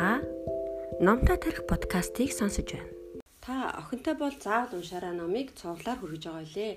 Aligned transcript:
Та 0.00 0.22
Номтой 0.98 1.36
тарих 1.36 1.66
подкастыг 1.68 2.32
сонсож 2.32 2.72
байна. 2.72 2.88
Та 3.44 3.68
охинтой 3.80 4.14
бол 4.16 4.32
заавал 4.32 4.80
уншаараа 4.80 5.12
номыг 5.12 5.52
цувралаар 5.60 6.00
хүргэж 6.00 6.24
байгаа 6.24 6.44
үлээ. 6.48 6.72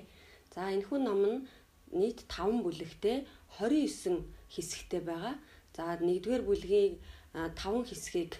За 0.52 0.60
энэхүү 0.76 0.98
ном 1.00 1.20
нь 1.32 1.44
нийт 2.00 2.20
5 2.28 2.60
бүлэгтэй 2.64 3.24
29 3.56 4.28
хэсэгтэй 4.52 5.00
байгаа. 5.08 5.40
За 5.72 5.96
1-р 5.96 6.42
бүлгийн 6.44 7.00
5 7.32 7.88
хэсгийг 7.88 8.32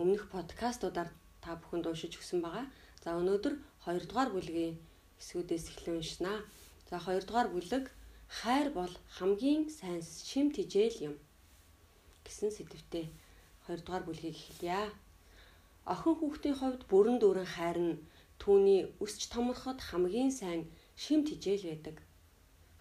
өмнөх 0.00 0.32
подкастуудаар 0.32 1.12
та 1.44 1.60
бүхэнд 1.60 1.84
уншиж 1.84 2.16
өгсөн 2.16 2.40
байгаа. 2.40 2.64
За 3.04 3.20
өнөөдөр 3.20 3.54
2-р 3.84 4.28
бүлгийн 4.32 4.80
хэсгүүдээс 5.20 5.64
эхлэн 5.76 6.00
уншнаа. 6.00 6.40
За 6.88 7.04
2-р 7.04 7.52
бүлэг 7.52 7.92
хайр 8.32 8.72
бол 8.72 8.94
хамгийн 9.20 9.68
сайн 9.68 10.00
шим 10.00 10.56
тижэл 10.56 11.12
юм 11.12 11.14
гэсэн 12.24 12.48
сэдвтэ 12.48 13.23
2 13.66 13.80
дугаар 13.84 14.04
бүлгийг 14.06 14.36
эхэлье. 14.36 14.80
Охин 15.92 16.14
хүүхдийн 16.20 16.56
хувьд 16.58 16.82
бүрэн 16.90 17.16
дүүрэн 17.20 17.48
хайр 17.56 17.78
нь 17.86 18.00
түүний 18.42 18.82
өсч 19.04 19.20
томорход 19.32 19.78
хамгийн 19.88 20.32
сайн 20.40 20.62
шим 21.02 21.20
тижэл 21.24 21.64
байдаг. 21.68 21.96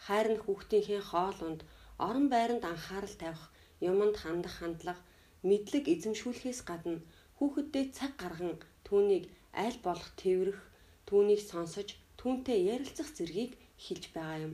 Хайр 0.06 0.28
нь 0.34 0.44
хүүхдийнхээ 0.44 1.02
хоолунд 1.12 1.62
орон 2.08 2.28
байранд 2.34 2.64
анхаарал 2.72 3.16
тавих, 3.24 3.44
юмд 3.90 4.16
хандах 4.24 4.56
хандлага, 4.60 5.02
мэдлэг 5.48 5.86
эзэмшүүлэхээс 5.94 6.62
гадна 6.70 7.00
хүүхэддээ 7.38 7.86
цаг 7.98 8.12
гарган 8.22 8.54
түүнийг 8.88 9.26
аль 9.64 9.80
болох 9.86 10.12
тэрвэрх, 10.22 10.60
түүнийг 11.08 11.42
сонсож, 11.52 11.90
түүнтэй 12.20 12.60
ярилцах 12.74 13.10
зэргийг 13.18 13.52
хэлж 13.84 14.04
байгаа 14.16 14.40
юм. 14.48 14.54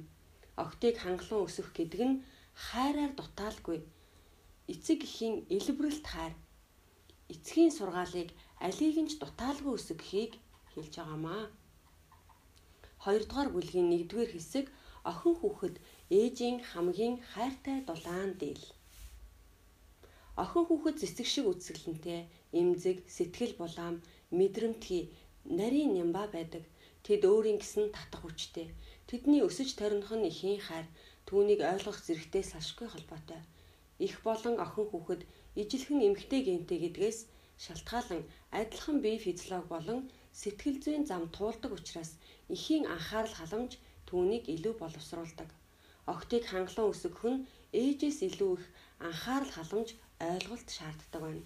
Охтыг 0.64 0.96
хангалуун 1.02 1.48
өсөх 1.48 1.68
гэдэг 1.78 2.02
нь 2.10 2.22
хайраар 2.66 3.14
дутаалгүй 3.18 3.78
эцэг 4.74 5.00
эхийн 5.08 5.36
элбэрэлт 5.56 6.06
хайр 6.14 6.34
эцгийн 7.34 7.72
сургаалыг 7.78 8.30
алийг 8.66 8.98
нь 9.02 9.10
ч 9.10 9.14
дутаалгүй 9.22 9.74
өсгөхийг 9.78 10.34
хэлж 10.74 10.94
байгаамаа. 10.98 11.44
Хоёрдугаар 13.04 13.50
бүлгийн 13.54 13.90
1-р 13.98 14.30
хэсэг 14.34 14.66
охин 15.12 15.36
хүүхэд 15.38 15.76
ээжийн 16.20 16.58
хамгийн 16.72 17.16
хайртай 17.32 17.78
дулаан 17.88 18.32
дээл. 18.42 18.66
Охин 20.44 20.64
хүүхэд 20.66 20.96
цэцэг 21.02 21.28
шиг 21.30 21.46
үсгэлэнтэй, 21.50 22.20
эмзэг, 22.60 22.98
сэтгэл 23.16 23.54
булаам, 23.58 23.96
мэдрэмтгий, 24.38 25.04
нарийн 25.60 25.92
нямба 25.98 26.24
байдаг. 26.36 26.64
Тэд 27.06 27.22
өөрийн 27.32 27.60
гэсэн 27.62 27.86
татах 27.96 28.22
хүчтэй. 28.22 28.68
Тэдний 29.10 29.42
өсөж 29.48 29.70
тарних 29.80 30.12
нь 30.18 30.30
ихийн 30.32 30.62
хайр, 30.68 30.88
түүнийг 31.28 31.62
ойлгох 31.72 31.98
зэрэгтэй 32.06 32.44
салшгүй 32.46 32.88
холбоотой 32.92 33.42
их 34.08 34.16
болон 34.28 34.56
охин 34.66 34.86
хүүхэд 34.90 35.22
ижилхэн 35.62 36.00
эмгтэй 36.08 36.42
гентэй 36.48 36.80
гэдгээс 36.84 37.20
шалтгаалan 37.64 38.22
адилхан 38.60 38.98
бие 39.04 39.18
физиолог 39.26 39.66
болон 39.74 40.00
сэтгэл 40.40 40.78
зүйн 40.84 41.04
зам 41.10 41.24
туулдаг 41.36 41.72
учраас 41.78 42.12
эхийн 42.56 42.86
анхаарал 42.96 43.36
халамж 43.38 43.72
түүнийг 44.08 44.46
илүү 44.56 44.74
боловсруулдаг. 44.82 45.50
Охтыг 46.14 46.44
хангалуун 46.48 46.92
өсгөх 46.94 47.24
нь 47.32 47.46
ээжээс 47.82 48.20
илүү 48.28 48.52
их 48.58 48.66
анхаарал 49.08 49.52
халамж 49.58 49.90
ойлголт 50.30 50.70
шаарддаг 50.78 51.22
байна. 51.26 51.46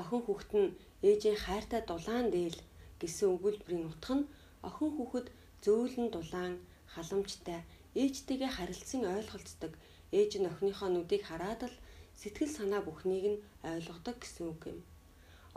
Охин 0.00 0.20
хүүхэд 0.24 0.52
нь 0.60 0.74
ээжийн 1.08 1.38
хайртай 1.44 1.82
дулаан 1.88 2.26
дээл 2.34 2.58
гэсэн 3.00 3.28
өгүүлбэрийн 3.34 3.88
утга 3.90 4.14
нь 4.18 4.28
охин 4.68 4.90
хүүхэд 4.94 5.26
зөөлөн 5.64 6.08
дулаан 6.12 6.54
халамжтай 6.94 7.60
ээжтэйгээ 8.02 8.50
харилцсан 8.54 9.02
ойлголцдог 9.14 9.72
ээж 10.18 10.32
нь 10.38 10.48
охиныхоо 10.50 10.88
нүдийг 10.92 11.22
хараад 11.26 11.60
л 11.70 11.76
сэтгэл 12.20 12.52
санаа 12.56 12.82
бүхнийг 12.84 13.24
нь 13.32 13.42
ойлгодог 13.72 14.16
гэсэн 14.20 14.44
үг 14.52 14.62
юм. 14.72 14.78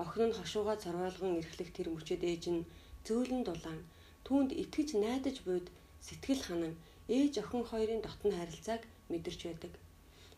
Охин 0.04 0.26
нь 0.30 0.38
хошуугаа 0.38 0.78
цорвоолгон 0.84 1.40
эрхлэх 1.42 1.70
тэр 1.74 1.88
мөчөд 1.94 2.22
ээж 2.32 2.44
нь 2.54 2.68
зөөлөн 3.06 3.44
дулаан 3.46 3.80
түүнд 4.26 4.52
итгэж 4.64 4.90
найдаж 5.04 5.38
буйд 5.48 5.68
сэтгэл 6.08 6.42
ханан 6.48 6.74
ээж 7.18 7.34
охин 7.44 7.64
хоёрын 7.72 8.02
дотны 8.04 8.34
харилцааг 8.38 8.82
мэдэрч 9.12 9.42
байдаг. 9.48 9.74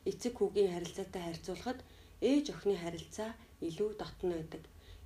Эцэг 0.09 0.33
хүүгийн 0.37 0.71
харилцаатай 0.73 1.21
харьцуулахад 1.25 1.79
ээж 2.29 2.45
охины 2.53 2.75
харилцаа 2.83 3.31
илүү 3.67 3.89
дотн 4.01 4.29
байдаг. 4.35 4.63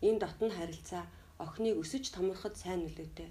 Энэ 0.07 0.19
дотн 0.23 0.49
харилцаа 0.57 1.03
охиныг 1.45 1.75
өсөж 1.83 2.03
томорход 2.15 2.55
сайн 2.61 2.81
нөлөөтэй. 2.83 3.29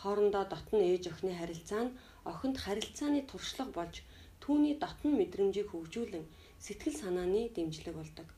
Хоорондоо 0.00 0.44
дотн 0.52 0.78
ээж 0.90 1.04
охины 1.12 1.32
харилцаа 1.40 1.82
нь 1.86 1.96
охинд 2.30 2.56
харилцааны 2.64 3.20
туршлага 3.30 3.72
болж 3.78 3.94
Түүний 4.42 4.74
дотн 4.82 5.12
мэдрэмжийг 5.20 5.68
хөгжүүлэн 5.70 6.24
сэтгэл 6.64 6.96
санааны 7.02 7.42
дэмжлэг 7.54 7.94
болдог. 7.96 8.28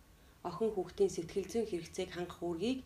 Охин 0.49 0.71
хүүхдийн 0.75 1.11
сэтгэл 1.15 1.49
зүйн 1.51 1.67
хэрэгцээг 1.71 2.11
хангах 2.13 2.41
үүргийг 2.43 2.81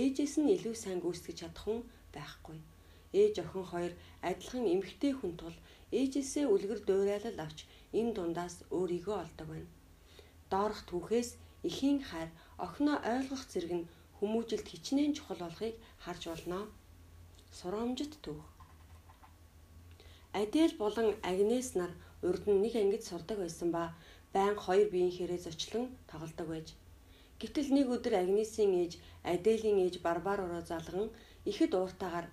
ээжээс 0.00 0.34
нь 0.40 0.52
илүү 0.56 0.74
сайн 0.78 0.98
гүйцэтгэж 1.04 1.36
чадах 1.40 1.64
хүн 1.64 1.80
байхгүй. 2.14 2.58
Ээж 3.20 3.34
охин 3.44 3.64
хоёр 3.72 3.92
адилхан 4.28 4.64
эмгтэй 4.74 5.12
хүн 5.16 5.32
тул 5.40 5.56
ээжээсээ 5.92 6.46
үлгэр 6.54 6.80
дуурайлал 6.88 7.38
авч 7.44 7.58
энэ 7.98 8.12
дундаас 8.16 8.56
өөрийгөө 8.76 9.16
олдог 9.24 9.48
байна. 9.52 9.70
Доорх 10.52 10.80
түүхээс 10.88 11.30
эхийн 11.68 12.00
хайр 12.08 12.30
охиноо 12.64 12.98
ойлгох 13.14 13.44
зэрэг 13.52 13.72
нь 13.78 13.88
хүмүүжилт 14.18 14.66
хичнээн 14.68 15.12
чухал 15.16 15.40
болохыг 15.44 15.74
харж 16.04 16.22
болно. 16.32 16.60
Сурамжит 17.58 18.12
түүх. 18.24 18.48
Адел 20.40 20.72
болон 20.82 21.08
Агнес 21.30 21.68
нар 21.76 21.92
урд 22.28 22.44
нь 22.50 22.62
нэг 22.64 22.74
ангид 22.82 23.02
сурдаг 23.06 23.38
байсан 23.42 23.68
ба 23.76 23.82
байн 24.34 24.56
хоёр 24.64 24.88
биеийнхээрээ 24.90 25.40
зочлон 25.46 25.84
тоглодог 26.10 26.48
байж. 26.50 26.68
Гэтэл 27.40 27.68
нэг 27.74 27.86
өдөр 27.94 28.14
Агнесийн 28.22 28.72
ээж 28.82 28.92
Аделийн 29.32 29.78
ээж 29.84 29.94
Барбар 30.06 30.40
ороо 30.46 30.62
залган 30.62 31.08
ихэд 31.50 31.72
ууртаагаар 31.74 32.26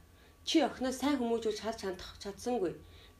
чи 0.47 0.57
охиноо 0.67 0.93
сайн 0.93 1.17
хүмүүжүүлж 1.17 1.59
харж 1.61 1.79
хандах 1.83 2.11
чадсангүй. 2.23 2.73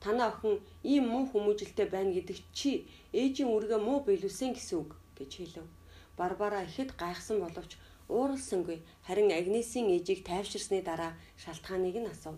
Танаа 0.03 0.29
охин 0.31 0.55
ийм 0.91 1.05
муу 1.11 1.25
хүмүүжилтэй 1.31 1.87
байна 1.89 2.11
гэдэг 2.13 2.37
чи 2.57 2.71
ээжийн 3.21 3.49
үргээ 3.55 3.81
муу 3.83 3.99
биелүүлсэн 4.05 4.53
гэсэн 4.53 4.77
үг 4.81 4.91
гэж 5.17 5.31
хэлв. 5.35 5.67
Барбара 6.17 6.59
ихэд 6.69 6.89
гайхсан 7.01 7.37
боловч 7.41 7.71
ууралсангүй 8.15 8.77
харин 9.07 9.29
Агнесийн 9.39 9.87
ээжийг 9.95 10.21
тайвширсны 10.29 10.79
дараа 10.89 11.11
шалтгааныг 11.41 11.97
нь 11.99 12.11
асуув. 12.13 12.37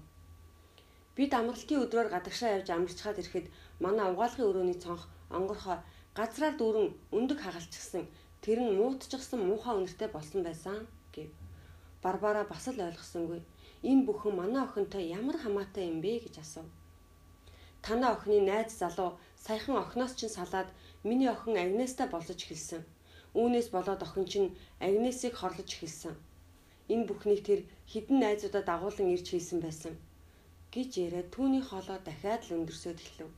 Бид 1.15 1.31
амралтын 1.39 1.83
өдрөөр 1.83 2.09
гадагшаа 2.11 2.55
явж 2.57 2.67
амарчхаад 2.71 3.21
ирэхэд 3.21 3.47
манай 3.85 4.07
угаалгын 4.13 4.47
өрөөний 4.49 4.77
цонх 4.83 5.03
онгорхоо 5.37 5.77
газраар 6.17 6.55
дүүрэн 6.57 6.87
өндөг 7.17 7.39
хагалчихсан. 7.41 8.03
Тэр 8.43 8.59
нь 8.63 8.77
муутчихсан 8.79 9.39
муухай 9.45 9.73
үнэртэй 9.77 10.09
болсон 10.13 10.41
байсан 10.47 10.77
гэв. 11.15 11.29
Барбара 12.03 12.43
бас 12.51 12.65
л 12.69 12.79
ойлгосонгүй. 12.87 13.41
Энэ 13.89 14.05
бүхэн 14.07 14.33
манай 14.37 14.61
охинтой 14.65 15.03
ямар 15.19 15.37
хамаатай 15.41 15.85
юм 15.91 15.99
бэ 16.05 16.11
гэж 16.25 16.35
асуув. 16.43 16.69
Танаа 17.85 18.11
охины 18.15 18.39
найз 18.49 18.77
залуу 18.81 19.17
саяхан 19.45 19.77
охиноос 19.83 20.13
чинь 20.19 20.35
салаад 20.37 20.69
миний 21.07 21.29
охин 21.35 21.57
Агнестай 21.57 22.07
болцож 22.09 22.39
эхэлсэн. 22.45 22.81
Үүнээс 23.39 23.69
болоод 23.75 24.01
охин 24.05 24.25
чинь 24.31 24.49
Агнесийг 24.87 25.33
хорлож 25.37 25.69
эхэлсэн. 25.73 26.13
Энэ 26.93 27.07
бүхнийг 27.09 27.41
тэр 27.47 27.59
хідэн 27.91 28.17
найзуудаа 28.21 28.63
дагуулan 28.69 29.13
ирж 29.15 29.27
хийсэн 29.31 29.59
байсан 29.65 29.93
гэж 30.73 30.89
яриад 31.05 31.29
түүний 31.35 31.63
хоолоо 31.65 31.99
дахиад 32.05 32.41
л 32.47 32.55
өндөрсөд 32.57 32.99
эхлэв. 33.03 33.29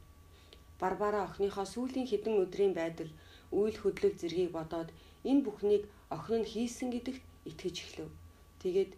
Барбара 0.84 1.20
охиныхоо 1.28 1.66
сүүлийн 1.74 2.08
хэдэн 2.10 2.36
өдрийн 2.44 2.74
байдал 2.76 3.12
үйл 3.60 3.78
хөдлөл 3.80 4.16
зэргийг 4.20 4.52
бодоод 4.58 4.90
энэ 5.30 5.44
бүхнийг 5.46 5.84
охин 6.16 6.42
нь 6.42 6.50
хийсэн 6.52 6.90
гэдэгт 6.92 7.24
итгэж 7.50 7.76
эхлэв. 7.84 8.10
Тэгээд 8.62 8.92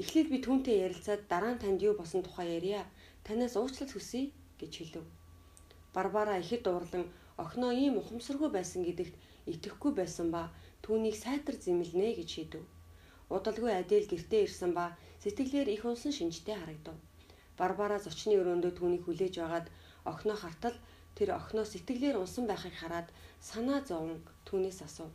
эхлээд 0.00 0.28
би 0.32 0.38
түүнтэй 0.44 0.76
ярилцаад 0.86 1.22
дараа 1.32 1.52
нь 1.54 1.62
танд 1.62 1.80
юу 1.88 1.94
босон 1.96 2.22
тухай 2.24 2.48
ярья. 2.58 2.82
Танаас 3.26 3.54
уучлал 3.56 3.90
хүсье 3.92 4.22
гэж 4.60 4.72
хэлв. 4.76 5.06
Барбара 5.94 6.34
ихэд 6.42 6.64
уурлан 6.68 7.04
охиноо 7.42 7.72
ийм 7.72 7.94
ухамсаргүй 8.00 8.50
байсан 8.52 8.80
гэдэгт 8.84 9.14
итгэхгүй 9.52 9.92
байсан 10.00 10.28
ба 10.34 10.42
түүнийг 10.84 11.16
сайтар 11.24 11.56
зэмлэнэ 11.64 12.10
гэж 12.18 12.28
шийдэв. 12.34 12.64
Удалгүй 13.34 13.72
Адел 13.80 14.04
гэртээ 14.12 14.42
ирсэн 14.46 14.70
ба 14.78 14.84
сэтгэлээр 15.22 15.68
их 15.72 15.82
унсан 15.88 16.12
шинжтэй 16.12 16.56
харагдав. 16.58 16.96
Барбара 17.58 17.98
зочны 18.02 18.34
өрөөндөө 18.40 18.72
түүнийг 18.76 19.02
хүлээж 19.04 19.34
байгаад 19.40 19.66
охиноо 20.10 20.38
хартал 20.40 20.76
тэр 21.16 21.28
охиноо 21.38 21.66
сэтгэлээр 21.68 22.16
унсан 22.22 22.44
байхыг 22.48 22.74
хараад 22.78 23.08
санаа 23.48 23.80
зовн 23.88 24.18
түүнээс 24.46 24.80
асуув. 24.86 25.12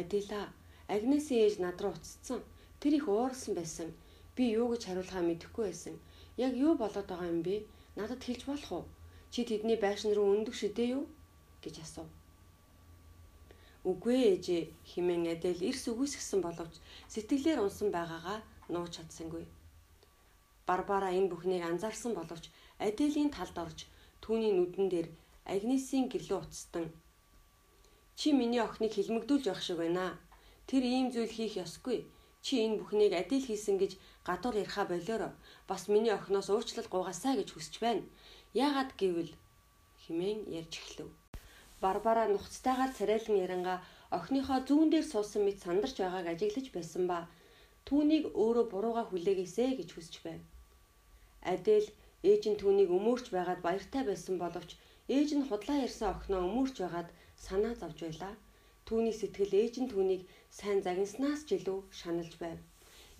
Адила, 0.00 0.52
Агнесийн 0.88 1.44
ээж 1.46 1.56
над 1.64 1.80
руу 1.80 1.94
уцсан. 1.96 2.40
Тэр 2.80 2.92
их 2.98 3.06
уурсан 3.08 3.54
байсан. 3.56 3.88
Би 4.36 4.44
юу 4.58 4.68
гэж 4.72 4.82
хариулахаа 4.84 5.22
мэдэхгүй 5.24 5.64
байсан. 5.70 5.94
Яг 6.36 6.52
юу 6.64 6.74
болоод 6.76 7.08
байгаа 7.08 7.28
юм 7.32 7.40
бэ? 7.46 7.64
Надад 7.96 8.20
хэлж 8.24 8.42
болох 8.50 8.72
уу? 8.72 8.84
Чи 9.32 9.40
тэдний 9.48 9.78
байшин 9.80 10.12
руу 10.14 10.28
өндөг 10.34 10.54
шидэ 10.54 10.84
юу? 10.96 11.04
гэж 11.64 11.80
асуув. 11.80 12.10
Үгүй 13.84 14.18
ээжээ 14.32 14.62
химэн 14.90 15.28
Адел 15.32 15.60
эрс 15.68 15.84
үгүйсгсэн 15.92 16.40
боловч 16.44 16.74
сэтгэлээр 17.12 17.60
унсан 17.64 17.88
байгаагаа 17.92 18.38
нууж 18.72 18.92
чадсангүй. 18.96 19.44
Барбара 20.68 21.12
энэ 21.12 21.28
бүхнийг 21.32 21.62
анзаарсан 21.64 22.12
боловч 22.16 22.48
Аделийн 22.80 23.30
талд 23.32 23.56
орж 23.64 23.78
түүний 24.24 24.52
нүдэн 24.56 24.86
дээр 24.88 25.08
Агнесийн 25.54 26.08
гэрлөө 26.08 26.40
уцтан 26.40 26.86
Чи 28.16 28.32
миний 28.32 28.62
охиныг 28.62 28.92
хилмигдүүлж 28.94 29.44
явах 29.50 29.62
шиг 29.62 29.78
байна. 29.82 30.14
Тэр 30.70 30.82
ийм 30.86 31.10
зүйл 31.10 31.32
хийх 31.34 31.58
ёсгүй. 31.64 32.06
Чи 32.44 32.62
энэ 32.64 32.78
бүхнийг 32.78 33.12
адил 33.12 33.42
хийсэн 33.42 33.76
гэж 33.82 33.92
гадуур 34.22 34.54
яриха 34.62 34.84
болиоро 34.86 35.34
бас 35.66 35.88
миний 35.90 36.14
охиноос 36.14 36.48
уучлал 36.50 36.86
гуйгаасаа 36.90 37.34
гэж 37.36 37.48
хүсэж 37.52 37.74
байна. 37.82 38.02
Яагаад 38.54 38.94
гэвэл 39.00 39.32
химэн 40.02 40.46
ярьж 40.58 40.74
эхлэв. 40.78 41.10
Барбара 41.82 42.30
нухацтайгаар 42.30 42.92
царайлан 42.94 43.36
яранга 43.44 43.74
охиныхоо 44.14 44.62
зүүн 44.68 44.88
дээр 44.94 45.06
суусан 45.10 45.42
мэт 45.44 45.58
сандарч 45.64 45.96
байгааг 45.98 46.26
ажиглаж 46.30 46.66
байсан 46.70 47.04
ба 47.10 47.26
түүнийг 47.88 48.30
өөрөө 48.30 48.66
бурууга 48.70 49.02
хүлээгээсэ 49.10 49.74
гэж 49.80 49.88
хүсэж 49.92 50.14
байв. 50.22 50.40
Адэл 51.42 51.86
ээж 52.30 52.42
нь 52.50 52.60
түүнийг 52.60 52.90
өмөрч 52.98 53.26
байгаад 53.36 53.60
баяртай 53.66 54.02
байсан 54.06 54.36
боловч 54.42 54.70
ээж 55.16 55.28
нь 55.36 55.46
худлаа 55.48 55.78
ярьсан 55.86 56.08
охиноо 56.14 56.42
өмөрч 56.48 56.76
байгаад 56.80 57.08
санаа 57.46 57.74
зовж 57.80 57.98
байлаа. 58.04 58.34
Түүний 58.86 59.14
сэтгэл 59.16 59.52
ээж 59.62 59.74
нь 59.82 59.90
түүнийг 59.92 60.22
сайн 60.58 60.80
загнаснаас 60.86 61.40
ч 61.48 61.50
илүү 61.58 61.78
шаналж 61.98 62.34
байв. 62.42 62.58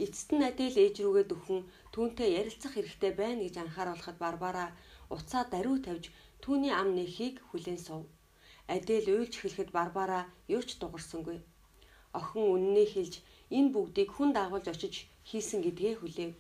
Эцэст 0.05 0.31
нь 0.35 0.47
Адэл 0.49 0.77
ээж 0.85 0.97
рүүгээ 1.05 1.27
дөхөн 1.29 1.61
түүнтэй 1.95 2.31
ярилцах 2.41 2.73
хэрэгтэй 2.75 3.13
байна 3.21 3.41
гэж 3.45 3.55
анхааруулхад 3.63 4.17
Барбара 4.25 4.67
уцаа 5.15 5.45
даруй 5.53 5.79
тавьж 5.87 6.05
түүний 6.43 6.73
ам 6.81 6.89
нэхийг 6.99 7.37
хүлээн 7.49 7.81
сув. 7.87 8.03
Адэл 8.75 9.07
уйлж 9.15 9.33
эхлэхэд 9.37 9.71
Барбара 9.77 10.21
юу 10.55 10.63
ч 10.67 10.71
дугарсангүй. 10.81 11.39
Охин 12.19 12.45
үннээ 12.55 12.87
хэлж 12.91 13.15
энэ 13.57 13.73
бүгдийг 13.75 14.11
хүн 14.13 14.31
дагуулж 14.35 14.67
очиж 14.73 14.95
хийсэн 15.29 15.61
гэдгээ 15.63 15.95
хүлээв. 16.01 16.33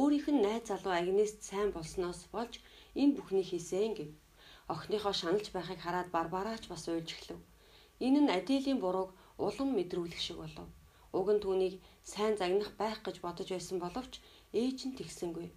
Өөрийнх 0.00 0.28
нь 0.32 0.40
найз 0.46 0.64
залуу 0.68 0.94
Агнест 0.96 1.38
сайн 1.44 1.68
болсноос 1.76 2.20
болж 2.34 2.54
энэ 3.00 3.12
бүхнийг 3.16 3.48
хийсэн 3.52 3.92
гэв. 3.98 4.10
Охиныхоо 4.72 5.12
шаналж 5.20 5.46
байхыг 5.52 5.80
хараад 5.84 6.08
Барбараач 6.16 6.64
бас 6.72 6.88
уйлж 6.88 7.10
эхлэв. 7.12 7.40
Энэ 8.06 8.20
нь 8.24 8.34
Аделийн 8.38 8.80
бурууг 8.80 9.10
улам 9.46 9.68
мэдрүүлэх 9.76 10.20
шиг 10.24 10.38
болов. 10.40 10.68
Уг 11.18 11.28
нь 11.34 11.42
түүнийг 11.44 11.74
сайн 12.12 12.34
загнах 12.40 12.72
байх 12.80 12.98
гэж 13.04 13.16
бодож 13.20 13.48
байсан 13.52 13.78
боловч 13.84 14.14
ээж 14.60 14.78
нь 14.88 14.96
тэгсэнгүй. 14.96 15.48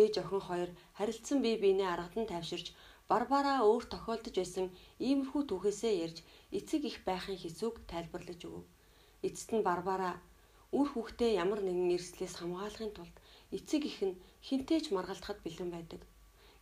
Ээж 0.00 0.14
охин 0.22 0.42
хоёр 0.48 0.70
харилцсан 0.96 1.38
бие 1.44 1.56
биенээ 1.60 1.88
аргадан 1.92 2.26
тайвширч 2.32 2.66
Барбараа 3.10 3.60
өөр 3.68 3.84
тохиолдож 3.92 4.34
байсан 4.40 4.66
иймэрхүү 5.06 5.42
түүхээсээ 5.50 5.94
ярьж 6.06 6.18
эцэг 6.58 6.82
их 6.90 6.98
байхын 7.08 7.36
хэцүүг 7.42 7.76
тайлбарлаж 7.90 8.40
өгөв. 8.48 8.64
Эцэст 9.26 9.50
нь 9.52 9.66
Барбара 9.68 10.10
үр 10.78 10.86
хүүхдээ 10.90 11.30
ямар 11.42 11.60
нэгэн 11.66 11.94
эрсдлээс 11.96 12.34
хамгаалахын 12.38 12.92
тулд 12.94 13.16
эцэг 13.56 13.82
их 13.90 13.98
нь 14.08 14.20
хинтээж 14.46 14.84
маргалдахад 14.94 15.38
бэлэн 15.42 15.70
байдаг. 15.72 16.02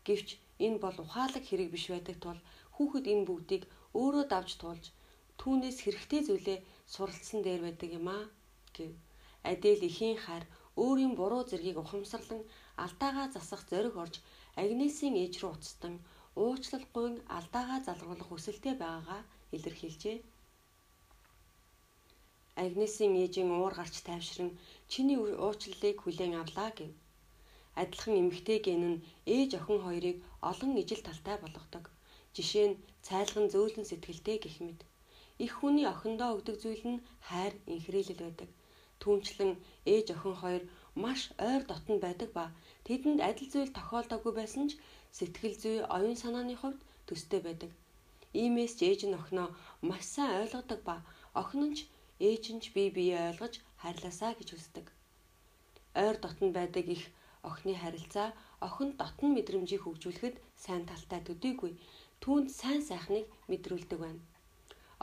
Гэвч 0.06 0.28
энэ 0.66 0.78
бол 0.84 0.96
ухаалаг 1.04 1.44
хэрэг 1.46 1.68
биш 1.72 1.84
байдаг 1.92 2.16
тул 2.24 2.40
хүүхэд 2.74 3.06
энэ 3.12 3.26
бүгдийг 3.28 3.62
өөрөө 4.00 4.24
давж 4.32 4.50
туулж 4.60 4.84
түүнээс 5.40 5.78
хэрэгтэй 5.84 6.20
зүйлээ 6.24 6.58
суралцсан 6.92 7.40
дээр 7.42 7.60
байдаг 7.64 7.90
юм 7.98 8.06
аа 8.16 8.24
гэв. 8.76 8.92
Адэл 9.50 9.82
ихийн 9.90 10.18
хар 10.24 10.44
өөрийн 10.82 11.14
буруу 11.18 11.42
зэргийг 11.50 11.78
ухамсарлан 11.80 12.42
алдаагаа 12.84 13.26
засах 13.34 13.62
зориг 13.70 13.94
орж 14.04 14.14
Агнесийн 14.62 15.14
ээж 15.22 15.34
рүү 15.38 15.52
уцтан 15.56 15.94
уучлалгүйн 16.42 17.14
алдаагаа 17.38 17.80
залруулах 17.86 18.28
хүсэлтэй 18.30 18.74
байгаагаа 18.78 19.22
илэрхийлжээ. 19.56 20.18
Агнесийн 22.64 23.14
ээжийн 23.22 23.50
уур 23.54 23.74
гарч 23.78 23.94
тайвшран 24.06 24.50
чиний 24.92 25.18
уучлалыг 25.20 25.96
хүлээн 26.00 26.34
авлаа 26.42 26.70
гэв. 26.78 26.92
Адилхан 27.80 28.14
эмэгтэй 28.22 28.58
гэн 28.66 28.82
нь 28.92 29.02
ээж 29.36 29.50
охин 29.60 29.78
хоёрыг 29.86 30.16
олон 30.50 30.72
ижил 30.82 31.02
талтай 31.04 31.36
болгодог. 31.40 31.84
Жишээ 32.34 32.66
нь 32.70 32.80
цайлган 33.06 33.46
зөөлөн 33.52 33.86
сэтгэлтэй 33.88 34.38
гэх 34.44 34.56
мэт. 34.66 34.80
Их 35.44 35.52
хүний 35.58 35.86
охиндоо 35.92 36.30
өгдөг 36.36 36.56
зүйл 36.62 36.84
нь 36.92 37.04
хайр, 37.28 37.54
инхрийлэл 37.74 38.20
байдаг. 38.24 38.50
Түүнчлэн 39.00 39.52
ээж 39.94 40.06
охин 40.16 40.36
хоёр 40.42 40.62
маш 41.02 41.20
ойр 41.48 41.62
дотн 41.70 41.96
байдаг 42.04 42.30
ба 42.38 42.44
тэдэнд 42.86 43.20
адил 43.28 43.48
зүйл 43.52 43.76
тохиолдоогүй 43.76 44.32
байсан 44.36 44.64
ч 44.70 44.72
сэтгэл 45.18 45.56
зүй, 45.62 45.76
оюун 45.96 46.18
санааны 46.22 46.54
хувьд 46.58 46.80
төстэй 47.06 47.40
байдаг. 47.44 47.70
Иймээс 48.42 48.72
ч 48.78 48.80
ээж 48.90 49.00
нь 49.06 49.18
охиноо 49.20 49.48
маш 49.88 50.02
сайн 50.14 50.32
ойлгодог 50.42 50.80
ба 50.88 50.96
охин 51.40 51.62
нь 51.68 51.76
ч 51.76 51.78
ээж 52.28 52.44
нь 52.54 52.62
ч 52.62 52.64
бие 52.74 52.90
биеэ 52.96 53.18
ойлгож 53.30 53.54
хайрлаасаа 53.82 54.32
гэж 54.38 54.48
хүсдэг. 54.52 54.86
Ойр 56.02 56.16
дотн 56.24 56.48
байдаг 56.56 56.86
их 56.96 57.02
охины 57.48 57.74
харилцаа 57.78 58.28
охинд 58.66 58.94
дотн 59.02 59.28
мэдрэмжийг 59.34 59.82
хөгжүүлэхэд 59.84 60.36
сайн 60.64 60.82
талтай 60.90 61.20
төдийгүй 61.24 61.72
түүнд 62.22 62.48
сайн 62.60 62.82
сайхныг 62.90 63.26
мэдрүүлдэг 63.50 63.98
байна. 64.04 64.22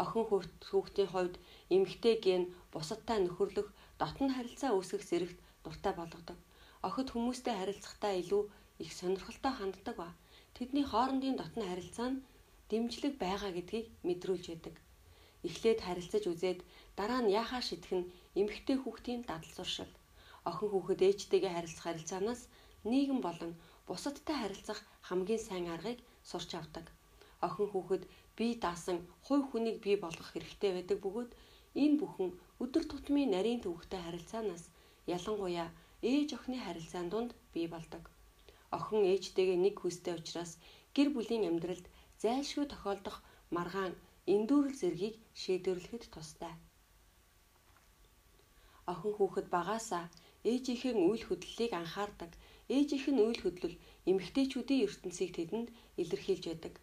Охин 0.03 0.23
хүүхдийн 0.69 1.09
хувьд 1.11 1.35
эмэгтэй 1.75 2.15
ген 2.25 2.43
бусадтай 2.73 3.17
нөхөрлөх 3.23 3.67
дотн 4.01 4.27
харилцаа 4.35 4.71
үүсгэх 4.75 5.03
зэрэгт 5.09 5.39
дуртай 5.63 5.93
болгодог. 5.97 6.37
Охид 6.87 7.07
хүмүүстэй 7.11 7.55
харилцахдаа 7.57 8.13
илүү 8.21 8.43
их 8.83 8.91
сонирхолтой 8.99 9.53
ханддаг 9.55 9.95
ба 10.01 10.09
тэдний 10.55 10.85
хоорондын 10.91 11.35
дотн 11.39 11.63
харилцаа 11.67 12.09
нь 12.11 12.23
дэмжлэг 12.69 13.13
байгаа 13.23 13.51
гэдгийг 13.55 13.87
мэдрүүлж 14.07 14.45
яадаг. 14.53 14.75
Эхлээд 15.47 15.79
харилцаж 15.87 16.23
үзээд 16.31 16.59
дараа 16.99 17.21
нь 17.23 17.33
яахаа 17.39 17.61
шийдэх 17.63 17.93
нь 17.97 18.09
эмэгтэй 18.39 18.77
хүүхдийн 18.79 19.21
дадал 19.29 19.51
зуршил. 19.57 19.91
Охин 20.49 20.69
хүүхэд 20.71 21.01
ээжтэйгээ 21.07 21.51
харилцах 21.55 21.85
харилцаанаас 21.87 22.41
нийгэм 22.89 23.19
болон 23.27 23.51
бусадтай 23.87 24.35
харилцах 24.39 24.79
хамгийн 25.07 25.41
сайн 25.47 25.67
аргыг 25.75 25.99
сурч 26.29 26.49
авдаг. 26.59 26.85
Охин 27.47 27.67
хүүхэд 27.71 28.03
бие 28.37 28.55
даасан 28.63 28.97
хувь 29.25 29.45
хүнийг 29.49 29.77
бий 29.85 29.97
болгох 30.03 30.29
хэрэгтэй 30.31 30.71
байдаг 30.75 30.97
бөгөөд 31.01 31.31
энэ 31.83 31.99
бүхэн 32.01 32.29
өдөр 32.63 32.83
тутмын 32.91 33.29
нарийн 33.35 33.61
төвөгтэй 33.63 34.01
харилцаанаас 34.03 34.63
ялангуяа 35.15 35.69
ээж 36.11 36.29
охины 36.37 36.57
харилцаан 36.61 37.07
донд 37.13 37.31
бий 37.53 37.67
болдог. 37.73 38.03
Охин 38.77 39.01
ээжтэйгээ 39.13 39.59
нэг 39.65 39.75
хүстэй 39.79 40.13
учраас 40.19 40.51
гэр 40.95 41.09
бүлийн 41.15 41.47
амьдралд 41.49 41.85
зайлшгүй 42.21 42.65
тохиолдох 42.69 43.17
маргаан 43.55 43.93
эндүүрэл 44.33 44.79
зэргийг 44.81 45.15
шийдвэрлэхэд 45.41 46.03
тустай. 46.13 46.53
Охин 48.91 49.13
хүүхэд 49.17 49.47
багаасаа 49.55 50.05
ээжийнхээ 50.51 50.93
үйл 51.09 51.23
хөдлөлийг 51.25 51.73
анхаардаг. 51.81 52.31
Ээжийнх 52.75 53.07
нь 53.13 53.23
үйл 53.27 53.41
хөдлөл 53.41 53.77
эмэгтэйчүүдийн 54.09 54.85
ертөнцийг 54.85 55.31
тэдэнд 55.37 55.69
илэрхийлж 56.01 56.43
байдаг. 56.49 56.73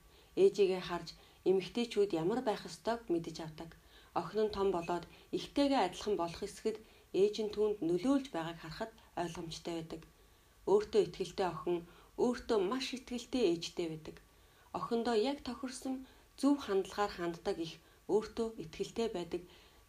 Ээжигээ 0.43 0.83
харж 0.89 1.09
эмэгтэйчүүд 1.51 2.11
ямар 2.23 2.41
байх 2.49 2.63
ёстойг 2.71 3.01
мэдэж 3.13 3.37
авдаг. 3.47 3.71
Охин 4.21 4.41
нь 4.47 4.55
том 4.57 4.69
болоод 4.75 5.05
ихтэйгээ 5.37 5.81
адилхан 5.87 6.15
болох 6.19 6.43
эсэхэд 6.49 6.79
ээж 7.23 7.35
нь 7.45 7.53
түүнд 7.55 7.79
нөлөөлж 7.89 8.27
байгааг 8.33 8.59
харахад 8.61 8.93
ойлгомжтой 9.23 9.75
байдаг. 9.79 10.03
Өөртөө 10.73 11.01
ихтгэлтэй 11.05 11.49
охин 11.55 11.79
өөртөө 12.25 12.59
маш 12.71 12.87
ихтгэлтэй 12.97 13.45
ээжтэй 13.53 13.87
байдаг. 13.91 14.17
Охиндоо 14.79 15.17
яг 15.31 15.39
тохирсон 15.47 15.95
зөв 16.41 16.55
хандлагаар 16.67 17.13
ханддаг 17.15 17.57
их 17.67 17.75
өөртөө 18.15 18.49
ихтгэлтэй 18.63 19.09
байдаг. 19.17 19.43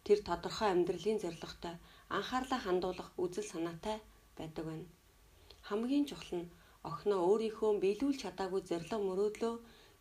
Тэр 0.06 0.18
тодорхой 0.28 0.68
амьдралын 0.70 1.18
зорилготой 1.22 1.74
анхаарлаа 2.16 2.60
хандуулах 2.62 3.08
үзэл 3.24 3.46
санаатай 3.52 3.98
байдаг 4.38 4.64
байна. 4.70 4.88
Хамгийн 5.68 6.04
чухал 6.10 6.32
нь 6.40 6.52
охиноо 6.90 7.20
өөрийнхөө 7.30 7.70
биелүүлж 7.82 8.18
чадаагүй 8.22 8.62
зорилго 8.68 8.98
мөрөөдлөө 9.06 9.54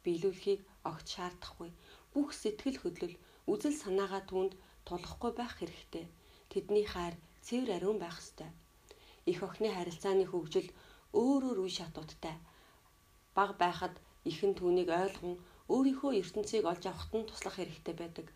биелүүлэхийг 0.03 0.61
огт 0.89 1.07
шаардахгүй. 1.13 1.69
Бүх 2.13 2.29
сэтгэл 2.41 2.77
хөдлөл, 2.81 3.15
үзэл 3.51 3.75
санаагаа 3.83 4.23
түнд 4.29 4.51
тулахгүй 4.87 5.31
байх 5.39 5.53
хэрэгтэй. 5.57 6.05
Тэдний 6.51 6.85
хайр 6.93 7.15
цэвэр 7.45 7.69
ариун 7.77 7.97
байх 8.01 8.17
ёстой. 8.23 8.49
Их 9.31 9.39
охины 9.47 9.69
харилцааны 9.73 10.25
хөгжил 10.27 10.69
өөрөөр 11.21 11.57
үе 11.63 11.71
шатуудтай. 11.77 12.35
Баг 13.37 13.51
байхад 13.61 13.95
ихэн 14.29 14.53
түүнийг 14.59 14.89
ойлгон 15.01 15.35
өөрийнхөө 15.73 16.11
ертөнцийг 16.21 16.63
олж 16.71 16.83
авахт 16.87 17.13
нь 17.15 17.27
туслах 17.29 17.55
хэрэгтэй 17.57 17.95
байдаг. 17.97 18.27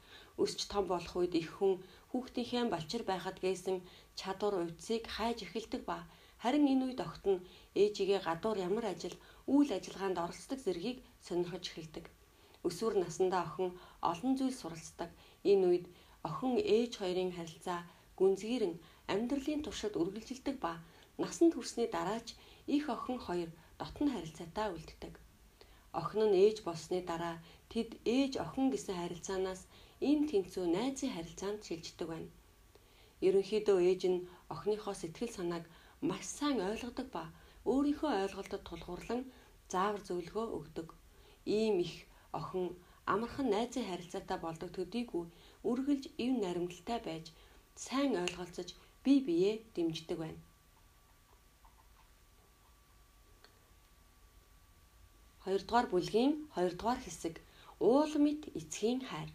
Өсч 0.44 0.60
том 0.72 0.84
болох 0.88 1.14
үед 1.20 1.34
их 1.42 1.50
хүн 1.58 1.74
хүүхдийнхээ 2.12 2.64
балчир 2.74 3.04
байхад 3.08 3.38
гээсэн 3.44 3.78
чадвар 4.20 4.56
увцыг 4.64 5.04
хайж 5.16 5.38
эхэлдэг 5.46 5.82
ба 5.90 5.98
харин 6.42 6.66
энэ 6.74 6.84
үед 6.88 7.00
огт 7.08 7.24
нь 7.32 7.44
ээжигээ 7.82 8.20
гадуур 8.28 8.58
ямар 8.68 8.86
ажил, 8.94 9.16
үйл 9.54 9.70
ажиллагаанд 9.78 10.18
оролцдог 10.24 10.60
зэргийг 10.64 10.98
сонирхож 11.26 11.66
эхэлдэг. 11.70 12.06
Өсвөр 12.68 12.94
насндаа 13.00 13.44
охин 13.48 13.70
олон 14.12 14.34
зүйл 14.38 14.58
суралцдаг. 14.62 15.10
Энэ 15.52 15.66
үед 15.70 15.86
охин 16.30 16.54
ээж 16.76 16.92
хоёрын 17.02 17.32
харилцаа 17.38 17.80
гүнзгийрэн 18.20 18.76
амьдралын 19.14 19.62
туршид 19.64 19.94
үргэлжилдэг 20.02 20.56
ба 20.66 20.74
насанд 21.22 21.54
хүрсний 21.56 21.90
дараач 21.96 22.28
их 22.76 22.84
охин 22.96 23.18
хоёр 23.26 23.50
дотн 23.80 24.08
харилцаатай 24.14 24.68
үлддэг. 24.76 25.14
Охин 26.02 26.24
нь 26.30 26.38
ээж 26.46 26.58
болсны 26.68 27.00
дараа 27.10 27.36
тэд 27.72 27.90
ээж 28.18 28.34
охин 28.46 28.66
гэсэн 28.74 28.96
харилцаанаас 28.98 29.62
энэ 30.10 30.28
тэнцүү 30.30 30.66
найзын 30.76 31.14
харилцаанд 31.16 31.60
шилждэг 31.68 32.08
байна. 32.12 32.30
Ерөнхийдөө 33.28 33.78
ээж 33.90 34.02
нь 34.12 34.26
охиныхоо 34.54 34.96
сэтгэл 34.98 35.32
санааг 35.38 35.66
маш 36.10 36.24
сайн 36.38 36.58
ойлгодог 36.70 37.08
ба 37.16 37.24
өөрийнхөө 37.72 38.12
ойлголтод 38.24 38.64
тулгуурлан 38.70 39.22
заавар 39.72 40.02
зөвлөгөө 40.08 40.48
өгдөг. 40.58 40.88
Ийм 41.58 41.76
их 41.86 41.94
охин 42.40 42.66
амархан 43.14 43.48
найзын 43.56 43.88
харилцаатай 43.90 44.38
болдог 44.46 44.70
төдийгүй 44.78 45.26
үргэлж 45.70 46.04
ив 46.24 46.32
наримдалтай 46.44 47.00
байж 47.08 47.26
сайн 47.86 48.12
ойлголцож 48.24 48.70
бие 49.04 49.20
биеэ 49.28 49.54
дэмждэг 49.76 50.18
байна. 50.24 50.42
Хоёрдугаар 55.44 55.88
бүлгийн 55.92 56.32
хоёрдугаар 56.56 57.00
хэсэг 57.04 57.36
уулмит 57.88 58.42
эцгийн 58.60 59.02
хайр. 59.10 59.30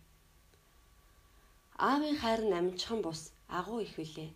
Аавын 1.79 2.17
хайр 2.23 2.43
нь 2.45 2.57
амжихан 2.59 3.01
бус 3.03 3.33
агуу 3.49 3.81
их 3.81 3.97
билээ. 3.97 4.31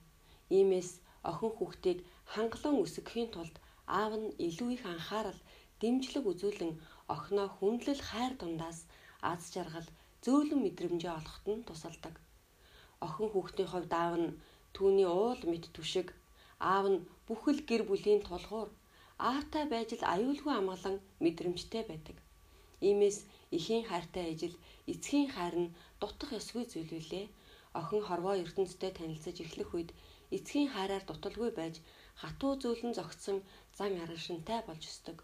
Иймээс 0.56 0.90
охин 1.30 1.52
хүүхдийг 1.54 1.98
хангалуун 2.32 2.82
өсгөхийн 2.84 3.30
тулд 3.34 3.56
аав 3.86 4.12
нь 4.20 4.34
илүү 4.46 4.70
их 4.76 4.84
анхаарал, 4.92 5.40
дэмжлэг 5.80 6.24
үзүүлэн 6.30 6.72
охиноо 7.14 7.48
хүндлэл 7.56 8.02
хайр 8.08 8.32
дундаас 8.40 8.78
аз 9.30 9.42
жаргал, 9.54 9.88
зөөлөн 10.24 10.60
мэдрэмжээ 10.64 11.12
олоход 11.18 11.46
нь 11.54 11.66
тусалдаг. 11.68 12.14
Охин 13.06 13.28
хүүхдийн 13.30 13.70
хувьд 13.70 13.92
аав 13.92 14.14
нь 14.22 14.36
түүний 14.74 15.08
уул 15.20 15.40
мэд 15.50 15.64
түшиг, 15.76 16.08
аав 16.58 16.86
нь 16.92 17.04
бүхэл 17.26 17.60
гэр 17.68 17.82
бүлийн 17.86 18.20
тулгуур, 18.24 18.70
аавтай 19.18 19.64
байж 19.72 19.90
л 19.96 20.04
аюулгүй 20.14 20.54
амгалан 20.56 20.96
мэдрэмжтэй 21.24 21.82
байдаг. 21.86 22.16
Иймээс 22.88 23.18
эхийн 23.56 23.84
хайртай 23.86 24.26
ижил 24.34 24.56
эцгийн 24.92 25.28
хайр 25.34 25.56
нь 25.62 25.74
дутах 26.00 26.30
ёсгүй 26.38 26.64
зүйл 26.68 26.92
үлээ. 26.98 27.26
Охин 27.80 28.02
хорвоо 28.08 28.34
ертөнцтэй 28.44 28.92
танилцаж 28.98 29.36
эхлэх 29.44 29.70
үед 29.76 29.90
эцгийн 30.36 30.68
хайраар 30.74 31.04
дуталгүй 31.06 31.50
байж 31.54 31.74
хатуу 32.20 32.52
зөөлөн 32.62 32.94
зогтсон 32.98 33.38
зан 33.78 33.92
аргашинтай 34.04 34.60
болж 34.66 34.82
өсдөг. 34.90 35.18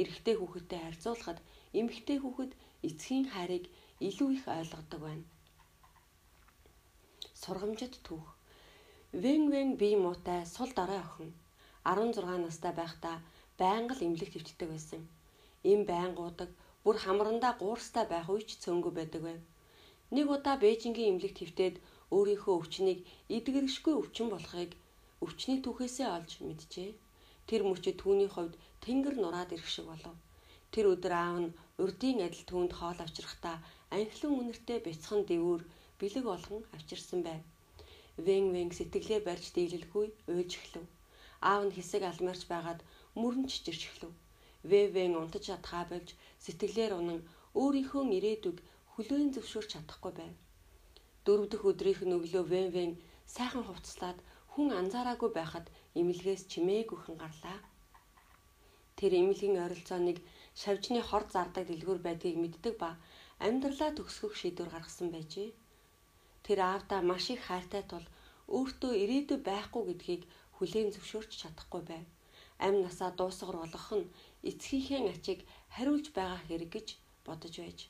Эрэгтэй 0.00 0.34
хүүхэдтэй 0.38 0.80
харьцуулахад 0.82 1.38
эмэгтэй 1.78 2.18
хүүхэд 2.20 2.52
эцгийн 2.88 3.26
хайрыг 3.34 3.64
илүү 4.08 4.28
их 4.36 4.44
ойлгодог 4.58 5.00
байна. 5.06 5.26
Сургамжит 7.42 7.94
түүх. 8.06 8.26
Вэн 9.22 9.42
вэн 9.52 9.70
бие 9.80 9.96
муутай 10.04 10.40
сул 10.54 10.70
дараа 10.78 11.02
охин 11.06 11.30
16 11.84 12.44
настай 12.44 12.72
байхдаа 12.80 13.16
байнга 13.60 13.94
л 13.94 14.04
эмнэлэг 14.06 14.30
төвчдөг 14.32 14.68
байсан. 14.70 15.02
Им 15.72 15.80
байнгуудаг 15.90 16.50
бүр 16.88 17.04
хамрандаа 17.04 17.52
гуурстай 17.60 18.04
байх 18.08 18.28
үеч 18.32 18.50
цөөнгөө 18.64 18.92
байдаг 18.96 19.22
байв. 19.28 19.40
Нэг 20.16 20.26
удаа 20.34 20.56
Бээжингийн 20.62 21.10
эмнэлэг 21.12 21.34
твтээд 21.36 21.76
өөрийнхөө 22.16 22.54
өвчнийг 22.58 23.00
эдгэршгүй 23.36 23.94
өвчин 24.00 24.28
болохыг 24.32 24.72
өвчний 25.24 25.58
түүхээсээ 25.60 26.08
олж 26.16 26.30
мэджээ. 26.46 26.90
Тэр 27.48 27.62
мөчөд 27.68 27.96
түүний 28.00 28.30
хувьд 28.32 28.54
тэнгэр 28.84 29.16
нураад 29.20 29.52
ирэх 29.52 29.68
шиг 29.68 29.84
болов. 29.92 30.16
Тэр 30.72 30.84
өдөр 30.92 31.12
аав 31.12 31.36
нь 31.44 31.56
урдийн 31.82 32.24
адил 32.26 32.44
түүнд 32.48 32.72
хоол 32.78 32.98
авчрахтаа 33.04 33.56
анхлан 33.96 34.32
үнэртэй 34.40 34.78
бяцхан 34.86 35.20
дэвүүр 35.28 35.62
бэлэг 36.00 36.24
болгон 36.28 36.62
авчирсан 36.76 37.20
байв. 37.28 37.42
Вэн 38.26 38.46
вэн 38.54 38.70
сэтгэлээ 38.72 39.20
барьж 39.28 39.46
дийлэлгүй 39.52 40.06
уйлж 40.32 40.52
эхлэв. 40.56 40.86
Аав 41.50 41.62
нь 41.68 41.74
хэсэг 41.76 42.02
алмарч 42.08 42.42
байгаад 42.48 42.80
мөрөнч 43.20 43.52
жирч 43.64 43.82
эхлэв. 43.92 44.12
Вэвэн 44.70 45.14
унтаж 45.22 45.42
чадхаа 45.48 45.84
болж 45.90 46.08
сэтгэлээр 46.44 46.92
унан 47.00 47.20
өөрийнхөө 47.60 48.04
ирээдүг 48.18 48.56
хүлээн 48.92 49.30
зөвшөөрч 49.34 49.70
чадахгүй 49.72 50.12
байв. 50.20 50.34
Дөрөв 51.24 51.46
дэх 51.50 51.62
өдрийнх 51.70 52.02
нь 52.04 52.16
өглөө 52.18 52.44
Вэвэн 52.52 52.92
сайхан 53.34 53.64
хувцлаад 53.66 54.18
хүн 54.52 54.68
анзаараагүй 54.80 55.30
байхад 55.34 55.66
эмнэлгээс 55.98 56.42
чимээгүйхэн 56.52 57.16
гарлаа. 57.22 57.58
Тэр 58.98 59.12
эмнэлгийн 59.20 59.60
ойролцооныг 59.64 60.18
шавжны 60.60 61.00
хор 61.08 61.24
зардаг 61.34 61.64
дэлгүүр 61.68 62.00
байдгийг 62.06 62.36
мэддэг 62.40 62.74
ба 62.82 62.90
амьдралаа 63.46 63.90
төгсгөх 63.94 64.34
шийдвэр 64.40 64.70
гаргасан 64.72 65.08
байжээ. 65.14 65.50
Тэр 66.44 66.58
аавдаа 66.70 67.00
маш 67.10 67.24
их 67.34 67.42
хайртай 67.46 67.82
тул 67.90 68.06
өөртөө 68.56 68.92
ирээдүй 69.02 69.38
байхгүй 69.48 69.82
гэдгийг 69.86 70.22
хүлээн 70.56 70.90
зөвшөөрч 70.94 71.30
чадахгүй 71.40 71.82
байв. 71.90 72.06
Амь 72.66 72.82
насаа 72.82 73.10
дуусгар 73.18 73.56
болгох 73.60 73.90
нь 73.98 74.10
эцгийнхээ 74.50 75.00
ачиг 75.14 75.40
хариулж 75.74 76.06
байгаа 76.16 76.40
хэрэг 76.48 76.70
гэж 76.76 76.88
бодож 77.26 77.54
байж. 77.60 77.80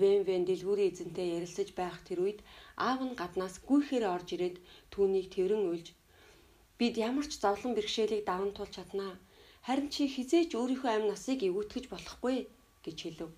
Вэн 0.00 0.20
вэн 0.28 0.44
дэлгүүрийн 0.46 0.90
эзэнтэй 0.92 1.28
ярилцаж 1.38 1.68
байх 1.80 1.96
тэр 2.06 2.18
үед 2.24 2.40
аав 2.88 3.00
нь 3.08 3.18
гаднаас 3.20 3.54
гүйхээр 3.68 4.04
орж 4.14 4.28
ирээд 4.34 4.56
түүнийг 4.92 5.26
тэрэн 5.34 5.62
уйлж 5.70 5.88
бид 6.78 6.94
ямар 7.08 7.26
ч 7.30 7.32
зовлон 7.42 7.72
бэрхшээлийг 7.74 8.22
даван 8.26 8.52
туулж 8.54 8.72
чаднаа. 8.76 9.12
Харин 9.66 9.88
чи 9.94 10.02
хизээч 10.14 10.50
өөрийнхөө 10.56 10.90
амь 10.94 11.10
насыг 11.10 11.38
эвгүүтгэж 11.48 11.84
болохгүй 11.90 12.36
гэж 12.84 12.98
хэлв. 13.02 13.30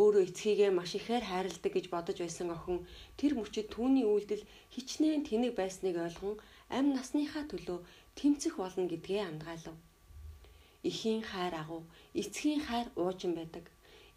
Өөрөө 0.00 0.22
эцгийгээ 0.28 0.70
маш 0.74 0.90
ихээр 0.98 1.24
хайрладаг 1.28 1.72
гэж 1.74 1.86
бодож 1.94 2.18
байсан 2.20 2.48
охин 2.56 2.78
тэр 3.18 3.32
мөчөд 3.38 3.66
түүний 3.74 4.06
үйлдэл 4.08 4.44
хичнээн 4.74 5.22
тэнэг 5.28 5.52
байсныг 5.56 5.96
ойлгон 6.06 6.36
амь 6.76 6.90
насныхаа 6.96 7.44
төлөө 7.48 7.78
тэмцэх 8.18 8.54
болно 8.60 8.84
гэдгээ 8.90 9.22
андгаалав. 9.30 9.76
Эхийн 10.86 11.22
хайр 11.30 11.54
агуу, 11.62 11.82
эцгийн 12.14 12.62
хайр 12.62 12.88
уужин 12.94 13.34
байдаг. 13.34 13.64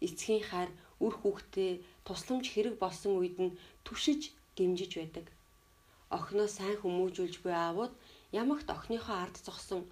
Эцгийн 0.00 0.42
хайр 0.46 0.70
үр 1.02 1.14
хүүхдээ 1.18 1.72
тусламж 2.06 2.46
хэрэг 2.50 2.78
болсон 2.78 3.18
үед 3.18 3.36
нь 3.42 3.56
түшиж 3.86 4.30
дэмжиж 4.56 4.92
байдаг. 4.96 5.26
Охиноо 6.16 6.46
сайн 6.46 6.76
хүмүүжүүлж 6.78 7.34
буй 7.42 7.54
аавууд 7.56 7.92
ямагт 8.30 8.68
охиныхоо 8.76 9.16
ард 9.24 9.36
зогсон 9.46 9.82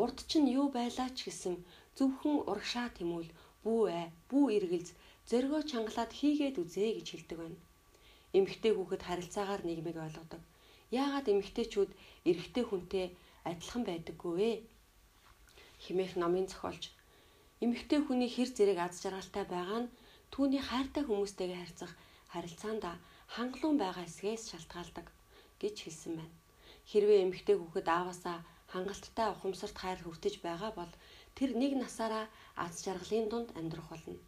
урд 0.00 0.18
чинь 0.30 0.48
юу 0.60 0.66
байлаа 0.76 1.08
ч 1.16 1.18
гэсэн 1.28 1.54
зөвхөн 1.98 2.36
урагшаа 2.50 2.88
тэмүүл 2.96 3.30
бүү 3.64 3.82
ээ 3.98 4.06
бүү 4.30 4.44
эргэлз 4.56 4.88
зөргөө 5.28 5.62
чангалаад 5.70 6.12
хийгээд 6.18 6.56
үзээ 6.62 6.90
гэж 6.96 7.06
хэлдэг 7.10 7.38
байна. 7.40 7.58
Эмэгтэй 8.36 8.72
хүүхэд 8.74 9.02
харилцаагаар 9.08 9.62
нийгмийг 9.64 9.98
ойлгодог. 10.04 10.42
Яагаад 11.02 11.26
эмэгтэйчүүд 11.32 11.90
эрэгтэй 12.28 12.64
хүнтэй 12.66 13.06
адилхан 13.48 13.82
байдаггүй 13.86 14.32
вэ? 14.38 14.50
Химэх 15.84 16.12
номын 16.16 16.46
зохиолч 16.48 16.84
эмэгтэй 17.64 18.00
хүний 18.04 18.30
хэр 18.32 18.50
зэрэг 18.56 18.78
аз 18.86 18.94
жаргалтай 19.04 19.44
байгаа 19.48 19.80
нь 19.84 19.92
түүний 20.32 20.62
хайртай 20.64 21.04
хүмүүстэйгээ 21.06 21.60
харьцах 21.60 21.92
харилцаанд 22.32 22.84
хангалуун 23.34 23.78
байгаа 23.80 24.04
эсгээс 24.08 24.44
шалтгаалдаг 24.50 25.06
гэж 25.60 25.76
хэлсэн 25.84 26.12
байна. 26.18 26.34
Хэрвээ 26.90 27.20
эмэгтэй 27.24 27.56
хүүхэд 27.58 27.88
ааваасаа 27.96 28.38
хангалттай 28.72 29.28
ухамсарт 29.30 29.76
хайр 29.82 30.00
хүртэж 30.02 30.34
байгаа 30.46 30.70
бол 30.78 30.92
тэр 31.36 31.50
нэг 31.60 31.72
насаараа 31.82 32.26
аз 32.64 32.74
жаргалын 32.84 33.26
дунд 33.28 33.48
амьдрах 33.58 33.88
болно. 33.90 34.18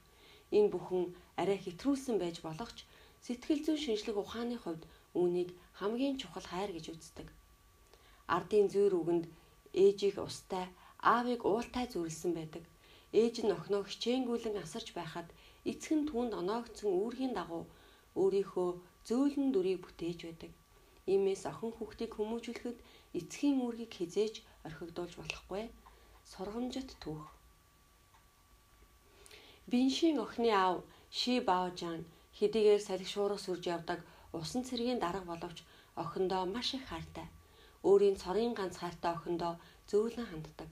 Энэ 0.57 0.71
бүхэн 0.75 1.05
арай 1.41 1.59
хэтрүүлсэн 1.63 2.17
байж 2.23 2.37
болох 2.47 2.71
ч 2.77 2.79
сэтгэл 3.25 3.65
зүйн 3.65 3.81
шинжлэх 3.85 4.17
ухааны 4.23 4.57
хувьд 4.61 4.83
үүнийг 5.19 5.51
хамгийн 5.79 6.15
чухал 6.21 6.47
хайр 6.49 6.71
гэж 6.75 6.87
үздэг. 6.95 7.29
Ардын 8.37 8.67
зүйр 8.73 8.93
үгэнд 9.01 9.25
ээжийг 9.83 10.17
устай, 10.23 10.67
аавыг 11.15 11.41
уултай 11.51 11.87
зүрлсэн 11.93 12.33
байдаг. 12.37 12.65
Ээж 13.21 13.35
нь 13.45 13.55
охиноо 13.57 13.83
хичээнгүүлэн 13.87 14.57
асарч 14.65 14.89
байхад 14.99 15.29
эцэг 15.71 15.93
нь 15.99 16.09
түүнд 16.11 16.33
оноогдсон 16.41 16.91
үүргийн 17.01 17.35
дагуу 17.39 17.65
өөрийнхөө 18.21 18.71
зөөлөн 19.09 19.49
дүрийг 19.53 19.81
бүтээж 19.83 20.19
байдаг. 20.27 20.53
Иймээс 21.13 21.43
охин 21.51 21.73
хүүхдийг 21.75 22.13
хүмүүжүүлэхэд 22.15 22.79
эцгийн 23.19 23.57
үүргийг 23.65 23.93
хизээж 23.95 24.35
орхигдуулж 24.67 25.15
болохгүй. 25.19 25.65
Сургамжит 26.31 26.91
түүх. 27.03 27.25
Биншийн 29.71 30.19
охины 30.25 30.51
аав 30.65 30.79
Ши 31.19 31.35
Баожан 31.49 32.01
хэдийгээр 32.39 32.83
салхи 32.85 33.09
шуурга 33.13 33.39
сүрж 33.43 33.65
явдаг 33.77 34.01
усан 34.39 34.63
цэргийн 34.69 35.01
дарга 35.03 35.25
боловч 35.31 35.59
охиндоо 36.03 36.43
маш 36.55 36.69
их 36.77 36.85
хайртай. 36.91 37.27
Өөрийн 37.89 38.17
цорын 38.23 38.53
ганц 38.59 38.75
хайртай 38.79 39.13
охиндоо 39.15 39.53
зөөлөн 39.91 40.27
ханддаг. 40.29 40.71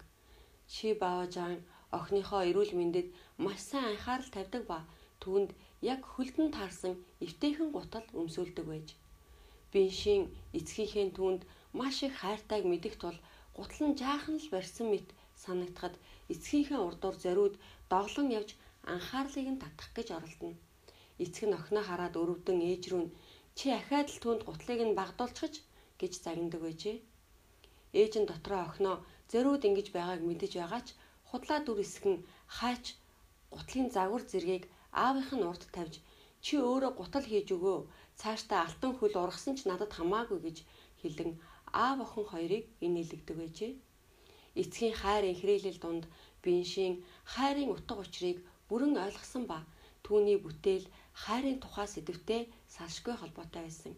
Ши 0.73 0.89
Баожан 1.01 1.57
охиныхоо 1.99 2.43
эрүүл 2.51 2.73
мэндэд 2.79 3.09
маш 3.45 3.59
сайн 3.69 3.87
анхаарал 3.93 4.31
тавьдаг 4.35 4.63
ба 4.71 4.79
түүнд 5.23 5.51
яг 5.93 6.01
хөлдөн 6.13 6.49
таарсан 6.57 6.95
эвтэйхэн 7.25 7.69
гутал 7.77 8.07
өмсүүлдэг 8.21 8.67
байж. 8.73 8.89
Биншийн 9.73 10.23
эцгийнхээ 10.59 11.07
түүнд 11.19 11.43
маш 11.79 11.97
их 12.07 12.15
хайртайг 12.23 12.65
мэдэх 12.69 12.95
тул 13.03 13.19
гутал 13.57 13.83
нь 13.89 13.99
жаахан 14.01 14.37
л 14.43 14.49
барьсан 14.55 14.87
мэт 14.91 15.09
санагдахад 15.43 15.95
эцгийнхээ 16.33 16.81
урдуур 16.87 17.17
зориуд 17.25 17.55
доглон 17.93 18.29
явж 18.39 18.51
анхаарлыг 18.93 19.47
нь 19.53 19.63
татах 19.63 19.91
гэж 19.97 20.09
оролдоно. 20.17 20.59
Эцэг 21.23 21.45
нь 21.49 21.57
охиноо 21.59 21.85
хараад 21.87 22.15
өрөвдөн 22.23 22.59
ээж 22.71 22.83
рүү 22.91 23.05
чи 23.59 23.67
ахаад 23.79 24.09
л 24.11 24.19
түүнд 24.23 24.43
гутлыг 24.49 24.81
нь 24.87 24.99
багдуулчихж 24.99 25.55
гэж 26.01 26.13
загнадаг 26.25 26.61
байжээ. 26.65 26.97
Ээж 28.01 28.13
нь 28.19 28.29
дотроо 28.31 28.61
охиноо 28.69 28.97
зориуд 29.31 29.63
ингэж 29.69 29.89
байгааг 29.97 30.21
мэдэж 30.29 30.53
байгаа 30.61 30.83
ч 30.87 30.89
худлаа 31.29 31.61
дүр 31.63 31.79
эсгэн 31.87 32.17
хаач 32.57 32.85
гутлын 33.55 33.89
загвар 33.97 34.23
зэргийг 34.31 34.65
аавынх 35.05 35.31
нь 35.37 35.47
урд 35.51 35.63
тавьж 35.77 35.95
чи 36.45 36.55
өөрөө 36.71 36.93
гутал 37.01 37.27
хийж 37.29 37.49
өгөө 37.57 37.79
цаашдаа 38.21 38.61
алтан 38.67 38.93
хөл 38.97 39.15
ургасан 39.25 39.55
ч 39.59 39.61
надад 39.71 39.93
хамаагүй 39.95 40.39
гэж 40.47 40.57
хэлэн 41.01 41.33
аав 41.85 41.99
охин 42.07 42.27
хоёрыг 42.33 42.65
инээлгдэг 42.87 43.37
байжээ. 43.41 43.73
Эцгийн 44.61 44.95
хайр 45.03 45.25
инхрийлэл 45.33 45.79
дунд 45.83 46.05
биншийн 46.45 46.95
хайрын 47.33 47.75
утга 47.75 47.95
учирыг 48.05 48.39
бүрэн 48.69 48.95
ойлгосон 49.05 49.45
ба 49.51 49.59
түүний 50.07 50.39
бүтээл 50.45 50.87
хайрын 51.23 51.59
тухай 51.63 51.87
сэдвтэй 51.91 52.43
салшгүй 52.75 53.15
холбоотой 53.19 53.63
байсан. 53.67 53.95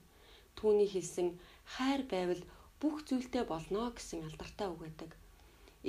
Түүний 0.58 0.88
хэлсэн 0.90 1.28
хайр 1.74 2.00
байвал 2.12 2.42
бүх 2.80 2.96
зүйлтэй 3.08 3.44
болно 3.52 3.90
гэсэн 3.96 4.20
алдартай 4.28 4.68
үг 4.70 4.80
байдаг. 4.84 5.10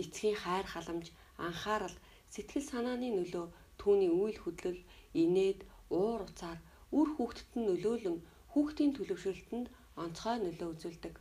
Эцгийн 0.01 0.37
хайр 0.43 0.67
халамж, 0.69 1.05
анхаарал, 1.47 1.95
сэтгэл 2.33 2.65
санааны 2.71 3.09
нөлөө 3.13 3.45
түүний 3.81 4.11
үйл 4.21 4.37
хөдлөл, 4.41 4.81
инээд, 5.21 5.59
уур 5.89 6.21
уцаар 6.27 6.59
үр 6.97 7.07
хүүхдэд 7.15 7.49
нь 7.57 7.67
нөлөөлөн 7.67 8.17
хүүхдийн 8.51 8.91
төлөвшөлтөнд 8.95 9.67
онцгой 10.03 10.37
нөлөө 10.39 10.69
үзүүлдэг. 10.73 11.15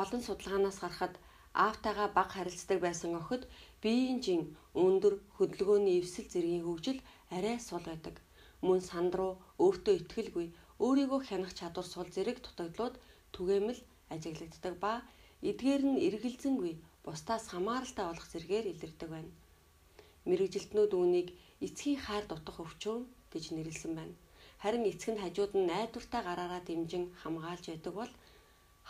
Олон 0.00 0.22
судалгаанаас 0.24 0.78
харахад 0.80 1.14
аавтайгаа 1.66 2.08
баг 2.16 2.28
харилцдаг 2.34 2.78
байсан 2.82 3.12
охид 3.20 3.42
биеийн 3.82 4.18
жин 4.24 4.42
өндөр 4.84 5.14
хөдөлгөөний 5.36 5.98
эвсэл 6.00 6.26
зэргийн 6.32 6.66
хөгжил 6.66 6.98
арай 7.36 7.58
сул 7.68 7.84
байдаг. 7.90 8.16
Мөн 8.66 8.80
санд 8.88 9.12
руу 9.18 9.32
өөртөө 9.64 9.94
итгэлгүй 10.00 10.46
өөрийгөө 10.84 11.20
хянах 11.28 11.52
чадвар 11.58 11.86
сул 11.94 12.08
зэрэг 12.14 12.38
дутагдлууд 12.42 12.94
түгээмэл 13.36 13.80
ажиглагддаг 14.14 14.74
ба 14.84 14.92
эдгээр 15.50 15.82
нь 15.90 16.02
эргэлзэнгүй 16.06 16.72
бусдаас 17.04 17.44
хамааралтай 17.52 18.04
болох 18.08 18.26
зэргээр 18.32 18.66
илэрдэг 18.72 19.08
байна. 19.14 19.32
Мэргэжилтнүүд 20.28 20.92
үүнийг 20.98 21.28
эцгийн 21.66 22.00
хайр 22.04 22.24
дутах 22.28 22.56
өвчөөм 22.64 23.02
гэж 23.32 23.44
нэрлсэн 23.52 23.92
байна. 23.98 24.14
Харин 24.62 24.84
эцэг 24.90 25.10
нь 25.12 25.22
хажууд 25.22 25.52
нь 25.56 25.68
найдвартай 25.70 26.22
гараараа 26.24 26.62
дэмжин 26.64 27.04
хамгаалж 27.20 27.64
байдаг 27.68 27.94
бол 28.00 28.12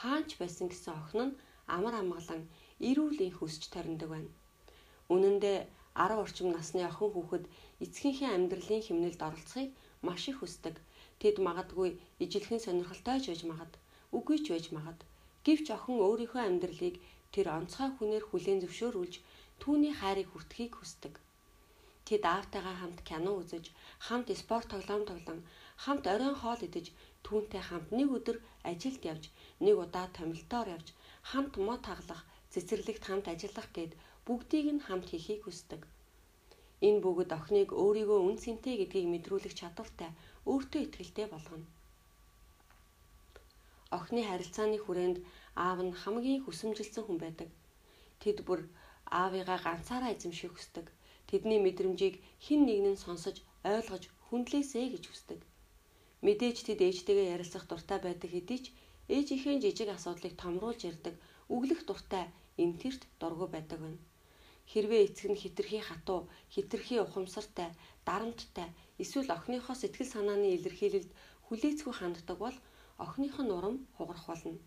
хаанч 0.01 0.31
байсан 0.41 0.67
гэсэн 0.71 0.95
охин 1.01 1.21
нь 1.29 1.37
амар 1.77 1.95
амгалан 2.03 2.43
эрүүлийн 2.89 3.35
хүсч 3.35 3.63
тариндаг 3.75 4.09
байна. 4.15 4.31
Үнэн 5.15 5.37
дээр 5.45 5.63
10 5.95 6.23
орчим 6.25 6.49
насны 6.53 6.83
охин 6.91 7.11
хүүхэд 7.13 7.45
эцгийнхээ 7.85 8.31
амьдралын 8.37 8.83
хэмнэлд 8.87 9.21
оролцохыг 9.29 9.71
маш 10.07 10.23
их 10.31 10.39
хүсдэг. 10.39 10.77
Тэд 11.21 11.37
магадгүй 11.47 11.91
ижилхэн 12.25 12.61
сонирхолтой 12.63 13.19
ч 13.23 13.25
байж 13.31 13.43
магад, 13.51 13.73
үгүй 14.19 14.39
ч 14.45 14.47
байж 14.53 14.67
магад. 14.77 14.99
Гэвч 15.47 15.67
охин 15.77 15.99
өөрийнхөө 16.07 16.43
амьдралыг 16.47 16.97
тэр 17.35 17.47
онцгой 17.59 17.91
хүнээр 17.95 18.25
хүлээн 18.27 18.63
зөвшөөрүүлж 18.63 19.15
түүний 19.63 19.95
хайрыг 20.01 20.29
хүртэхийг 20.31 20.73
хүсдэг. 20.77 21.15
Тэд 22.07 22.23
аавтайгаа 22.35 22.77
хамт 22.79 23.01
кино 23.09 23.33
үзэж, 23.41 23.65
хамт 24.07 24.29
спорт 24.43 24.69
тоглоом 24.73 25.05
тоглон, 25.09 25.41
хамт 25.85 26.05
оройн 26.15 26.37
хоол 26.39 26.61
идэж, 26.69 26.87
түүнтэй 27.25 27.63
хамт 27.69 27.89
нэг 27.99 28.09
өдөр 28.17 28.37
ажилд 28.71 29.03
явж, 29.13 29.25
нэг 29.65 29.77
удаа 29.85 30.07
томилтоор 30.17 30.69
явж, 30.77 30.89
хамт 31.31 31.55
мод 31.67 31.81
таглах, 31.89 32.23
цэцэрлэгт 32.53 33.05
хамт 33.09 33.27
ажиллах 33.33 33.69
гэд 33.77 33.93
бүгдийг 34.27 34.67
нь 34.75 34.85
хамт 34.87 35.07
хийхийг 35.09 35.43
хүсдэг. 35.45 35.83
Энэ 36.87 37.01
бүгд 37.05 37.31
охиныг 37.39 37.71
өөрийгөө 37.83 38.21
үн 38.29 38.37
цэнтэй 38.43 38.75
гэдгийг 38.79 39.07
мэдрүүлэх 39.11 39.55
чадвартай, 39.61 40.11
өөртөө 40.51 40.81
ихтэй 41.05 41.27
болгоно. 41.33 41.67
Охины 43.97 44.23
харилцааны 44.27 44.79
хүрээнд 44.83 45.19
аав 45.65 45.79
нь 45.87 45.95
хамгийн 46.03 46.41
хүсэмжилсэн 46.45 47.05
хүн 47.05 47.19
байдаг. 47.23 47.49
Тэд 48.23 48.39
бүр 48.47 48.61
аавыгаа 49.21 49.59
ганцаараа 49.67 50.11
эзэмших 50.15 50.53
хүсдэг. 50.55 50.87
Тэдний 51.29 51.61
мэдрэмжийг 51.63 52.15
хэн 52.45 52.61
нэг 52.67 52.79
нь 52.85 53.03
сонсож, 53.05 53.37
ойлгож, 53.73 54.05
хүндлээсэй 54.27 54.87
гэж 54.91 55.05
хүсдэг. 55.09 55.41
Мэдээж 56.25 56.59
тэд 56.67 56.81
ээжтэйгээ 56.89 57.33
ярилцах 57.37 57.65
дуртай 57.69 57.99
байдаг 58.03 58.31
хэдий 58.33 58.61
ч 58.65 58.67
ээжийнхээ 59.15 59.57
жижиг 59.65 59.89
асуудлыг 59.93 60.35
томруулж 60.41 60.81
ярддаг, 60.91 61.15
өглөх 61.55 61.81
дуртай, 61.85 62.25
эмтэрт 62.63 63.03
дургу 63.21 63.47
байдаг 63.53 63.79
байна. 63.85 64.01
Хэрвээ 64.71 65.03
эцэг 65.07 65.29
нь 65.31 65.41
хитрхи 65.43 65.81
хатуу, 65.85 66.21
хитрхи 66.55 66.97
ухамсартай, 67.05 67.71
дарамттай, 68.09 68.69
эсвэл 69.03 69.29
охиныхоо 69.37 69.77
сэтгэл 69.77 70.13
санааны 70.15 70.49
илэрхийлэлд 70.57 71.11
хүлээцгүй 71.47 71.93
ханддаг 71.97 72.39
бол 72.41 72.57
охиных 72.99 73.37
нь 73.43 73.55
урам 73.57 73.77
хугарах 73.97 74.27
болно. 74.29 74.59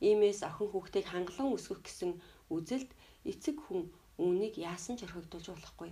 Иймээс 0.00 0.40
охин 0.48 0.68
хүүхдийг 0.70 1.06
хангалуун 1.08 1.56
өсгөх 1.56 1.80
гэсэн 1.84 2.10
үзэлд 2.54 2.90
эцэг 3.30 3.56
хүн 3.64 3.82
үүнийг 4.24 4.54
яасан 4.70 4.94
ч 4.96 5.04
орхигдуулж 5.06 5.46
болохгүй. 5.52 5.90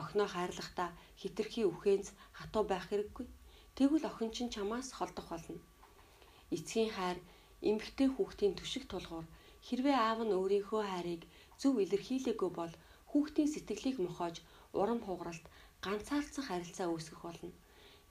Охиноо 0.00 0.28
хайрлахдаа 0.30 0.90
хитрхи 1.20 1.62
үхэнц 1.64 2.06
хатуу 2.38 2.64
байх 2.68 2.84
хэрэггүй. 2.88 3.26
Тэгвэл 3.76 4.08
охин 4.10 4.30
чинь 4.36 4.52
чамаас 4.54 4.88
холдох 4.92 5.26
болно. 5.32 5.60
Эцгийн 6.56 6.90
хайр 6.96 7.18
эмгтэй 7.70 8.08
хүүхдийн 8.12 8.54
төшиг 8.56 8.84
тулгуур 8.88 9.26
хэрвээ 9.66 9.96
аав 10.00 10.20
нь 10.24 10.36
өөрийнхөө 10.38 10.82
хайрыг 10.88 11.22
зөв 11.60 11.74
илэрхийлээгүй 11.84 12.50
бол 12.58 12.72
хүүхдийн 13.10 13.48
сэтгэлийг 13.52 13.96
мохоож 14.02 14.36
урам 14.80 15.00
хугаралт 15.04 15.44
ганцаардсан 15.84 16.44
харилцаа 16.46 16.88
үүсгэх 16.90 17.20
болно. 17.24 17.52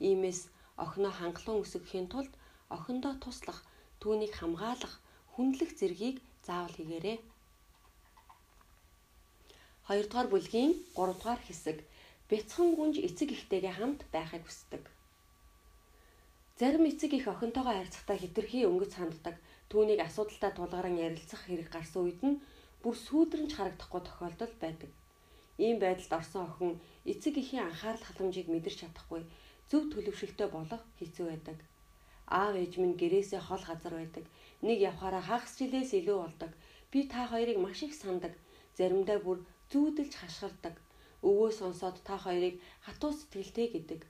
Иймээс 0.08 0.42
охиноо 0.84 1.14
хангалуун 1.16 1.64
өсгөхийн 1.64 2.08
тулд 2.14 2.34
охиндоо 2.76 3.14
туслах, 3.24 3.60
түүнийг 4.02 4.34
хамгаалах, 4.36 4.94
хүндлэх 5.34 5.72
зэргийг 5.80 6.18
заавал 6.46 6.76
хийгээрэй. 6.78 7.18
2 9.88 10.04
дугаар 10.04 10.28
бүлгийн 10.32 10.72
3 10.96 11.16
дугаар 11.16 11.42
хэсэг 11.48 11.78
бяцхан 12.30 12.70
гүнж 12.76 12.96
эцэг 13.08 13.30
ихтэйгээ 13.32 13.74
хамт 13.80 14.02
байхыг 14.12 14.44
хүсдэг. 14.46 14.84
Зарим 16.60 16.84
эцэг 16.92 17.12
их 17.14 17.28
охинтойгоо 17.34 17.76
харьцахдаа 17.78 18.18
хитрхи 18.20 18.68
өнгөц 18.68 18.94
ханддаг, 18.98 19.36
түүнийг 19.72 20.00
асуудалтай 20.04 20.52
тулгаран 20.56 20.98
ярилцах 21.08 21.42
хэрэг 21.46 21.70
гарсан 21.72 22.02
үед 22.04 22.20
нь 22.28 22.42
бүр 22.82 22.96
сүйдрэнж 23.06 23.52
харагдахгүй 23.56 24.02
тохиолдол 24.04 24.54
байдаг. 24.64 24.92
Ийм 25.66 25.78
байдалд 25.80 26.12
орсон 26.20 26.44
охин 26.50 26.74
эцэг 27.12 27.34
эхийн 27.42 27.64
анхаарал 27.70 28.04
халамжийг 28.06 28.48
мэдэрч 28.52 28.78
чадахгүй 28.82 29.22
зөв 29.70 29.84
төлөвшөлтөй 29.92 30.48
болох 30.52 30.84
хэцүү 31.00 31.26
байдаг. 31.30 31.58
Аав 32.28 32.56
ээж 32.60 32.74
минь 32.78 33.00
гэрээсээ 33.00 33.40
хол 33.40 33.64
газар 33.64 33.94
байдаг. 33.96 34.26
Нэг 34.68 34.78
явхаараа 34.90 35.24
хагас 35.24 35.54
жилээс 35.60 35.92
илүү 35.96 36.18
болдог. 36.20 36.52
Би 36.92 37.08
та 37.08 37.24
хоёрыг 37.32 37.58
маш 37.64 37.80
их 37.88 37.96
сандаг. 37.96 38.34
Заримдаа 38.78 39.20
бүр 39.24 39.48
зүүдэлж 39.72 40.14
хашгирдаг. 40.20 40.76
Өвөө 41.24 41.52
сонсоод 41.56 41.98
та 42.04 42.20
хоёрыг 42.20 42.60
хатуу 42.86 43.12
сэтгэлтэй 43.16 43.68
гэдэг. 43.72 44.02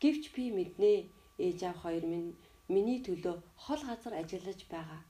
Гэвч 0.00 0.24
би 0.34 0.44
мэднэ. 0.56 0.92
Ээж 1.36 1.58
аав 1.68 1.78
хоёр 1.84 2.04
минь 2.08 2.32
миний 2.72 3.00
төлөө 3.04 3.36
хол 3.64 3.82
газар 3.84 4.14
ажиллаж 4.16 4.60
байгаа. 4.72 5.00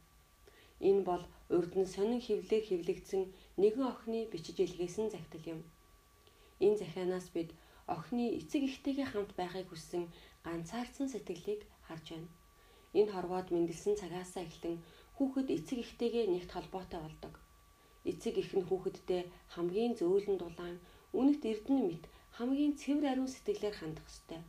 Энэ 0.88 1.02
бол 1.08 1.22
урд 1.56 1.72
нь 1.78 1.92
сонин 1.94 2.20
хөвлөөр 2.20 2.64
хөвлөгдсөн 2.66 3.22
нэгэн 3.62 3.84
охины 3.92 4.20
бичиж 4.32 4.58
илгээсэн 4.60 5.06
захидал 5.14 5.46
юм. 5.54 5.60
Энэ 6.64 6.80
захианаас 6.82 7.30
бид 7.30 7.50
охины 7.94 8.26
эцэг 8.38 8.62
эхтэйгээ 8.68 9.06
хамт 9.10 9.32
байхыг 9.38 9.66
хүссэн 9.70 10.04
ганцаардсан 10.44 11.08
сэтгэлийг 11.10 11.62
харж 11.86 12.06
байна. 12.12 12.28
Энэ 12.98 13.12
хорвоод 13.12 13.48
мэндэлсэн 13.52 13.94
цагаасаа 14.00 14.44
эхлэн 14.48 14.76
хүүхэд 15.16 15.48
эцэг 15.56 15.78
эхтэйгээ 15.84 16.26
нэгт 16.32 16.50
холбоотой 16.52 17.00
болдог. 17.04 17.34
Эцэг 18.10 18.34
эх 18.42 18.50
нь 18.56 18.66
хүүхэдтэй 18.68 19.22
хамгийн 19.54 19.92
зөөлөн 19.98 20.36
дулаан, 20.40 20.76
үнэт 21.18 21.42
эрдэнэ 21.52 21.82
мэт 21.88 22.04
хамгийн 22.36 22.72
цэвэр 22.80 23.04
ариун 23.12 23.30
сэтгэлээр 23.32 23.76
хандах 23.78 24.06
ёстой. 24.12 24.40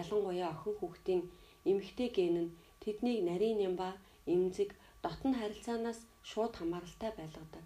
Ялангуяа 0.00 0.50
охин 0.52 0.74
хүүхдийн 0.78 1.22
эмэгтэй 1.70 2.08
ген 2.16 2.36
нь 2.44 2.54
тэднийг 2.82 3.20
нарийн 3.28 3.58
нямба, 3.60 3.88
эмзэг, 4.34 4.70
дотн 5.04 5.32
харилцаанаас 5.40 6.00
шууд 6.30 6.52
хамааралтай 6.56 7.10
байлгадаг. 7.16 7.64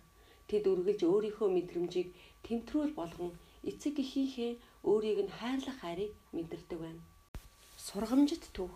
Тэд 0.48 0.64
үргэлж 0.72 1.00
өөрийнхөө 1.06 1.48
мэдрэмжийг 1.52 2.08
тэмтрүүл 2.46 2.92
болгон 2.98 3.32
эцэг 3.70 3.94
эхийнхээ 4.04 4.52
өөрийг 4.88 5.18
нь 5.26 5.34
хайрлах 5.38 5.78
хайрыг 5.82 6.12
мэдэрдэг 6.34 6.78
байна. 6.82 7.02
Сургамжит 7.86 8.44
төв. 8.56 8.70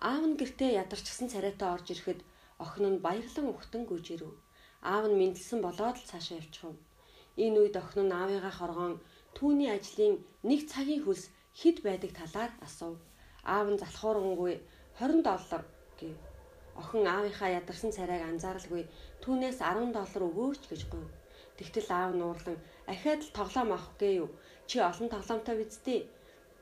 Аав 0.00 0.24
нь 0.26 0.38
гэртээ 0.40 0.70
ядарчсан 0.82 1.28
царайтай 1.30 1.68
орж 1.74 1.86
ирэхэд 1.94 2.20
охин 2.64 2.86
нь 2.92 3.02
баярлан 3.04 3.46
ухтан 3.54 3.82
гүйж 3.86 4.06
ирэв. 4.14 4.32
Аав 4.82 5.04
нь 5.08 5.18
мэдлсэн 5.20 5.60
болоод 5.62 5.96
л 5.98 6.08
цаашаа 6.10 6.38
явчихв. 6.42 6.74
Энэ 7.44 7.58
үед 7.60 7.76
охин 7.82 8.06
нь 8.06 8.16
аавыгаа 8.18 8.54
хоргоон 8.56 8.94
түүний 9.36 9.70
ажлын 9.76 10.14
нэг 10.48 10.60
цагийн 10.72 11.02
хөлс 11.04 11.24
хэд 11.60 11.76
байдаг 11.86 12.12
талаар 12.18 12.52
асуув. 12.66 12.98
Аав 13.54 13.66
нь 13.70 13.80
залхуурангүй 13.82 14.54
20 14.98 15.22
доллар 15.28 15.62
гэв. 15.98 16.14
Охин 16.80 17.04
аавынхаа 17.06 17.50
ядарсан 17.60 17.90
царайг 17.96 18.22
анзааралгүй 18.26 18.82
түүнээс 19.22 19.58
10 19.62 19.94
доллар 19.96 20.22
өгөөч 20.28 20.62
гэж 20.70 20.82
гуйв. 20.92 21.10
Тэгтэл 21.58 21.90
аав 22.00 22.12
нуурлан 22.18 22.58
ахаад 22.92 23.20
л 23.22 23.34
тоглоом 23.38 23.70
авах 23.72 23.94
гээ 24.00 24.12
юу? 24.22 24.28
Чи 24.68 24.76
олон 24.90 25.08
тоглоомтой 25.10 25.56
биздээ. 25.58 26.00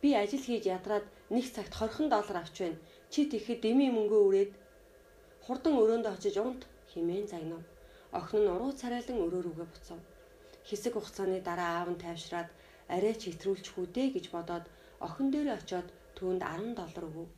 Би 0.00 0.08
ажил 0.22 0.42
хийж 0.44 0.64
ядраад 0.76 1.06
нэг 1.34 1.46
цагт 1.54 1.72
20 1.72 2.12
доллар 2.12 2.36
авч 2.40 2.56
байна. 2.60 2.78
Чи 3.12 3.20
тэгэхэд 3.32 3.60
дэмий 3.64 3.90
мөнгөө 3.92 4.20
өрөөд 4.26 4.52
хурдан 5.44 5.74
өрөөндөө 5.82 6.12
очиж 6.16 6.36
унт 6.40 6.62
химэн 6.90 7.26
загнав. 7.32 7.62
Охин 8.18 8.40
нь 8.44 8.52
уруу 8.54 8.72
царайлан 8.80 9.18
өрөө 9.24 9.42
рүүгээ 9.44 9.68
буцав. 9.72 10.00
Хэсэг 10.68 10.92
хугацааны 10.96 11.38
дараа 11.44 11.70
аав 11.76 11.88
нь 11.92 12.02
тайвшраад 12.04 12.48
арай 12.94 13.14
ч 13.20 13.22
хэтрүүлчих 13.28 13.76
үү 13.76 13.86
дээ 13.96 14.08
гэж 14.16 14.26
бодоод 14.34 14.64
охин 15.06 15.28
дээрээ 15.30 15.56
очиод 15.60 15.88
түүнд 16.16 16.40
10 16.40 16.78
доллар 16.78 17.04
өгөв. 17.10 17.28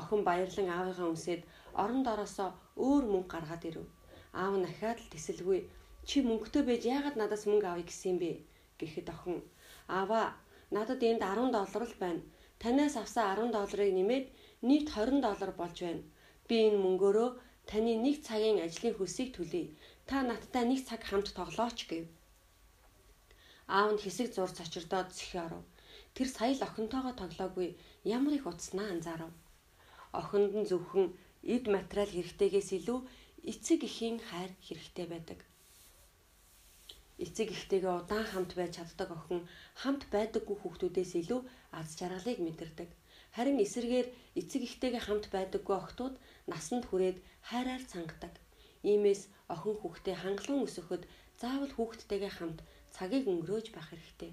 Охин 0.00 0.20
баярлан 0.28 0.68
аавыгаа 0.70 1.08
үнсээд 1.10 1.42
орон 1.82 2.02
дороосоо 2.06 2.50
өөр 2.86 3.04
мөнгө 3.12 3.30
гаргаад 3.34 3.62
ирэв. 3.68 3.86
Аав 4.42 4.54
нь 4.58 4.68
ахаад 4.70 4.98
л 5.02 5.12
тэсэлгүй 5.12 5.60
чи 6.08 6.16
мөнгөтэй 6.22 6.62
байж 6.66 6.82
яагаад 6.94 7.16
надаас 7.18 7.44
мөнгө 7.50 7.66
авъя 7.66 7.86
гэсэн 7.90 8.16
бэ 8.22 8.30
гэхэд 8.78 9.08
охин 9.14 9.38
аава 9.98 10.22
Надад 10.70 11.02
энд 11.02 11.22
10 11.22 11.50
доллар 11.50 11.82
л 11.82 11.94
байна. 11.98 12.22
Танаас 12.62 12.94
авсан 13.02 13.26
10 13.34 13.50
долларыг 13.50 13.90
нэмээд 13.94 14.26
нийт 14.68 14.86
20 14.92 15.20
доллар 15.24 15.52
болж 15.60 15.76
байна. 15.80 16.04
Би 16.48 16.56
энэ 16.68 16.82
мөнгөөрөө 16.84 17.28
таны 17.70 17.92
нэг 18.04 18.16
цагийн 18.26 18.58
ажлын 18.66 18.94
хөлсийг 18.96 19.28
төлье. 19.32 19.72
Та 20.08 20.16
надтай 20.28 20.64
нэг 20.68 20.80
цаг 20.88 21.00
хамт 21.08 21.28
тоглооч 21.38 21.78
гэв. 21.90 22.04
Аав 23.78 23.90
нь 23.94 24.02
хэсэг 24.04 24.28
зур 24.34 24.50
цочирдоод 24.58 25.08
зөхий 25.16 25.40
оров. 25.46 25.64
Тэр 26.14 26.28
сая 26.36 26.52
л 26.58 26.66
охинтойгоо 26.68 27.14
тоглоогүй 27.16 27.68
ямар 28.16 28.34
их 28.36 28.44
утснаа 28.50 28.88
анзаарав. 28.94 29.32
Охинд 30.20 30.52
нь 30.58 30.68
зөвхөн 30.70 31.06
эд 31.54 31.64
материал 31.76 32.10
хэрэгтэйгээс 32.12 32.70
илүү 32.78 32.98
эцэг 33.50 33.80
эхийн 33.88 34.18
хайр 34.28 34.52
хэрэгтэй 34.66 35.06
байдаг. 35.08 35.40
Эцэг 37.24 37.48
эхтэйгээ 37.56 37.94
удаан 38.00 38.26
хамт 38.28 38.52
байж 38.58 38.72
чаддаг 38.76 39.08
охин 39.18 39.40
хамт 39.80 40.02
байдаггүй 40.12 40.56
хүүхдүүдээс 40.58 41.12
илүү 41.20 41.40
аз 41.78 41.88
жаргалыг 41.98 42.38
мэдэрдэг. 42.42 42.90
Харин 43.36 43.58
эсэргээр 43.64 44.08
эцэг 44.40 44.62
эхтэйгээ 44.66 45.02
хамт 45.06 45.26
байдаггүй 45.34 45.76
охтууд 45.78 46.14
насанд 46.50 46.84
хүрээд 46.90 47.18
хайраар 47.48 47.82
цангадаг. 47.90 48.34
Иймээс 48.90 49.22
охин 49.54 49.76
хүүхдээ 49.78 50.16
хангалуун 50.18 50.66
өсөхөд 50.66 51.02
заавал 51.40 51.72
хүүхдтэйгээ 51.74 52.32
хамт 52.38 52.58
цагийг 52.94 53.24
өнгөрөөж 53.32 53.66
байх 53.72 53.88
хэрэгтэй. 53.90 54.32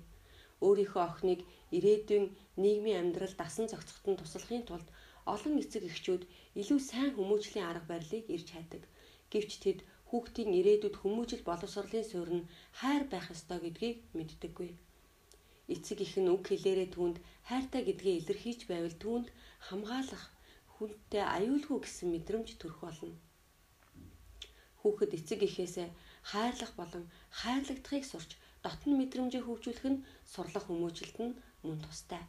Өөрийнхөө 0.65 1.03
охиныг 1.09 1.41
ирээдүйн 1.77 2.25
нийгмийн 2.63 2.99
амьдрал 3.01 3.35
дасан 3.37 3.65
зохицоход 3.69 4.17
туслахын 4.19 4.65
тулд 4.65 4.87
олон 5.33 5.55
эцэг 5.61 5.83
эхчүүд 5.91 6.23
илүү 6.61 6.79
сайн 6.89 7.11
хүмүүжлийн 7.13 7.69
арга 7.69 7.87
барилыг 7.91 8.25
ирж 8.35 8.47
хайдаг. 8.55 8.83
Гэвч 9.31 9.51
тэд 9.63 9.79
хүүхдийн 10.09 10.51
ирээдүйд 10.59 10.95
хүмүүжил 10.99 11.43
боловсролын 11.45 12.05
суурь 12.07 12.33
нь 12.37 12.47
хайр 12.79 13.03
байх 13.11 13.27
ёстой 13.35 13.59
гэдгийг 13.61 13.97
мэддэггүй. 14.17 14.71
Эцэг 15.73 15.97
их 16.05 16.13
нь 16.15 16.31
үг 16.31 16.43
хэлээрээ 16.47 16.89
түүнд 16.95 17.17
хайртай 17.47 17.81
гэдгээ 17.87 18.15
илэрхийлж 18.19 18.61
байвал 18.67 18.95
түүнд 18.99 19.27
хамгаалах 19.67 20.23
хүнтэй 20.75 21.23
аюулгүй 21.35 21.79
гэсэн 21.79 22.07
мэдрэмж 22.11 22.49
төрөх 22.59 22.79
болно. 22.83 23.15
Хүүхэд 24.83 25.11
эцэг 25.17 25.39
ихээсээ 25.47 25.87
хайрлах 26.31 26.73
болон 26.75 27.03
хайрлагдахыг 27.39 28.03
сурч 28.03 28.31
дотн 28.63 28.91
мэдрэмжээ 28.99 29.43
хөгжүүлэх 29.47 29.85
нь 29.91 30.03
сурлах 30.33 30.65
хүмүүжилт 30.67 31.17
нь 31.23 31.37
мөн 31.63 31.79
тустай. 31.85 32.23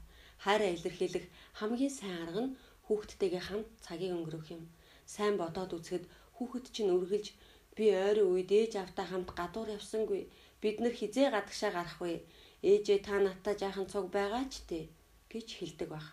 Хайраа 0.44 0.70
илэрхийлэх 0.76 1.26
хамгийн 1.59 1.92
сайн 1.98 2.16
арга 2.22 2.42
нь 2.46 2.57
хүүхдтэйгээ 2.87 3.42
хамт 3.48 3.68
цагийг 3.85 4.14
өнгөрөөх 4.14 4.48
юм. 4.54 4.62
Сайн 5.14 5.35
бодоод 5.35 5.74
үзэхэд 5.76 6.04
хүүхэд 6.38 6.66
чинь 6.74 6.94
үргэлж 6.94 7.26
би 7.74 7.85
ойрын 8.07 8.31
үед 8.33 8.50
ээж 8.54 8.72
автаа 8.78 9.07
хамт 9.11 9.31
гадуур 9.38 9.68
явсангүй. 9.78 10.22
Бид 10.62 10.76
нэр 10.78 10.94
хизээ 10.94 11.28
гадагшаа 11.35 11.70
гарах 11.74 11.98
вэ? 12.02 12.22
Ээжээ 12.70 12.98
та 13.07 13.14
надтай 13.18 13.54
жаахан 13.59 13.87
цуг 13.90 14.07
байгаа 14.14 14.46
ч 14.52 14.62
тий 14.70 14.85
гэж 15.32 15.48
хэлдэг 15.58 15.88
баг. 15.92 16.06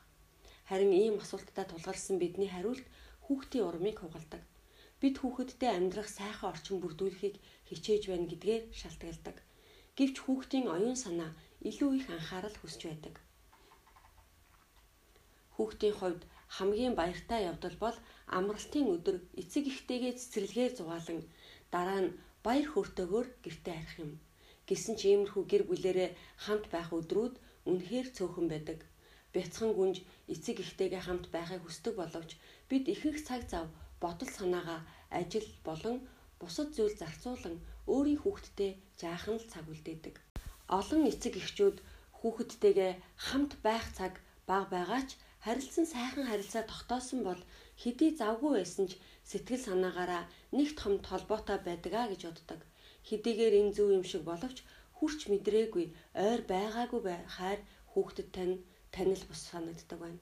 Харин 0.70 0.92
ийм 0.94 1.16
асуулттай 1.24 1.66
тулгарсан 1.70 2.18
бидний 2.20 2.50
хариулт 2.52 2.86
хүүхдийн 3.26 3.68
урмыг 3.70 3.98
хугалдаг. 4.00 4.42
Бид 5.02 5.16
хүүхэдтэй 5.20 5.72
амьдрах 5.74 6.10
сайхан 6.10 6.50
орчин 6.54 6.78
бүрдүүлэхийг 6.82 7.36
хичээж 7.70 8.04
байна 8.10 8.28
гэдгээр 8.30 8.64
шалтгаалдаг. 8.80 9.38
Гэвч 9.98 10.16
хүүхдийн 10.22 10.66
оюун 10.76 10.98
санаа 11.06 11.32
илүү 11.70 11.92
их 12.00 12.08
анхаарал 12.16 12.58
хүсч 12.60 12.82
байдаг. 12.90 13.16
Хүүхдийн 15.56 15.96
хувьд 16.00 16.22
хамгийн 16.56 16.96
баяртай 17.00 17.42
явдал 17.52 17.78
бол 17.84 17.98
амралтын 18.38 18.86
өдөр 18.96 19.18
эцэг 19.42 19.64
ихтэйгээ 19.72 20.14
цэцэрлэгээр 20.20 20.74
зугаалan 20.76 21.20
дараа 21.74 22.02
нь 22.04 22.16
баяр 22.46 22.68
хөөртэйгөр 22.70 23.28
гэртээ 23.44 23.76
арих 23.80 23.96
юм. 24.06 24.12
Гэсэн 24.68 24.96
ч 25.00 25.02
иймэрхүү 25.14 25.44
гэр 25.52 25.64
бүлэрээ 25.70 26.10
хамт 26.44 26.66
байх 26.74 26.90
өдрүүд 27.00 27.36
үнэхээр 27.70 28.08
цөөхөн 28.16 28.48
байдаг. 28.54 28.80
Бяцхан 29.36 29.72
гүнж 29.76 29.98
эцэг 30.34 30.58
ихтэйгээ 30.64 31.02
хамт 31.04 31.26
байхыг 31.36 31.62
хүсдэг 31.68 31.94
боловч 32.00 32.32
бид 32.70 32.86
ихэнх 32.94 33.20
цаг 33.28 33.42
зав 33.52 33.68
бодол 34.04 34.32
санаагаа 34.38 34.80
ажил 35.20 35.48
болон 35.68 35.98
бусад 36.40 36.70
зүйл 36.76 36.96
зарцуулан 37.02 37.56
өөрийн 37.94 38.22
хүүхдтэй 38.22 38.72
жаахан 39.02 39.38
л 39.40 39.46
цаг 39.52 39.66
үлдээдэг. 39.74 40.16
Олон 40.80 41.02
эцэг 41.12 41.34
эхчүүд 41.42 41.78
хүүхэдтэйгээ 42.18 42.92
хамт 43.26 43.54
байх 43.66 43.86
цаг 43.98 44.14
бага 44.50 44.68
байгаач 44.76 45.10
харилцан 45.46 45.86
сайхан 45.94 46.26
харилцаа 46.28 46.64
тогтоосон 46.68 47.20
бол 47.28 47.42
хэдий 47.82 48.12
завгүй 48.22 48.52
байсан 48.58 48.86
ч 48.90 48.94
сэтгэл 49.30 49.66
санаагаараа 49.68 50.24
нэг 50.58 50.70
том 50.80 50.94
толботой 51.08 51.58
байдаг 51.68 51.94
а 52.02 52.10
гэж 52.12 52.22
боддог. 52.26 52.62
Хэдийгээр 53.08 53.54
энэ 53.62 53.74
зөв 53.76 53.88
юм 53.98 54.06
шиг 54.12 54.24
боловч 54.26 54.58
хүрч 54.98 55.20
мэдрээгүй 55.32 55.86
ойр 56.28 56.42
байгаагүй 56.52 57.02
хайр 57.36 57.60
хүүхдэд 57.92 58.30
тань 58.36 58.56
танил 58.96 59.24
бус 59.30 59.42
санагддаг 59.52 60.00
байна. 60.02 60.22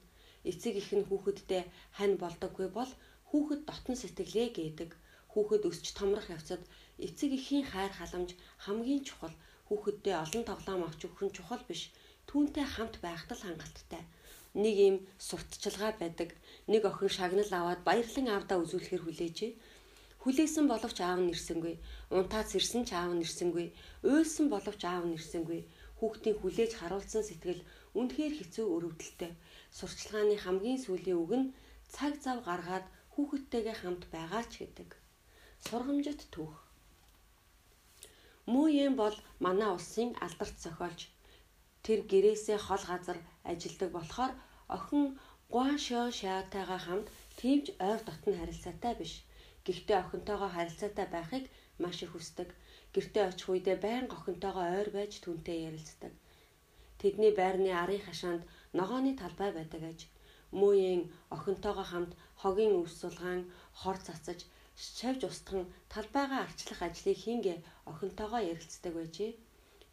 Эцэг 0.50 0.74
их 0.82 0.90
нь 0.98 1.06
хүүхэдтэй 1.08 1.62
хань 1.96 2.16
болдоггүй 2.22 2.68
бол 2.78 2.90
хүүхэд 3.28 3.60
дотн 3.68 3.94
сэтгэлээ 3.98 4.48
гээдэг. 4.56 4.90
Хүүхэд 5.32 5.62
өсч 5.70 5.86
томрох 5.98 6.28
явцад 6.36 6.62
эцэг 7.06 7.30
эхийн 7.38 7.64
хайр 7.72 7.92
халамж 7.96 8.30
хамгийн 8.64 9.02
чухал. 9.08 9.34
Хүүхэддээ 9.66 10.16
олон 10.24 10.44
тоглоом 10.46 10.82
авч 10.84 11.00
өгөх 11.06 11.22
нь 11.24 11.36
чухал 11.36 11.62
биш. 11.68 11.82
Түүнтэй 12.28 12.66
хамт 12.74 12.96
байхад 13.04 13.30
л 13.34 13.44
хангалттай 13.46 14.02
нэг 14.54 14.74
юм 14.78 14.96
сурталчилгаа 15.18 15.92
байдаг. 15.98 16.30
Нэг 16.70 16.82
охин 16.86 17.10
шагнал 17.10 17.50
аваад 17.50 17.82
баярлан 17.82 18.28
аавдаа 18.30 18.62
үзүүлэхээр 18.62 19.02
хүлээжээ. 19.04 19.52
Хүлээсэн 20.22 20.66
боловч 20.70 20.98
аав 21.02 21.20
нь 21.20 21.32
ирсэнгүй. 21.34 21.74
Унтаац 22.14 22.54
ирсэн 22.54 22.86
ч 22.86 22.94
аав 22.94 23.12
нь 23.18 23.24
ирсэнгүй. 23.26 23.66
Уйлсан 24.06 24.46
боловч 24.54 24.82
аав 24.86 25.04
нь 25.10 25.18
ирсэнгүй. 25.18 25.60
Хүүхдийн 25.98 26.38
хүлээж 26.38 26.72
харуулсан 26.78 27.22
сэтгэл 27.26 27.66
үнэхээр 27.98 28.34
хэцүү 28.38 28.66
өрөвдөлтэй. 28.74 29.32
Сурчлагын 29.78 30.42
хамгийн 30.44 30.78
сүүлийн 30.84 31.18
үг 31.22 31.32
нь 31.40 31.52
цаг 31.94 32.12
зав 32.24 32.38
гаргаад 32.48 32.86
хүүхэдтэйгээ 33.12 33.76
хамт 33.80 34.02
байгаа 34.14 34.44
ч 34.50 34.52
гэдэг. 34.62 34.90
Сургамжит 35.66 36.20
түүх. 36.34 36.54
Мууен 38.52 38.94
бол 39.00 39.16
манай 39.44 39.70
улсын 39.76 40.10
алдарт 40.24 40.56
зохиолч 40.64 41.00
Тэр 41.84 42.00
гэрээсээ 42.10 42.58
хол 42.66 42.84
газар 42.92 43.18
ажилдаг 43.50 43.90
болохоор 43.92 44.32
охин 44.76 45.04
Гуан 45.52 45.76
Шо 45.86 46.00
Шаатайгаа 46.18 46.80
хамт 46.86 47.06
тимж 47.38 47.66
ойр 47.88 48.00
дотн 48.08 48.32
харилцаатай 48.40 48.94
биш. 49.00 49.12
Гэхдээ 49.66 49.98
охинтойгоо 50.02 50.50
харилцаатай 50.56 51.06
байхыг 51.12 51.44
маш 51.82 51.96
их 52.04 52.12
хүсдэг. 52.12 52.48
Гэртээ 52.94 53.24
очих 53.30 53.48
үедээ 53.52 53.76
байнга 53.84 54.16
охинтойгоо 54.16 54.64
ойр 54.78 54.88
байж 54.96 55.12
түнтэй 55.20 55.58
ярилцдаг. 55.68 56.12
Тэдний 57.04 57.32
байрны 57.36 57.70
арын 57.82 58.00
хашаанд 58.06 58.42
ногооны 58.78 59.12
талбай 59.20 59.50
байдаг 59.52 59.82
аж. 59.92 60.00
Мууийн 60.58 61.02
охинтойгоо 61.36 61.86
хамт 61.92 62.12
хогийн 62.40 62.72
өвс 62.80 62.94
сулгаан 63.00 63.42
хор 63.80 63.98
цацаж 64.06 64.40
шавж 64.96 65.20
устган 65.30 65.62
талбайгаа 65.92 66.40
арчлах 66.44 66.80
ажлыг 66.88 67.18
хингээ 67.24 67.58
охинтойгоо 67.90 68.40
ярилцдаг 68.52 68.92
байжээ 68.96 69.32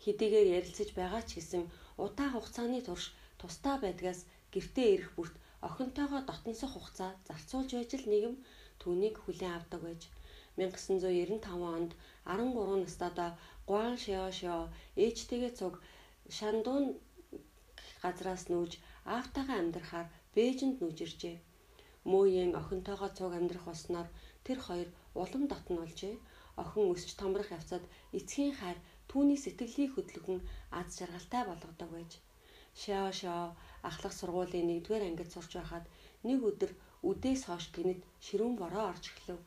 хэдийгээр 0.03 0.47
ярилцаж 0.59 0.89
байгаа 0.99 1.23
ч 1.27 1.29
гэсэн 1.37 1.63
удаан 2.05 2.31
хугацааны 2.33 2.79
турш 2.87 3.05
тусдаа 3.39 3.75
байдгаас 3.83 4.19
гэртээ 4.53 4.87
ирэх 4.95 5.11
бүрт 5.17 5.35
охинтойгоо 5.67 6.21
дотносох 6.29 6.71
хугацаа 6.73 7.11
зарцуулж 7.27 7.69
байж 7.75 7.91
л 7.99 8.07
нэгэн 8.11 8.35
түүнийг 8.81 9.15
хүлээн 9.19 9.57
авдаг 9.59 9.81
байж 9.85 10.01
1995 10.57 11.75
онд 11.77 11.91
13 12.25 12.83
настайдаа 12.83 13.29
Гуан 13.69 13.95
Шио 14.03 14.25
Шио 14.37 14.59
ээжтэйгээ 15.03 15.53
цуг 15.59 15.73
Шандун 16.37 16.85
газраас 18.03 18.43
нүүж 18.51 18.71
аавтайгаа 19.15 19.57
амьдрахаар 19.59 20.07
Бээжинд 20.35 20.77
нүүж 20.79 20.97
иржээ. 21.05 21.37
Мөөйен 22.11 22.51
охинтойгоо 22.61 23.09
цуг 23.17 23.31
амьдрах 23.35 23.65
болсноор 23.67 24.07
тэр 24.45 24.59
хоёр 24.67 24.89
улам 25.21 25.43
дотн 25.51 25.75
болжээ. 25.79 26.15
Охин 26.61 26.85
өсч 26.93 27.09
томрох 27.19 27.49
явцад 27.57 27.83
эцгийн 28.17 28.53
хайр 28.59 28.79
түүний 29.09 29.39
сэтгэлийн 29.41 29.91
хөдөлгөн 29.93 30.39
аз 30.79 30.87
жаргалтай 30.99 31.43
болгодог 31.47 31.89
байж 31.93 32.11
шоо 32.81 33.11
шоо 33.19 33.43
ахлах 33.89 34.13
сургуулийн 34.15 34.69
1-р 34.79 35.03
ангид 35.09 35.29
сурч 35.31 35.51
байхад 35.59 35.85
нэг 36.27 36.39
өдөр 36.49 36.71
үдээс 37.09 37.41
хойш 37.45 37.65
гинэд 37.75 37.99
ширүүн 38.25 38.55
бороо 38.61 38.85
орж 38.91 39.03
эхлэв. 39.11 39.39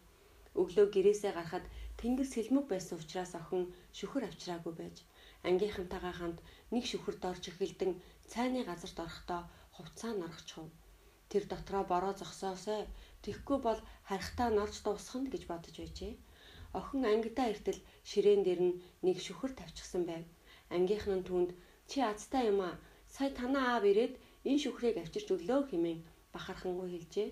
Өглөө 0.61 0.87
гэрээсээ 0.95 1.33
гарахад 1.35 1.65
тэнгэр 1.99 2.29
сэлмэг 2.35 2.67
байсан 2.69 2.97
учраас 3.01 3.33
охин 3.41 3.63
шүхэр 3.97 4.25
авчраагүй 4.29 4.75
байж 4.77 4.97
ангийнхантайгаа 5.49 6.15
хамт 6.17 6.39
нэг 6.75 6.85
шүхэрд 6.91 7.23
орж 7.31 7.45
эхэлдэн 7.51 7.93
цайны 8.33 8.61
газарт 8.69 8.99
орохдоо 9.05 9.41
хувцаа 9.77 10.13
норгочихв. 10.17 10.69
Тэр 11.31 11.45
дотроо 11.53 11.83
бороо 11.93 12.13
зогсоосой 12.21 12.81
тэгхгүй 13.25 13.59
бол 13.67 13.81
харихтаа 14.09 14.49
норж 14.59 14.77
дуусгана 14.85 15.29
гэж 15.31 15.43
бодож 15.51 15.75
байжээ. 15.79 16.15
Охин 16.79 17.03
ангидаа 17.13 17.49
иртэл 17.53 17.81
ширээн 18.11 18.43
дээр 18.45 18.61
нь 18.69 18.79
нэг 19.07 19.17
шүхэр 19.27 19.53
тавьчихсан 19.57 20.03
байв. 20.11 20.25
Ангийнх 20.75 21.07
нь 21.11 21.27
түнд 21.29 21.51
чи 21.91 21.99
азтай 22.01 22.43
юм 22.53 22.61
аа. 22.69 22.75
Сая 23.15 23.31
танаа 23.39 23.67
аав 23.79 23.85
ирээд 23.91 24.15
энэ 24.49 24.63
шүхрийг 24.63 24.97
авчирч 24.99 25.29
өглөө 25.35 25.61
хэмээн 25.71 26.01
бахархангүй 26.35 26.89
хэлжээ. 26.91 27.29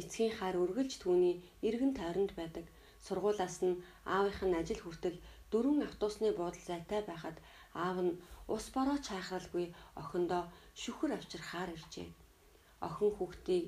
Эцгийн 0.00 0.32
хар 0.38 0.56
үргэлж 0.62 0.92
түүний 1.02 1.34
эргэн 1.66 1.92
тойронд 1.98 2.32
байдаг. 2.36 2.66
Сургуулаас 3.06 3.56
нь 3.66 3.80
аавынх 4.14 4.40
нь 4.44 4.58
ажил 4.60 4.80
хүртэл 4.82 5.16
дөрвөн 5.54 5.86
автобусны 5.88 6.28
буудал 6.34 6.64
зайтай 6.70 7.00
байхад 7.06 7.36
Аав 7.82 7.98
нь 8.06 8.18
ус 8.54 8.64
бороо 8.74 8.98
чайхралгүй 9.06 9.66
охиндоо 10.02 10.42
шүхэр 10.82 11.12
авчирхаар 11.18 11.70
иржээ. 11.76 12.08
Охин 12.86 13.10
хүүхдийг 13.14 13.66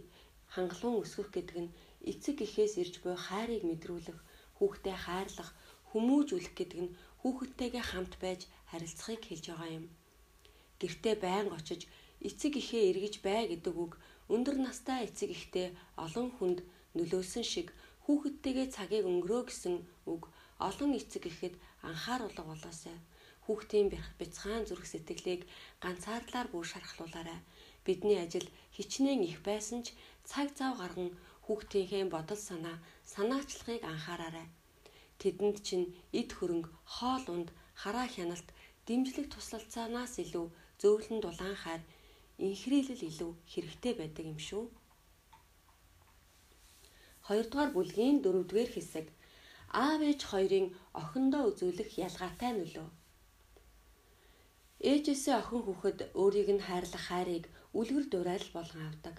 хангалуун 0.54 1.02
өсгөх 1.02 1.28
гэдэг 1.34 1.58
нь 1.64 1.74
эцэг 2.10 2.36
эхээс 2.46 2.74
ирж 2.82 2.94
буй 3.02 3.16
хайрыг 3.26 3.62
мэдрүүлэх, 3.66 4.18
хүүхдээ 4.58 4.96
хайрлах, 5.04 5.50
хүмүүжүүлэх 5.90 6.54
гэдэг 6.58 6.80
нь 6.84 6.94
хүүхэдтэйгээ 7.20 7.84
хамт 7.90 8.14
байж 8.22 8.40
харилцахыг 8.70 9.22
хэлж 9.26 9.44
байгаа 9.50 9.70
юм. 9.78 9.86
Гэртээ 10.80 11.14
байн 11.24 11.46
очиж 11.56 11.80
эцэг 12.28 12.52
ихээ 12.62 12.82
эргэж 12.90 13.14
бай 13.26 13.42
гэдэг 13.50 13.74
үг 13.84 13.92
өндөр 14.34 14.56
настай 14.62 14.98
эцэг 15.08 15.30
ихтэй 15.34 15.66
олон 16.04 16.28
хүнд 16.36 16.58
нөлөөлсөн 16.96 17.44
шиг 17.52 17.68
хүүхэдтэйгээ 18.04 18.66
цагийг 18.74 19.04
өнгөрөө 19.10 19.42
гэсэн 19.50 19.74
үг 20.12 20.22
олон 20.68 20.90
эцэг 21.00 21.24
ихэд 21.32 21.54
анхааруулга 21.90 22.42
болоосай. 22.46 22.96
Хүүхдийн 23.44 23.88
бяцхан 24.18 24.62
зүрх 24.66 24.86
сэтгэлийг 24.90 25.42
ганцаардлаар 25.82 26.48
бүр 26.50 26.66
шархлуулаарай. 26.72 27.40
Бидний 27.86 28.18
ажил 28.24 28.46
хичнээн 28.76 29.22
их 29.30 29.38
байсан 29.48 29.80
ч 29.86 29.94
цаг 30.30 30.48
зав 30.58 30.72
гарган 30.80 31.10
хүүхдийнхээ 31.44 32.04
бодол 32.14 32.40
санаа 32.48 32.76
санаачлагыг 33.12 33.82
анхаараарай. 33.92 34.46
Тэдэнд 35.20 35.58
чинь 35.66 35.86
эд 36.20 36.30
хөрөнгө, 36.34 36.70
хоол 36.94 37.24
унд, 37.34 37.48
хараа 37.80 38.06
хяналт, 38.10 38.48
дэмжлэг 38.86 39.26
туслалцаанаас 39.30 40.14
илүү 40.24 40.46
зөөлөн 40.82 41.18
дулаан 41.22 41.56
хайр, 41.62 41.82
инхрийлэл 42.46 43.02
илүү 43.10 43.32
хэрэгтэй 43.52 43.94
байдаг 43.96 44.24
юм 44.32 44.40
шүү. 44.48 44.64
Хоёрдугаар 47.26 47.70
бүлгийн 47.72 48.16
дөрөвдүгээр 48.20 48.70
хэсэг 48.74 49.06
аав 49.70 50.00
ээж 50.10 50.20
хоёрын 50.30 50.66
охиндоо 51.00 51.42
үзүүлэх 51.50 51.90
ялгаатай 52.06 52.52
нөлөө. 52.54 52.88
Ээжээсээ 54.90 55.34
охин 55.40 55.62
хүүхэд 55.64 55.98
өөрийг 56.20 56.48
нь 56.56 56.66
хайрлах 56.66 57.04
хайрыг 57.08 57.44
үлгэр 57.78 58.06
дуурайл 58.08 58.48
болгон 58.56 58.82
авдаг. 58.88 59.16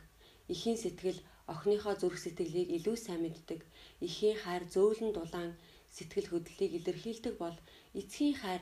Эхийн 0.53 0.77
сэтгэл 0.79 1.19
охиныхоо 1.53 1.95
зүрх 1.99 2.19
сэтгэлийг 2.21 2.69
илүү 2.77 2.97
сайн 3.01 3.21
мэддэг. 3.23 3.61
Эхийн 4.05 4.37
хайр 4.43 4.63
зөөлөн 4.73 5.11
дулаан 5.13 5.51
сэтгэл 5.95 6.27
хөдлөлийг 6.29 6.71
илэрхийлдэг 6.77 7.33
бол 7.41 7.57
эцгийн 7.99 8.35
хайр 8.41 8.61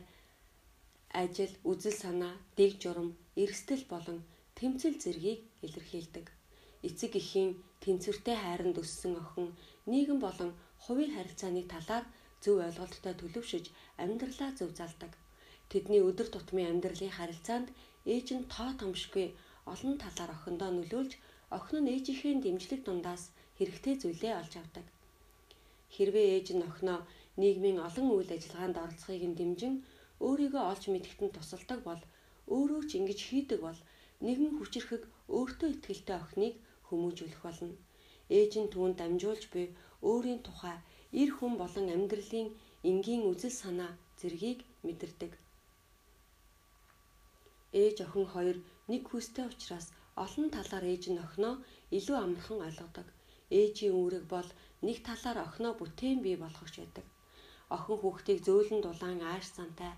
ажил, 1.21 1.53
үзэл 1.69 1.97
санаа, 2.03 2.35
дэг 2.57 2.71
журам, 2.81 3.09
эрсдэл 3.43 3.83
болон 3.93 4.19
тэмцэл 4.57 4.97
зэргийг 5.03 5.41
илэрхийлдэг. 5.65 6.25
Эцэг 6.87 7.11
эхийн 7.21 7.51
тэнцвэртэй 7.81 8.37
хайранд 8.39 8.77
өссөн 8.83 9.13
охин 9.23 9.47
нийгэм 9.91 10.19
болон 10.25 10.51
хувийн 10.85 11.11
харилцааны 11.17 11.63
талаар 11.73 12.05
зөв 12.43 12.55
ойлголттой 12.67 13.13
төлөвшөж 13.17 13.65
амьдралаа 14.03 14.51
зөв 14.59 14.69
залдаг. 14.79 15.11
Тэдний 15.71 16.01
өдөр 16.09 16.27
тутмын 16.31 16.69
амьдралын 16.71 17.15
харилцаанд 17.17 17.67
ээж 18.13 18.27
нь 18.37 18.47
тоо 18.53 18.69
томшгүй 18.79 19.27
олон 19.73 19.95
талаар 20.03 20.31
охиндоо 20.37 20.69
нөлөөлж 20.73 21.11
охин 21.57 21.79
нь 21.81 21.91
ээжийнхээ 21.93 22.33
дэмжлэг 22.43 22.81
дундаас 22.85 23.23
хэрэгтэй 23.57 23.95
зүйлээ 24.01 24.33
олж 24.41 24.53
авдаг. 24.61 24.85
Хэрвээ 25.95 26.27
ээж 26.37 26.47
нь 26.53 26.67
охиноо 26.69 26.99
нийгмийн 27.41 27.79
олон 27.87 28.07
үйл 28.15 28.31
ажиллагаанд 28.35 28.77
оролцохыг 28.83 29.23
нь 29.27 29.37
дэмжин 29.39 29.75
өөрийгөө 30.25 30.63
олж 30.71 30.83
мэдэхтэн 30.93 31.29
тусалдаг 31.33 31.79
бол 31.89 32.01
өөрөө 32.55 32.81
ч 32.89 32.91
ингэж 32.99 33.19
хийдэг 33.29 33.59
бол 33.67 33.79
нэгэн 34.25 34.51
хүчрэхэг 34.57 35.03
өөртөө 35.35 35.69
ихтэй 35.93 36.17
охиныг 36.21 36.53
хүмүүжүүлэх 36.87 37.41
болно. 37.45 37.73
Ээж 38.37 38.51
нь 38.61 38.71
түүнд 38.73 38.95
дамжуулж 38.99 39.43
буй 39.53 39.65
өөрийн 40.11 40.41
тухай 40.47 40.77
эр 41.21 41.29
хүн 41.37 41.53
болон 41.61 41.87
амьдралын 41.95 42.49
энгийн 42.89 43.23
үзэл 43.31 43.55
санаа 43.61 43.91
зэргийг 44.19 44.59
мэдэрдэг. 44.85 45.33
Ээж 47.83 47.97
охин 48.05 48.27
хоёр 48.33 48.57
нэг 48.91 49.01
хүстэй 49.09 49.45
учраас 49.51 49.87
олон 50.23 50.47
талаар 50.55 50.85
ээж 50.93 51.03
нь 51.11 51.23
охиноо 51.25 51.55
илүү 51.97 52.17
амархан 52.23 52.59
ойлгодог. 52.67 53.07
Ээжийн 53.59 53.95
үүрэг 53.99 54.25
бол 54.33 54.49
нэг 54.85 54.97
талаар 55.07 55.37
охиноо 55.47 55.73
бүтээн 55.77 56.19
бий 56.25 56.37
болгохч 56.39 56.75
байдаг. 56.79 57.05
Охин 57.75 57.97
хүүхдийг 57.99 58.39
зөөлөн 58.45 58.81
дулаан 58.83 59.19
ааш 59.31 59.45
сантай, 59.57 59.93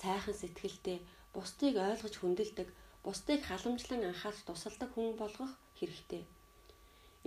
сайхан 0.00 0.36
сэтгэлтэй, 0.38 0.98
бусдыг 1.34 1.74
ойлгож 1.88 2.14
хүндэлдэг, 2.18 2.68
бусдыг 3.04 3.40
халамжлан 3.48 4.02
анхаарч 4.10 4.40
тусалдаг 4.44 4.90
хүн 4.92 5.08
болгох 5.20 5.52
хэрэгтэй. 5.78 6.24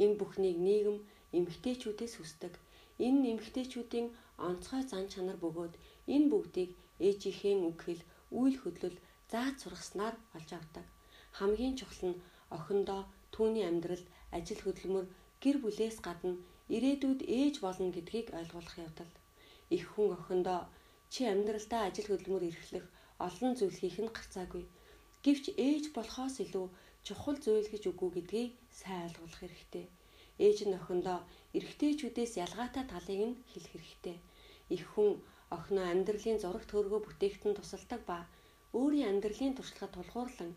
Энэ 0.04 0.18
бүхнийг 0.20 0.58
нийгэм 0.68 0.98
эмгтээчүүдээс 1.38 2.14
хүсдэг. 2.18 2.54
Энэ 3.06 3.26
эмгтээчүүдийн 3.34 4.08
онцгой 4.48 4.84
зан 4.92 5.06
чанар 5.14 5.38
бөгөөд 5.42 5.74
энэ 6.14 6.28
бүгдийг 6.32 6.72
ээжийнхээ 7.08 7.56
үг 7.68 7.78
хэл, 7.86 8.02
үйл 8.40 8.56
хөдлөл 8.62 8.98
зааж 9.32 9.56
сургаснаар 9.62 10.16
олж 10.38 10.50
авдаг. 10.60 10.86
Хамгийн 11.38 11.76
чухал 11.80 12.04
нь 12.10 12.22
охиндоо 12.58 13.02
түүний 13.34 13.66
амьдралд 13.72 14.08
ажил 14.38 14.62
хөдөлмөр 14.64 15.06
гэр 15.44 15.58
бүлээс 15.64 15.98
гадна 16.08 16.34
ирээдүйд 16.76 17.22
ээж 17.40 17.56
болно 17.66 17.90
гэдгийг 17.96 18.28
ойлгуулах 18.40 18.78
явдал. 18.86 19.14
Их 19.76 19.86
хүн 19.92 20.10
охиндоо 20.18 20.60
чи 21.14 21.22
амьдралдаа 21.34 21.82
ажил 21.90 22.08
хөдөлмөр 22.10 22.44
эрхлэх 22.50 22.86
олон 23.28 23.52
зүйл 23.58 23.78
хийх 23.82 23.98
нь 24.04 24.14
гарцаагүй. 24.18 24.64
Гэвч 25.26 25.46
ээж 25.68 25.84
болохоос 25.98 26.36
илүү 26.46 26.68
чухал 27.06 27.38
зүйл 27.46 27.68
гэж 27.74 27.84
үгүй 27.92 28.10
гэдгийг 28.16 28.52
сайн 28.80 29.10
ойлгох 29.10 29.40
хэрэгтэй. 29.40 29.86
Ээж 30.42 30.66
нь 30.66 30.78
охиндоо 30.80 31.20
эрэгтэйчүүдээс 31.54 32.34
ялгаатай 32.46 32.86
талыг 32.90 33.22
нь 33.30 33.40
хэлэх 33.52 33.72
хэрэгтэй. 33.74 34.18
Их 34.76 34.84
хүн 34.94 35.22
охиноо 35.54 35.86
амьдралын 35.94 36.42
зураг 36.42 36.66
төргөө 36.66 37.02
бүтээгтэн 37.06 37.54
тусалдаг 37.56 38.02
ба 38.10 38.26
өөрийн 38.74 39.10
амьдралын 39.12 39.54
туршлагад 39.56 39.94
тулгуурлан 39.94 40.52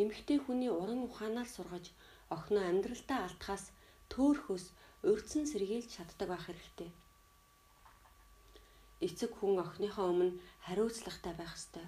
эмэгтэй 0.00 0.38
хүний 0.42 0.70
уран 0.80 1.00
ухаанаар 1.06 1.48
сургаж 1.50 1.86
охиноо 2.34 2.64
амьдралтаа 2.70 3.20
алдахаас 3.26 3.64
төөрхөөс 4.12 4.64
урьдсан 5.10 5.44
сэргийлж 5.46 5.90
чаддаг 5.94 6.28
байх 6.30 6.44
хэрэгтэй. 6.46 6.90
Эцэг 9.06 9.30
хүн 9.38 9.62
охиныхоо 9.64 10.06
өмнө 10.10 10.38
хариуцлагатай 10.66 11.34
байх 11.38 11.54
ёстой. 11.58 11.86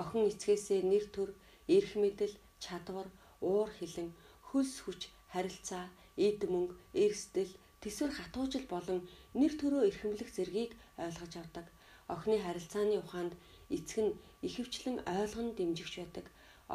Охин 0.00 0.22
эцгээсээ 0.30 0.80
нэр 0.86 1.06
төр, 1.14 1.30
эрх 1.76 1.92
мэдэл, 1.98 2.34
чадвар, 2.62 3.08
уур 3.42 3.70
хилэн, 3.78 4.10
хөлс 4.48 4.76
хүч, 4.86 5.10
харилцаа, 5.34 5.90
эд 6.16 6.40
мөнгө, 6.52 6.74
эрсдэл, 6.94 7.52
төсвөр 7.82 8.12
хатуужил 8.14 8.66
болон 8.70 9.00
нэр 9.34 9.52
төрөө 9.60 9.82
эрхэмлэх 9.90 10.30
зэргийг 10.32 10.72
ойлгож 11.04 11.32
авдаг. 11.42 11.66
Охины 12.14 12.38
харилцааны 12.40 12.96
ухаанд 13.02 13.32
эцэг 13.76 13.98
нь 14.04 14.16
ихэвчлэн 14.46 14.96
ойлгон 15.04 15.48
дэмжигч 15.58 15.94
байдаг. 16.00 16.26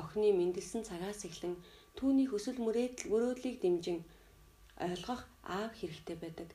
Охины 0.02 0.30
мэндэлсэн 0.36 0.84
цагаас 0.90 1.22
эхлэн 1.30 1.56
түүний 1.98 2.28
хөсөл 2.30 2.58
мөрөөдлийг 3.12 3.58
дэмжин 3.62 4.00
ойлгох 4.88 5.22
аав 5.44 5.72
хэрэгтэй 5.80 6.18
байдаг. 6.20 6.50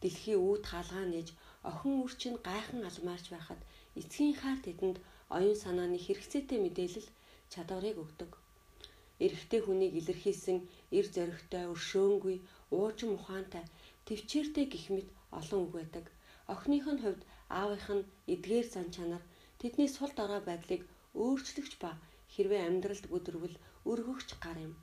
Дэлхийн 0.00 0.40
үүд 0.48 0.64
хаалгаа 0.70 1.06
нээж 1.08 1.28
охин 1.70 1.94
үр 2.04 2.12
чинь 2.20 2.38
гайхан 2.48 2.80
алмаарч 2.88 3.26
байхад 3.32 3.60
эцгийн 4.00 4.34
хаар 4.40 4.58
тэдэнд 4.62 4.96
оюун 5.36 5.58
санааны 5.64 5.98
хэрэгцээтэй 6.04 6.58
мэдээлэл 6.62 7.08
чадварыг 7.52 7.96
өгдөг. 8.04 8.30
Эрэгтэй 9.24 9.60
хүнийг 9.64 9.92
илэрхийлсэн 10.00 10.58
эр 10.96 11.06
зоригтой, 11.14 11.64
өршөөнгүй, 11.72 12.36
уужим 12.76 13.10
ухаантай, 13.16 13.64
төвчээртэй 14.06 14.66
гих 14.72 14.86
мэт 14.94 15.08
олон 15.38 15.60
үг 15.64 15.72
байдаг. 15.76 16.04
Охиных 16.52 16.86
нь 16.94 17.02
хувьд 17.02 17.22
аавынх 17.58 17.88
нь 17.96 18.08
эдгээр 18.32 18.66
зан 18.74 18.88
чанар 18.94 19.22
тэдний 19.60 19.90
сул 19.96 20.12
дорой 20.18 20.42
байдлыг 20.44 20.82
өөрчлөгч 21.22 21.72
ба 21.82 21.90
хэрвээ 22.34 22.62
амьдралд 22.68 23.04
өдрөвл 23.16 23.56
өргөгч 23.90 24.28
гар 24.44 24.58
юм. 24.66 24.74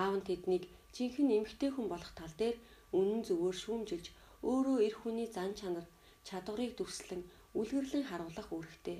Аав 0.00 0.12
нь 0.18 0.26
тэднийг 0.28 0.64
жинхэнэ 0.94 1.36
эмгтэй 1.38 1.70
хүн 1.72 1.86
болох 1.92 2.12
тал 2.18 2.34
дээр 2.40 2.56
үнэн 2.98 3.22
зөвөөр 3.28 3.56
шүүмжилж 3.62 4.06
өөрөө 4.50 4.78
эр 4.86 4.94
хүний 5.00 5.28
зан 5.36 5.52
чанар 5.58 5.86
чадварыг 6.28 6.72
дүрслэн 6.76 7.22
үлгэрлэн 7.58 8.04
харуулах 8.08 8.48
үүрэгтэй. 8.56 8.98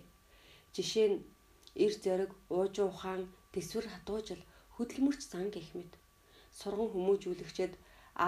Жишээ 0.74 1.08
нь 1.12 1.18
эр 1.84 1.92
зориг, 2.04 2.30
уужуу 2.54 2.88
ухаан, 2.92 3.22
төсвөр 3.54 3.86
хатуужил, 3.90 4.42
хөдөлмөрч 4.74 5.20
зан 5.32 5.46
гэх 5.54 5.68
мэт. 5.78 5.92
Сурган 6.58 6.88
хүмүүжүүлэгчэд 6.92 7.72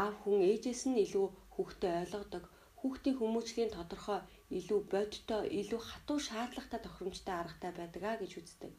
аав 0.00 0.14
хүн 0.22 0.40
ээжээс 0.50 0.82
нь 0.90 1.00
илүү 1.04 1.26
хүүхдээ 1.54 1.92
ойлгодог, 2.02 2.44
хүүхдийн 2.78 3.18
хүмүүжлийн 3.18 3.70
тодорхой 3.76 4.20
илүү 4.58 4.80
бодтой, 4.92 5.42
илүү 5.60 5.80
хатуу 5.90 6.18
шаардлагатай 6.26 6.80
тохиромжтой 6.82 7.34
аргатай 7.38 7.72
байдаг 7.78 8.02
а 8.10 8.20
гэж 8.20 8.32
үздэг. 8.40 8.72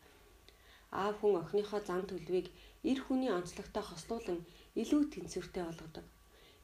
Аав 1.02 1.16
хүн 1.20 1.34
охиныхоо 1.42 1.82
зан 1.88 2.04
төлөвийг 2.08 2.48
эр 2.90 3.00
хүний 3.04 3.32
онцлогтой 3.38 3.84
хослуулан 3.88 4.40
илүү 4.82 5.02
тэнцвэртэй 5.14 5.64
болгодог. 5.68 6.06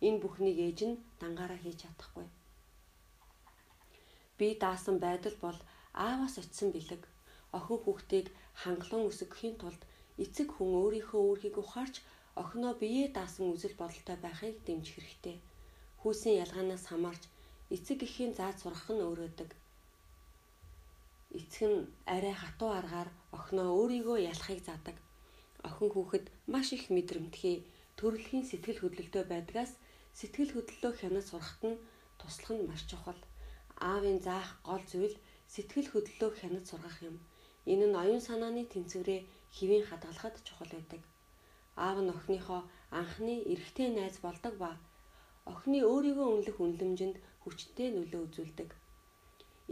Энэ 0.08 0.22
бүхнийг 0.24 0.58
ээж 0.68 0.80
нь 0.88 1.02
дангаараа 1.20 1.60
хийж 1.62 1.78
чадахгүй. 1.84 2.28
Би 4.38 4.48
даасан 4.64 4.98
байдал 5.06 5.36
бол 5.44 5.60
ааваас 6.08 6.36
очисон 6.42 6.70
бэлэг. 6.76 7.04
Охин 7.58 7.80
хүүхдийг 7.82 8.28
хангалуун 8.62 9.10
өсгөхийн 9.10 9.56
тулд 9.62 9.82
эцэг 10.24 10.48
хүн 10.54 10.72
өөрийнхөө 10.82 11.22
үүргийг 11.26 11.56
ухаарч 11.64 11.96
охиноо 12.42 12.74
биеэ 12.82 13.08
даасан 13.18 13.54
үзэл 13.54 13.76
бодолтой 13.82 14.18
байхыг 14.22 14.56
дэмжих 14.66 14.96
хэрэгтэй. 14.98 15.38
Хүүсийн 16.02 16.42
ялгаанаас 16.44 16.86
хамаарч 16.90 17.24
эцэг 17.76 18.00
эхийн 18.08 18.34
зааж 18.38 18.58
сурах 18.62 18.88
нь 18.94 19.06
өөрөөдөг. 19.08 19.50
Эцэг 21.40 21.64
нь 21.72 21.82
арай 22.16 22.36
хатуу 22.42 22.72
аргаар 22.80 23.10
охиноо 23.38 23.70
өөрийгөө 23.80 24.18
ялахыг 24.32 24.62
заадаг. 24.66 24.98
Охин 25.68 25.90
хүүхэд 25.94 26.26
маш 26.54 26.68
их 26.78 26.84
мэдрэмтгий 26.96 27.58
төрөлхийн 27.98 28.46
сэтгэл 28.50 28.82
хөдлөлтөй 28.82 29.24
байдгаас 29.30 29.72
сэтгэл 30.20 30.52
хөдлөлөө 30.54 30.94
хянаж 31.00 31.26
сурахт 31.30 31.62
нь 31.70 31.82
туслах 32.20 32.52
нь 32.54 32.68
маш 32.70 32.82
чухал. 32.90 33.22
Аавын 33.90 34.20
заах 34.26 34.50
гол 34.68 34.84
зүйл 34.92 35.16
сэтгэл 35.54 35.90
хөдлөлөө 35.92 36.32
хянаж 36.40 36.66
сургах 36.70 36.98
юм. 37.10 37.18
Энэ 37.72 37.86
нь 37.90 38.00
оюун 38.02 38.22
санааны 38.28 38.64
тэнцвэрээ 38.74 39.22
хэвийн 39.56 39.86
хадгалахад 39.88 40.36
чухал 40.48 40.72
байдаг. 40.76 41.02
Аав 41.86 41.98
нь 42.04 42.14
охиныхоо 42.16 42.62
анхны 43.00 43.36
эрэгтэй 43.52 43.90
найз 43.98 44.16
болдог 44.26 44.54
ба 44.64 44.72
охины 45.52 45.80
өөрийгөө 45.92 46.28
үнэлэх 46.34 46.58
үнэлэмжинд 46.64 47.16
хүчтэй 47.44 47.90
нөлөө 47.94 48.22
үзүүлдэг. 48.28 48.70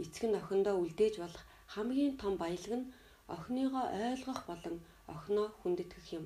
Эцэг 0.02 0.24
нь 0.28 0.38
охиндоо 0.40 0.74
үлдээж 0.82 1.14
болох 1.22 1.44
хамгийн 1.74 2.14
том 2.20 2.34
баялаг 2.42 2.72
нь 2.80 2.90
охиныгоо 3.34 3.86
ойлгох 4.08 4.40
болон 4.50 4.76
охиноо 5.14 5.48
хүндэтгэх 5.60 6.06
юм. 6.18 6.24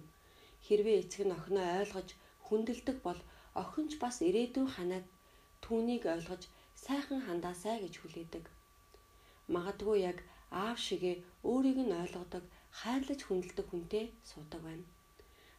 Хэрвээ 0.66 0.96
эцэг 1.02 1.22
нь 1.26 1.37
охиноо 1.38 1.66
ойлгож 1.81 2.09
хүндэлдэг 2.46 2.96
бол 3.07 3.20
охин 3.62 3.87
ч 3.90 3.92
бас 4.02 4.16
ирээдүйн 4.29 4.68
ханаад 4.74 5.07
түүнийг 5.64 6.05
ойлгож 6.14 6.42
сайхан 6.85 7.20
хандаасай 7.26 7.76
гэж 7.85 7.94
хүлээдэг. 7.98 8.44
Магадгүй 9.55 9.98
яг 10.11 10.18
аав 10.50 10.78
шигээ 10.87 11.16
өөрийг 11.50 11.78
нь 11.82 11.96
ойлгодог, 12.02 12.44
хайрлаж 12.80 13.20
хүндэлдэг 13.24 13.66
хүнтэй 13.68 14.04
суудаг 14.30 14.61
байна. 14.66 14.85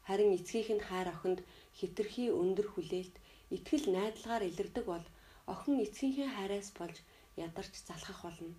Харин 0.07 0.31
эцгийнх 0.37 0.71
нь 0.77 0.85
хайр 0.87 1.07
охинд 1.15 1.39
хитрхи 1.77 2.25
өндөр 2.41 2.67
хүлээлт, 2.71 3.15
итгэл 3.55 3.85
найдалгаар 3.95 4.43
илэрдэг 4.49 4.85
бол 4.87 5.05
охин 5.53 5.75
эцгийнхээ 5.85 6.29
хайраас 6.35 6.69
болж 6.79 6.97
ядарч 7.45 7.73
залхах 7.87 8.19
болно. 8.23 8.55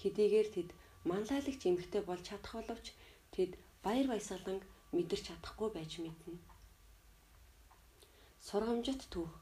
Хэдийгээр 0.00 0.48
тэд 0.54 0.68
манлайлагч 1.10 1.60
эмэгтэй 1.70 2.02
болж 2.06 2.22
чадах 2.28 2.52
боловч 2.56 2.86
тэд 3.34 3.52
баяр 3.84 4.06
баясгалан 4.10 4.58
мэдэрч 4.94 5.24
чадахгүй 5.26 5.68
байж 5.74 5.92
мэднэ. 5.98 6.38
Сургамжит 8.46 9.02
түүх. 9.12 9.32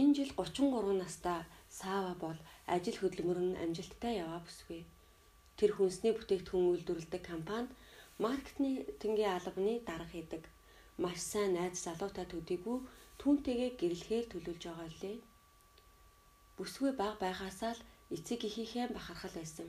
Энэ 0.00 0.14
жил 0.16 0.30
33 0.36 1.00
настай 1.00 1.40
Сава 1.68 2.12
бол 2.24 2.38
ажил 2.74 2.96
хөдөлмөр 3.00 3.40
нь 3.44 3.58
амжилттай 3.64 4.20
яваа 4.24 4.40
бүсгүй. 4.44 4.82
Тэр 5.58 5.70
хүнсний 5.74 6.12
бүтээгдэхүүн 6.14 6.70
үйлдвэрлэдэг 6.70 7.22
компанид 7.30 7.70
маркетингийн 8.24 9.34
албаны 9.34 9.74
дарга 9.88 10.12
хийдэг. 10.14 10.42
Маш 11.02 11.18
сайн 11.30 11.50
найз 11.58 11.82
залуутай 11.86 12.26
төдийгүй 12.30 12.78
түүнтэйгээ 13.20 13.70
гэрлэхээр 13.80 14.26
төлөвлөж 14.30 14.62
байгаа 14.66 14.90
лээ. 15.02 15.18
Бүсгүй 16.56 16.92
баг 17.00 17.14
байхасаа 17.24 17.72
л 17.74 17.82
эцэг 18.14 18.40
эхийнхээ 18.48 18.86
бахархал 18.94 19.34
байсан. 19.38 19.68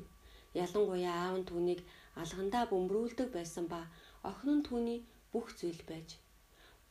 Ялангуяа 0.63 1.15
аав 1.25 1.35
нь 1.41 1.47
түүнийг 1.49 1.81
алгандаа 2.21 2.63
бөмбөрүүлдэг 2.69 3.29
байсан 3.37 3.65
ба 3.73 3.81
охин 4.29 4.53
нь 4.57 4.65
түүний 4.67 4.99
бүх 5.33 5.47
зүйл 5.59 5.81
байж. 5.89 6.09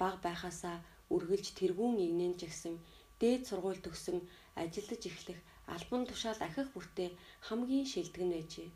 Баг 0.01 0.15
байхасаа 0.27 0.77
үргэлж 1.15 1.47
тэргүүн 1.59 1.97
игнэн 2.07 2.35
жагсан 2.41 2.75
дээд 3.21 3.43
сургууль 3.49 3.83
төгсөн 3.83 4.19
ажиллаж 4.63 5.03
эхлэх 5.11 5.39
албан 5.75 6.03
тушаал 6.07 6.41
ахих 6.47 6.69
бүртээ 6.75 7.11
хамгийн 7.47 7.87
шилдэг 7.93 8.23
нь 8.27 8.35
байжээ. 8.37 8.71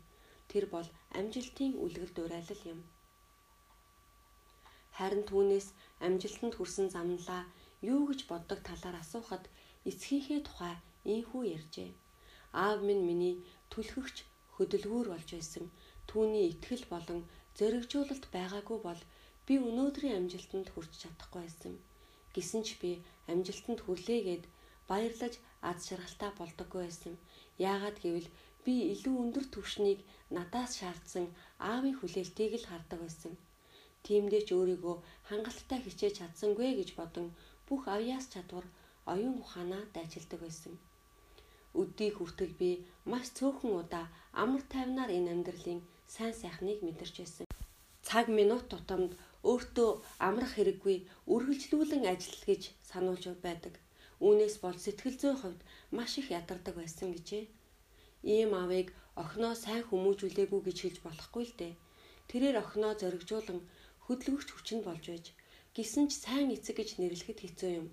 Тэр 0.53 0.65
бол 0.69 0.87
амжилтын 1.19 1.73
үлгэр 1.83 2.11
дуурайлал 2.13 2.63
юм. 2.73 2.79
Харин 4.97 5.23
түүнээс 5.25 5.67
амжилтанд 6.05 6.53
хүрсэн 6.55 6.87
замналаа 6.93 7.43
юу 7.81 8.01
гэж 8.09 8.19
боддог 8.31 8.59
талаар 8.67 8.97
асуухад 9.01 9.49
эцгийнхээ 9.89 10.41
тухай 10.45 10.75
ийхүү 11.13 11.41
ярьжээ. 11.57 11.89
Аав 12.63 12.79
минь 12.87 13.03
миний 13.09 13.35
түлхэгч 13.73 14.17
хөдөлгүүр 14.55 15.07
болж 15.11 15.29
байсан. 15.33 15.65
Түүний 16.09 16.45
итгэл 16.53 16.85
болон 16.93 17.19
зоригжуулалт 17.57 18.25
байгаагүй 18.35 18.79
бол 18.87 19.01
би 19.47 19.53
өнөөдрийн 19.69 20.17
амжилтанд 20.19 20.67
хүрч 20.71 20.91
чадахгүй 21.01 21.41
байсан. 21.43 21.73
Гэсэн 22.35 22.61
ч 22.67 22.69
би 22.81 22.91
амжилтанд 23.31 23.79
хүрлээгээд 23.83 24.43
баярлаж 24.89 25.33
аз 25.69 25.77
жаргалтай 25.89 26.31
болдоггүй 26.37 26.81
байсан. 26.85 27.13
Яагаад 27.71 27.97
гэвэл 28.03 28.29
би 28.65 28.75
илүү 28.93 29.15
өндөр 29.23 29.45
түвшнийг 29.53 29.99
надаас 30.35 30.71
шаардсан 30.79 31.25
аавын 31.71 31.95
хүлээлтийг 31.97 32.51
л 32.57 32.69
хардаг 32.69 32.99
байсан. 33.03 33.33
Тиймдээ 34.05 34.43
ч 34.47 34.49
өөрийгөө 34.57 34.95
хангалттай 35.29 35.79
хичээж 35.83 36.15
чадсангүй 36.19 36.71
гэж 36.79 36.89
бодон 36.99 37.27
бүх 37.67 37.81
авьяас 37.95 38.25
чадвар 38.33 38.65
оюун 39.13 39.37
ухаанаа 39.43 39.83
дайчилдаг 39.95 40.39
байсан. 40.43 40.73
Өдийг 41.81 42.13
хүртэл 42.17 42.53
би 42.61 42.69
маш 43.11 43.25
цөөхөн 43.37 43.73
удаа 43.81 44.05
амар 44.41 44.63
тайвнаар 44.73 45.11
энэ 45.17 45.31
амьдралын 45.33 45.81
сайн 46.15 46.33
сайхныг 46.41 46.79
мэдэрч 46.83 47.15
байсан. 47.19 47.45
Цаг 48.07 48.25
минут 48.39 48.63
тутамд 48.71 49.11
өөртөө 49.49 49.89
амрах 50.27 50.53
хэрэггүй 50.55 50.97
үргэлжлүүлэн 51.33 52.03
ажил 52.13 52.39
гэж 52.49 52.63
сануулж 52.89 53.23
байдаг. 53.45 53.73
Үүнээс 54.25 54.55
бол 54.63 54.77
сэтгэл 54.85 55.17
зүйн 55.21 55.37
хувьд 55.39 55.61
маш 55.95 56.11
их 56.21 56.27
ядардаг 56.39 56.75
байсан 56.77 57.09
гэжээ. 57.15 57.43
Ийм 58.23 58.51
аавыг 58.55 58.87
охиноо 59.19 59.55
сайн 59.63 59.83
хүмүүжүүлээгүй 59.89 60.61
гэж 60.63 60.77
хэлж 60.81 60.97
болохгүй 61.03 61.43
л 61.47 61.53
дээ. 61.59 61.73
Тэрээр 62.29 62.57
охиноо 62.63 62.93
зоригжуулан 63.01 63.59
хөдөлгөгч 64.05 64.49
хүчинд 64.53 64.83
болж 64.87 65.05
байж 65.11 65.25
гисэн 65.75 66.05
ч 66.07 66.23
сайн 66.23 66.47
эцэг 66.55 66.75
гэж 66.79 66.89
нэрлэхэд 67.03 67.39
хэцүү 67.43 67.71
юм. 67.81 67.87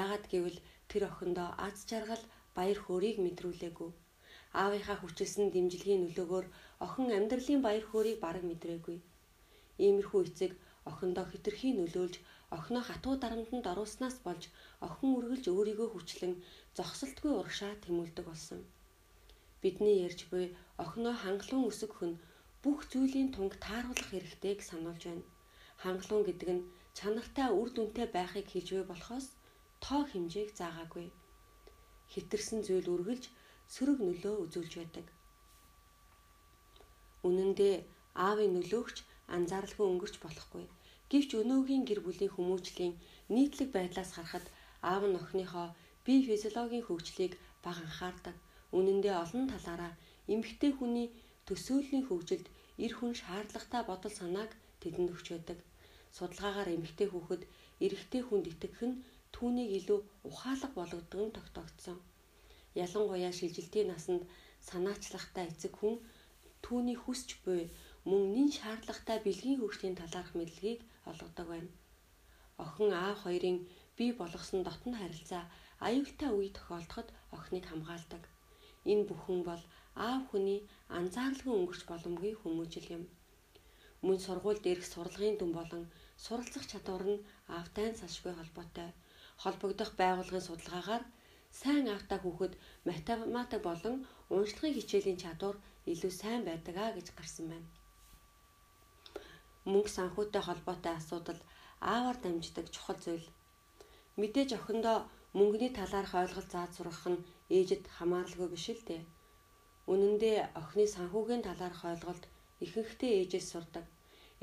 Яагад 0.00 0.24
гэвэл 0.32 0.58
тэр 0.90 1.02
охиндоо 1.10 1.48
аз 1.66 1.76
жаргал 1.88 2.24
баяр 2.56 2.78
хөөргийг 2.82 3.18
мэдрүүлээгүй. 3.24 3.90
Аавынхаа 4.60 4.96
хүчилсэн 5.00 5.46
дэмжлэгийн 5.54 6.02
нөлөөгөөр 6.04 6.46
охин 6.86 7.08
амьдралын 7.18 7.60
баяр 7.64 7.84
хөөргийг 7.88 8.20
бараг 8.24 8.44
мэдрээгүй. 8.48 8.98
Иймэрхүү 9.84 10.20
эцэг 10.28 10.52
охиндоо 10.90 11.24
хитрхи 11.28 11.70
нөлөөлж 11.78 12.14
охиноо 12.56 12.84
хатуу 12.86 13.14
дарамтанд 13.22 13.64
оруулснаас 13.72 14.16
болж 14.26 14.42
охин 14.88 15.10
үргэлж 15.18 15.44
өөрийгөө 15.48 15.88
хүчлэн 15.92 16.34
зогсолтгүй 16.76 17.32
урагшаа 17.36 17.72
тэмүүлдэг 17.84 18.24
болсон. 18.28 18.60
Бидний 19.62 19.96
ярьж 20.06 20.20
буй 20.30 20.46
охиноо 20.82 21.14
хангалуун 21.18 21.68
өсөх 21.70 21.92
хүн 21.96 22.12
бүх 22.62 22.78
зүйлийн 22.90 23.28
тунг 23.34 23.52
тааруулах 23.66 24.08
хэрэгтэйг 24.10 24.58
сануулж 24.62 25.02
байна. 25.06 25.24
Хангалуун 25.82 26.24
гэдэг 26.26 26.48
нь 26.56 26.66
чанартай 26.98 27.48
үр 27.60 27.68
дүнтэй 27.74 28.06
байхыг 28.16 28.46
хэлж 28.50 28.68
буй 28.74 28.84
болохоос 28.88 29.26
тоо 29.84 30.02
хэмжээг 30.10 30.50
заагаагүй. 30.58 31.06
Хитэрсэн 32.12 32.60
зүйл 32.66 32.88
үргэлж 32.94 33.24
сөрөг 33.74 33.98
нөлөө 34.06 34.34
үзүүлж 34.44 34.72
байдаг. 34.78 35.06
Үнэн 37.26 37.50
дээр 37.58 37.80
аавын 38.26 38.52
нөлөөгч 38.56 38.96
анзааралгүй 39.36 39.86
өнгөрч 39.88 40.16
болохгүй. 40.24 40.64
Гэвч 41.10 41.30
өнөөгийн 41.40 41.84
гэр 41.88 42.00
бүлийн 42.06 42.34
хүмүүжлийн 42.34 42.94
нийтлэг 43.34 43.68
байдлаас 43.76 44.10
харахад 44.14 44.46
аав 44.90 45.02
нь 45.08 45.18
охиныхоо 45.20 45.66
бие 46.04 46.20
физиологийн 46.28 46.86
хөгжлийг 46.86 47.32
бага 47.64 47.82
анхаардаг. 47.86 48.36
Үнэн 48.76 48.98
дээр 49.00 49.16
олон 49.24 49.44
талаараа 49.52 49.92
эмэгтэй 50.32 50.72
хүний 50.76 51.08
төсөөллийн 51.48 52.04
хөгжилд 52.06 52.46
эр 52.84 52.92
хүн 52.98 53.12
шаардлагатай 53.20 53.82
бодол 53.86 54.14
санааг 54.20 54.50
тэдэнд 54.80 55.12
өгч 55.14 55.26
байдаг. 55.32 55.58
Судалгаагаар 56.16 56.68
эмэгтэй 56.76 57.08
хүүхэд 57.10 57.42
эрэгтэй 57.84 58.22
хүнд 58.24 58.44
итгэх 58.52 58.80
нь 58.88 59.00
түүнийг 59.34 59.70
илүү 59.78 60.00
ухаалаг 60.28 60.72
болгодог 60.76 61.20
нь 61.24 61.34
тогтоогдсон. 61.36 61.98
Ялангуяа 62.84 63.32
шилжилтийн 63.38 63.88
насанд 63.90 64.22
санаачлахтай 64.68 65.44
эцэг 65.50 65.72
хүн 65.78 65.96
түүний 66.64 66.98
хүсч 67.00 67.28
буй 67.44 67.60
мөн 68.08 68.22
нин 68.34 68.48
шаардлагатай 68.58 69.18
бэлгийн 69.24 69.58
хөгжлийн 69.60 69.96
талаарх 69.98 70.32
мэдлэгийг 70.36 70.80
олгодог 71.10 71.46
байна. 71.52 71.70
Охин 72.64 72.90
аав 72.92 73.18
хоёрын 73.24 73.58
бий 73.96 74.10
болгосон 74.20 74.60
дотн 74.64 74.92
харилцаа 74.98 75.44
аюултай 75.86 76.30
үе 76.38 76.48
тохиолдоход 76.56 77.08
охиныг 77.36 77.64
хамгаалдаг. 77.68 78.22
Энэ 78.92 79.04
бүхэн 79.08 79.40
бол 79.48 79.62
аав 80.08 80.22
хүний 80.30 80.60
анзааралгүй 80.98 81.54
өнгөрч 81.58 81.82
боломгүй 81.90 82.32
хүмүүжил 82.40 82.88
юм. 82.96 83.04
Мөн 84.06 84.18
сургууль 84.24 84.62
дээрх 84.64 84.84
сурлагын 84.88 85.36
дүн 85.38 85.52
болон 85.58 85.84
суралцах 86.24 86.64
чадвар 86.70 87.04
нь 87.12 87.24
аавтай 87.56 87.86
салшгүй 88.00 88.32
холбоотой. 88.36 88.90
Холбогдох 89.42 89.90
байгууллагын 90.00 90.46
судалгаагаар 90.46 91.04
сайн 91.60 91.86
аавтай 91.94 92.18
хүүхэд 92.22 92.54
математик 92.88 93.62
болон 93.68 93.96
уншлагын 94.36 94.76
хичээлийн 94.76 95.18
чадвар 95.24 95.56
илүү 95.92 96.12
сайн 96.20 96.42
байдаг 96.48 96.76
а 96.84 96.94
гэж 96.96 97.08
гарсан 97.18 97.46
байна. 97.52 97.68
Мөнгө 99.70 99.90
санхүүтэй 99.96 100.42
холбоотой 100.44 100.94
асуудал 100.96 101.40
аавар 101.94 102.16
дамждаг 102.20 102.66
чухал 102.74 102.98
зүйл. 103.04 103.26
Мэдээж 104.20 104.50
охиндоо 104.58 104.98
мөнгөний 105.38 105.72
талаарх 105.78 106.12
ойлголт 106.20 106.50
зааж 106.52 106.70
сургах 106.74 107.06
нь 107.12 107.24
ээжэд 107.56 107.84
хамааралгүй 107.96 108.48
биш 108.50 108.66
л 108.76 108.82
дээ. 108.88 109.02
Үнэн 109.92 110.14
дээр 110.22 110.52
охины 110.60 110.86
санхүүгийн 110.94 111.42
талаарх 111.48 111.80
ойлголт 111.90 112.24
ихэнхдээ 112.64 113.12
ээжээс 113.20 113.46
сурдаг. 113.52 113.84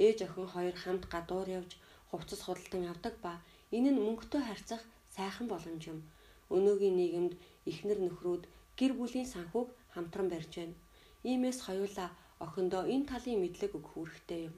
Ээж 0.06 0.18
охин 0.28 0.48
хоёр 0.54 0.76
хамт 0.84 1.04
гадуур 1.14 1.48
явж 1.60 1.72
хувцас 2.10 2.42
худалдан 2.44 2.84
авдаг 2.90 3.16
ба 3.26 3.34
энэ 3.76 3.90
нь 3.94 4.04
мөнгөтэй 4.06 4.44
харьцах 4.46 4.82
сайхан 5.16 5.48
боломж 5.50 5.84
юм. 5.94 6.00
Өнөөгийн 6.56 6.96
нийгэмд 6.98 7.34
эхнэр 7.70 8.00
нөхрүүд 8.04 8.44
гэр 8.80 8.94
бүлийн 8.98 9.28
санхүүг 9.34 9.70
хамтран 9.94 10.28
барьж 10.30 10.52
байна. 10.58 10.76
Иймээс 11.30 11.60
хоёулаа 11.68 12.10
охиндоо 12.46 12.84
энэ 12.94 13.10
талын 13.12 13.40
мэдлэг 13.42 13.72
өгөх 13.78 13.94
хэрэгтэй 13.96 14.42
юм. 14.50 14.56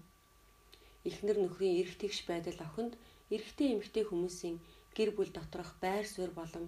Эхнэр 1.09 1.37
нөхрийн 1.41 1.79
эрх 1.81 1.93
тэгш 2.01 2.19
байдал 2.29 2.59
охинд 2.67 2.93
эрэгтэй 3.33 3.67
эмэгтэй 3.73 4.03
хүмүүсийн 4.07 4.57
гэр 4.97 5.09
бүл 5.15 5.31
доторх 5.37 5.71
байр 5.83 6.05
суурь 6.13 6.33
болон 6.39 6.65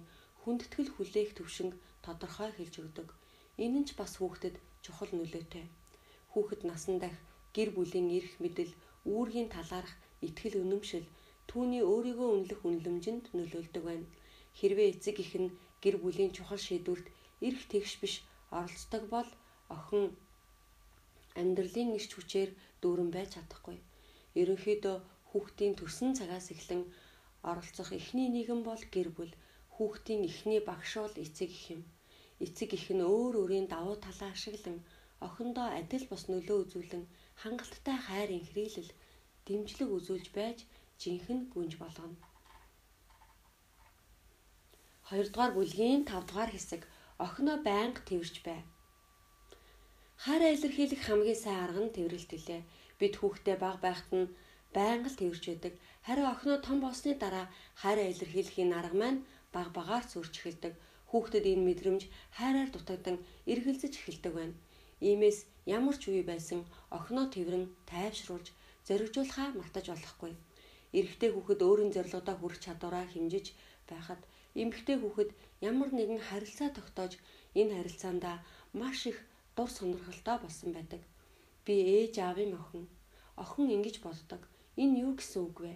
хүндэтгэл 0.50 0.90
хүлээх 0.98 1.30
төвшинг 1.38 1.78
тодорхой 2.02 2.50
хэлж 2.58 2.74
өгдөг. 2.82 3.08
Энэ 3.62 3.78
нь 3.78 3.86
ч 3.86 3.94
бас 3.94 4.18
хүүхдэд 4.18 4.58
чухал 4.82 5.10
нөлөөтэй. 5.14 5.62
Хүүхэд 6.34 6.66
насан 6.66 6.98
дах 6.98 7.14
гэр 7.54 7.70
бүлийн 7.70 8.10
эрх 8.18 8.34
мэдэл, 8.42 8.74
үүргийн 9.06 9.46
талаарх 9.54 9.94
итгэл 10.26 10.58
үнэмшил 10.58 11.06
түүний 11.46 11.86
өөрийгөө 11.86 12.28
үнэлэх 12.34 12.60
үнэлэмжинд 12.66 13.24
нөлөөлдөг 13.30 13.82
байна. 13.86 14.06
Хэрвээ 14.58 14.90
эцэг 14.90 15.16
их 15.22 15.32
нь 15.38 15.54
гэр 15.82 15.96
бүлийн 16.02 16.34
чухал 16.34 16.58
шийдвэрт 16.58 17.06
эрх 17.46 17.62
тэгш 17.70 17.92
биш 18.02 18.14
оролцдог 18.50 19.06
бол 19.14 19.30
охин 19.70 20.10
амьдралын 21.40 21.94
иш 21.98 22.10
хүчээр 22.10 22.50
дүүрэн 22.82 23.10
байж 23.14 23.38
чадахгүй. 23.38 23.78
Ерөнхийдөө 24.40 24.96
хүүхдийн 25.30 25.74
төрсөн 25.78 26.10
цагаас 26.18 26.50
эхлэн 26.54 26.82
оролцох 27.50 27.88
эхний 27.94 28.28
нийгэм 28.34 28.60
бол 28.66 28.82
гэр 28.94 29.10
бүл. 29.14 29.32
Хүүхдийн 29.80 30.28
эхний 30.28 30.60
багш 30.60 30.92
бол 31.00 31.16
эцэг 31.24 31.48
их 31.48 31.64
юм. 31.72 31.82
Эцэг 32.44 32.76
их 32.76 32.86
нь 32.92 33.00
өөр 33.00 33.34
өөрийн 33.40 33.64
давуу 33.72 33.96
талаа 33.96 34.36
ашиглан 34.36 34.84
охиндоо 35.26 35.68
адил 35.80 36.04
бус 36.10 36.28
нөлөө 36.28 36.58
үзүүлэн 36.68 37.04
хангалттай 37.40 37.96
хайр 37.96 38.28
инхрийлэл 38.38 38.90
дэмжлэг 39.48 39.88
үзүүлж 39.96 40.26
байж 40.36 40.58
жинхэнэ 41.00 41.48
гүнж 41.52 41.72
болгоно. 41.80 42.16
2 45.08 45.32
дугаар 45.32 45.52
бүлгийн 45.56 46.04
5 46.04 46.28
дугаар 46.28 46.50
хэсэг 46.52 46.82
охиноо 47.24 47.56
байнга 47.64 48.00
тэрвэрч 48.04 48.36
бай. 48.44 48.60
Хараа 50.24 50.50
илэрхийлэх 50.52 51.02
хамгийн 51.08 51.40
сайн 51.40 51.58
арга 51.64 51.80
нь 51.84 51.94
тэрвэрлт 51.96 52.30
үлээ. 52.36 52.62
Бид 53.00 53.14
хүүхдээ 53.16 53.56
баг 53.64 53.76
байхад 53.80 54.12
нь 54.12 54.32
байнга 54.76 55.08
л 55.08 55.18
тэрвэрч 55.20 55.44
байдаг. 55.48 55.74
Харин 56.06 56.28
охиноо 56.32 56.58
том 56.66 56.78
болсны 56.84 57.12
дараа 57.16 57.46
хараа 57.80 58.06
илэрхийлэхийн 58.12 58.76
арга 58.80 58.96
маань 59.00 59.20
баг 59.54 59.68
багаар 59.76 60.04
сүрч 60.08 60.34
эхэлдэг. 60.38 60.74
Хүүхдэд 61.10 61.44
энэ 61.52 61.66
мэдрэмж 61.68 62.02
хайраар 62.38 62.70
дутагдан 62.72 63.16
эргэлзэж 63.52 63.92
эхэлдэг 63.98 64.32
байна. 64.38 64.56
Иймээс 65.08 65.38
ямар 65.76 65.96
ч 66.00 66.04
үе 66.10 66.22
байсан 66.22 66.60
охиноо 66.96 67.26
тэрвэрэн 67.34 67.66
тайвшруулж 67.90 68.48
зоригжуулахаа 68.86 69.48
мартаж 69.58 69.86
болохгүй. 69.90 70.32
Эрэгтэй 70.98 71.30
хүүхэд 71.32 71.60
өөрийн 71.66 71.94
зорилгодоо 71.94 72.36
хүрэх 72.38 72.58
чадвараа 72.64 73.06
хэмжиж 73.10 73.46
байхад 73.90 74.20
эмэгтэй 74.62 74.96
хүүхэд 75.00 75.30
ямар 75.70 75.90
нэгэн 75.94 76.20
харилцаа 76.28 76.70
тогтоож 76.74 77.12
энэ 77.60 77.74
харилцаандаа 77.76 78.36
маш 78.80 79.00
их 79.10 79.18
дур 79.56 79.70
сонирхолтой 79.70 80.36
болсон 80.42 80.70
байдаг. 80.74 81.02
Би 81.64 81.74
ээж 81.98 82.14
аавын 82.18 82.52
охин. 82.60 82.86
Охин 83.42 83.68
ингэж 83.76 83.96
боддог. 84.02 84.42
Энэ 84.82 84.98
юу 85.04 85.12
гэсэн 85.18 85.40
үг 85.48 85.58
вэ? 85.64 85.74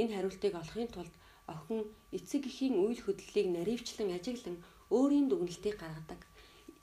Энэ 0.00 0.12
хариултыг 0.14 0.54
олохын 0.56 0.88
тулд 0.92 1.14
охин 1.54 1.80
эцэг 2.16 2.42
эхийн 2.50 2.74
үйл 2.84 3.00
хөдлөлийг 3.02 3.48
наривчлан 3.52 4.10
ажиглан 4.18 4.56
өөрийн 4.96 5.26
дүгнэлтийг 5.28 5.76
гаргадаг. 5.78 6.20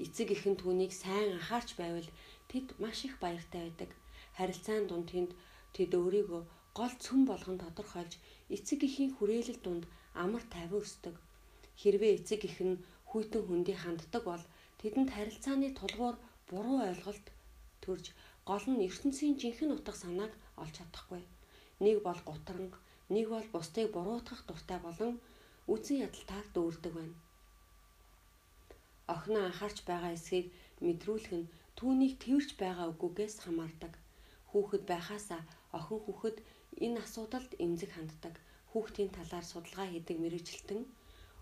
Эцэг 0.04 0.28
эхэн 0.36 0.56
түүнийг 0.62 0.92
сайн 0.92 1.36
анхаарч 1.36 1.70
байвал 1.82 2.10
тэд 2.50 2.68
маш 2.82 3.00
их 3.08 3.16
баяртай 3.24 3.62
байдаг. 3.68 3.92
Харилцаан 4.38 4.86
дунд 4.88 5.08
тэнд 5.12 5.32
тэд 5.76 5.92
өөрийгөө 6.02 6.42
гол 6.78 6.94
цөм 7.04 7.22
болгон 7.30 7.58
тодорхойлж 7.62 8.14
эцэг 8.56 8.80
эхийн 8.88 9.12
хүрээлэл 9.16 9.60
дунд 9.64 9.84
амар 10.24 10.44
тайван 10.54 10.82
өсдөг. 10.86 11.16
Хэрвээ 11.82 12.12
эцэг 12.18 12.42
их 12.50 12.58
нь 12.68 12.82
хүйтэн 13.10 13.44
хүндий 13.46 13.78
ханддаг 13.80 14.24
бол 14.26 14.44
тэдэнд 14.82 15.10
харилцааны 15.14 15.70
тулгуур 15.80 16.16
буруу 16.50 16.80
ойлголт 16.90 17.26
төрж 17.84 18.06
гол 18.50 18.66
нь 18.72 18.84
ертөнцийн 18.88 19.36
жинхэнэ 19.42 19.74
утга 19.76 19.94
санааг 20.04 20.34
олж 20.62 20.74
чадахгүй. 20.78 21.22
Нэг 21.84 21.98
бол 22.08 22.20
гутранг, 22.26 22.74
нэг 23.10 23.26
бол 23.34 23.48
бусдыг 23.54 23.88
буруутгах 23.92 24.42
дуртай 24.48 24.80
болон 24.84 25.14
үзэн 25.74 26.04
ядалтаар 26.08 26.48
дүүрдэг 26.56 26.94
байна. 26.96 27.18
Охиноо 29.14 29.44
анхаарч 29.50 29.78
байгаа 29.90 30.12
эсхийг 30.18 30.48
мэдрүүлэх 30.86 31.34
нь 31.40 31.52
түүнийг 31.78 32.14
тэрч 32.24 32.50
байгаа 32.62 32.88
үгүйгээс 32.94 33.36
хамаардаг. 33.44 33.94
Хүүхэд 34.50 34.84
байхаасаа 34.92 35.42
охин 35.78 36.00
хүүхэд 36.06 36.38
энэ 36.86 37.00
асуудалд 37.04 37.52
эмзэг 37.66 37.92
ханддаг 37.94 38.36
хүүхдийн 38.72 39.12
талаар 39.18 39.46
судалгаа 39.48 39.88
хийдэг 39.90 40.18
мэрэгчлэлтэн 40.22 40.82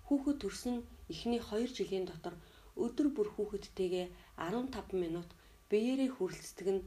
хүүхэд 0.08 0.38
төрсөн 0.44 0.76
эхний 1.14 1.40
2 1.40 1.78
жилийн 1.78 2.06
дотор 2.08 2.36
өдөр 2.86 3.08
бүр 3.16 3.28
хүүхэдтэйгээ 3.36 4.08
15 4.36 5.04
минут 5.04 5.30
биеэрээ 5.70 6.10
хүрэлцдэг 6.14 6.68
нь 6.76 6.82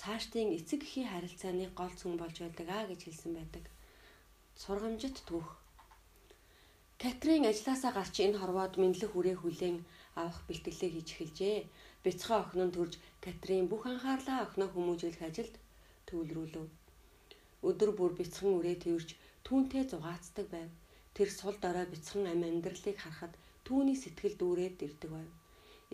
цаашдын 0.00 0.48
эцэг 0.58 0.80
эхийн 0.84 1.08
харилцааны 1.12 1.66
гол 1.78 1.94
цөм 2.00 2.12
болж 2.20 2.36
байдаг 2.40 2.68
аа 2.68 2.84
гэж 2.90 3.00
хэлсэн 3.04 3.32
байдаг. 3.36 3.64
Сургамжит 4.60 5.16
түүх. 5.28 5.48
Катрин 7.02 7.44
ажилласаа 7.50 7.92
гарч 7.96 8.14
энэ 8.20 8.36
хорвоод 8.40 8.74
мэдлэг 8.82 9.10
хүрээ 9.12 9.36
хүлээн 9.40 9.78
авах 10.20 10.40
бэлтгэлээ 10.48 10.90
хийж 10.92 11.08
эхэлжээ. 11.12 11.58
Бяцхан 12.04 12.38
охин 12.44 12.62
нь 12.68 12.74
төрж 12.76 12.92
Катрин 13.24 13.64
бүх 13.72 13.82
анхаарлаа 13.88 14.38
охиноо 14.44 14.68
хүмүүжүүлэх 14.72 15.22
ажилд 15.28 15.54
төвлөрүүлв. 16.08 16.68
Өдөр 17.68 17.90
бүр 17.96 18.12
бяцхан 18.20 18.52
үрээ 18.60 18.76
тэрж 18.84 19.08
түүнтэй 19.48 19.82
зугаацдаг 19.88 20.46
байв. 20.52 20.68
Тэр 21.16 21.28
сул 21.38 21.56
дорой 21.64 21.86
бяцхан 21.88 22.28
ам 22.28 22.44
амьдралыг 22.44 22.96
харахад 23.00 23.32
түүний 23.64 23.96
сэтгэл 23.96 24.36
дүүрээд 24.36 24.76
ирдэг 24.86 25.10
байв. 25.16 25.30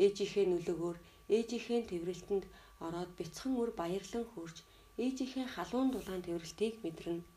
Ээжийнхээ 0.03 0.47
нөлөөгөөр 0.51 0.99
ээжийнхээ 1.37 1.81
тэрвэрлтэнд 1.91 2.45
ороод 2.87 3.11
бяцхан 3.15 3.55
үр 3.63 3.71
баярлан 3.79 4.27
хөрж 4.35 4.57
ээжийнхээ 4.99 5.47
халуун 5.55 5.89
дулаан 5.95 6.23
тэрвэрлтийг 6.27 6.75
мэдэрнэ. 6.83 7.36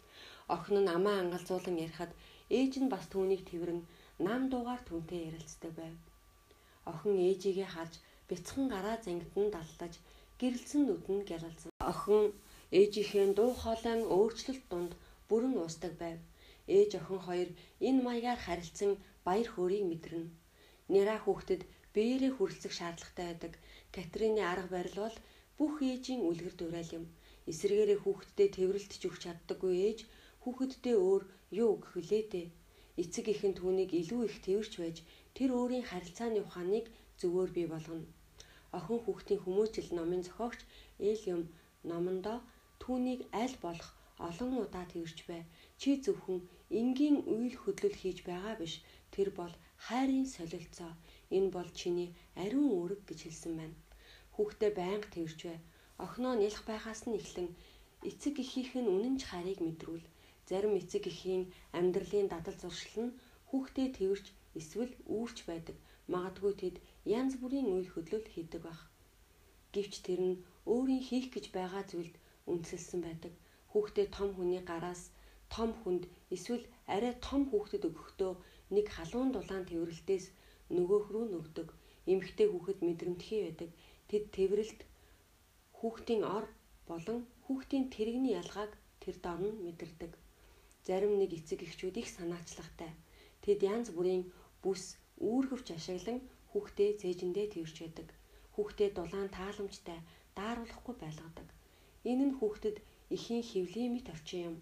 Охин 0.55 0.77
нь 0.83 0.93
амаа 0.97 1.17
ангалзуулан 1.21 1.77
ярихад 1.85 2.11
ээж 2.57 2.73
нь 2.81 2.91
бас 2.93 3.05
түүнийг 3.13 3.41
тэрвэрэн 3.49 3.81
нам 4.27 4.41
дуугаар 4.51 4.81
түүнтэй 4.87 5.21
ярилцдаг 5.29 5.71
байв. 5.79 5.95
Охин 6.91 7.15
ээжигээ 7.29 7.69
харж 7.75 7.93
бяцхан 8.29 8.65
гараа 8.73 8.97
зангид 9.05 9.33
нь 9.41 9.53
даллаж 9.55 9.93
гэрэлсэн 10.39 10.81
нүд 10.85 11.05
нь 11.15 11.27
гялалзан. 11.29 11.71
Охин 11.91 12.23
ээжийнхээ 12.79 13.27
дуу 13.37 13.51
хоолойн 13.61 14.01
өөрчлөлт 14.15 14.65
дунд 14.71 14.91
бүрэн 15.29 15.55
уусдаг 15.61 15.93
байв. 16.03 16.19
Ээж 16.77 16.91
охин 16.99 17.21
хоёр 17.27 17.49
энэ 17.87 18.01
маягаар 18.07 18.39
харилцсан 18.45 18.91
баяр 19.27 19.47
хөөргийг 19.51 19.85
мэдэрнэ. 19.89 20.29
Нэраа 20.93 21.19
хүүхдэд 21.21 21.61
биеэрээ 21.93 22.31
хүрэлцэх 22.35 22.73
шаардлагатай 22.79 23.25
байдаг. 23.29 23.53
Катрины 23.95 24.41
арга 24.51 24.69
барил 24.75 24.97
бол 25.05 25.17
бүх 25.57 25.75
ээжийн 25.91 26.21
үлгэр 26.29 26.55
дуурайл 26.57 26.91
юм. 26.99 27.05
Эсвэргээрээ 27.51 27.99
хүүхэдтэй 28.01 28.47
тэрвэрлтж 28.55 29.01
өгч 29.09 29.21
чаддаггүй 29.25 29.73
ээж 29.87 29.99
хүүхэдтэй 30.41 30.95
өөр 31.07 31.23
юу 31.61 31.69
өгөх 31.75 31.91
вүлээ 31.95 32.23
дээ. 32.33 32.47
Эцэг 33.01 33.25
ихэн 33.33 33.53
түүнийг 33.59 33.91
илүү 34.01 34.21
их 34.29 34.35
тэрвэрч 34.45 34.73
байж 34.81 34.97
тэр 35.35 35.49
өөрийн 35.59 35.85
харилцааны 35.89 36.39
ухааныг 36.43 36.85
зөвөр 37.19 37.49
бий 37.55 37.67
болгоно. 37.71 38.07
Охин 38.77 38.99
хүүхдийн 39.01 39.41
хүмүүжил 39.43 39.89
номын 39.97 40.21
зохиогч 40.27 40.61
Элиум 41.09 41.43
номондоо 41.89 42.37
түүнийг 42.81 43.21
аль 43.43 43.57
болох 43.65 43.89
олон 44.27 44.51
удаа 44.63 44.85
тэрч 44.93 45.17
бай. 45.29 45.41
Чи 45.79 45.89
зөвхөн 46.03 46.39
энгийн 46.79 47.17
үйл 47.35 47.55
хөдлөл 47.59 47.97
хийж 48.01 48.17
байгаа 48.29 48.55
биш. 48.61 48.73
Тэр 49.13 49.29
бол 49.39 49.53
хайрын 49.85 50.27
солилцоо. 50.35 50.91
Энэ 51.35 51.49
бол 51.55 51.69
чиний 51.79 52.09
ариун 52.43 52.69
үүрэг 52.77 53.01
гэж 53.09 53.19
хэлсэн 53.23 53.53
байна. 53.59 53.77
Хүүхдээ 54.35 54.71
байнга 54.79 55.09
тэрч 55.15 55.39
бай. 55.47 55.59
Охиноо 56.03 56.33
нялх 56.37 56.61
байхаас 56.69 57.01
нь 57.07 57.17
эхлэн 57.19 57.49
эцэг 58.09 58.35
эхийнх 58.43 58.73
нь 58.79 58.91
үнэн 58.95 59.15
ч 59.19 59.21
харийг 59.29 59.59
мэдрүүл. 59.63 60.05
Зарим 60.49 60.73
эцэг 60.81 61.03
эхийн 61.11 61.43
амьдралын 61.77 62.27
дадал 62.33 62.57
зуршил 62.61 62.97
нь 63.05 63.15
хүүхдээ 63.49 63.87
тэрч 63.97 64.25
эсвэл 64.59 64.93
үүрч 65.15 65.37
байдаг. 65.49 65.77
Магадгүй 66.13 66.53
тэд 66.61 66.75
янз 67.19 67.33
бүрийн 67.41 67.69
үйл 67.75 67.89
хөдлөл 67.93 68.27
хийдэг 68.33 68.61
байх. 68.65 68.81
Гэвч 69.73 69.93
тэр 70.07 70.21
нь 70.29 70.41
өөрийн 70.73 71.03
хийх 71.07 71.27
гэж 71.33 71.45
байгаа 71.57 71.83
зүйлд 71.85 72.15
үндэслэн 72.51 73.01
байдаг 73.05 73.33
хүүхдээ 73.71 74.07
том 74.17 74.29
хүний 74.33 74.61
гараас 74.69 75.01
том 75.53 75.69
хүнд 75.81 76.03
эсвэл 76.35 76.65
арай 76.95 77.13
том 77.27 77.41
хүүхдэд 77.49 77.83
өгөхдөө 77.89 78.33
нэг 78.75 78.85
халуун 78.95 79.29
дулаан 79.33 79.63
тэрвэрлтээс 79.69 80.25
нөгөөх 80.75 81.05
рүү 81.13 81.25
нөгдөг. 81.29 81.69
Эмэгтэй 82.11 82.47
хүүхэд 82.49 82.79
мэдрэмтгий 82.87 83.41
байдаг. 83.45 83.69
Тэд 84.09 84.23
тэрвэрлт 84.35 84.79
хүүхдийн 85.77 86.21
ор 86.37 86.45
болон 86.89 87.19
хүүхдийн 87.45 87.85
тэрэгний 87.93 88.33
ялгааг 88.41 88.71
тэр 89.01 89.15
дор 89.23 89.39
нь 89.45 89.61
мэдэрдэг. 89.65 90.11
Зарим 90.89 91.21
нэг 91.21 91.37
эцэг 91.37 91.61
эхчүүд 91.69 92.01
их 92.01 92.09
санаачлагтай. 92.09 92.89
Тэд 93.45 93.61
янз 93.61 93.93
бүрийн 93.93 94.25
бүс 94.65 94.97
үүргэвч 95.21 95.67
ашиглан 95.77 96.17
хүүхдээ 96.49 96.91
цээжиндээ 96.97 97.47
тэрч 97.53 97.75
байдаг. 97.85 98.09
Хүүхдээ 98.57 98.89
дулаан 98.97 99.29
тааламжтай 99.29 100.01
дааруулахгүй 100.33 100.95
байлгадаг. 100.97 101.47
Энэ 102.09 102.25
нь 102.33 102.37
хүүхдэд 102.41 102.77
эхийн 103.15 103.43
хөвлийн 103.45 103.91
мэт 103.93 104.07
орчин 104.09 104.41
юм. 104.49 104.55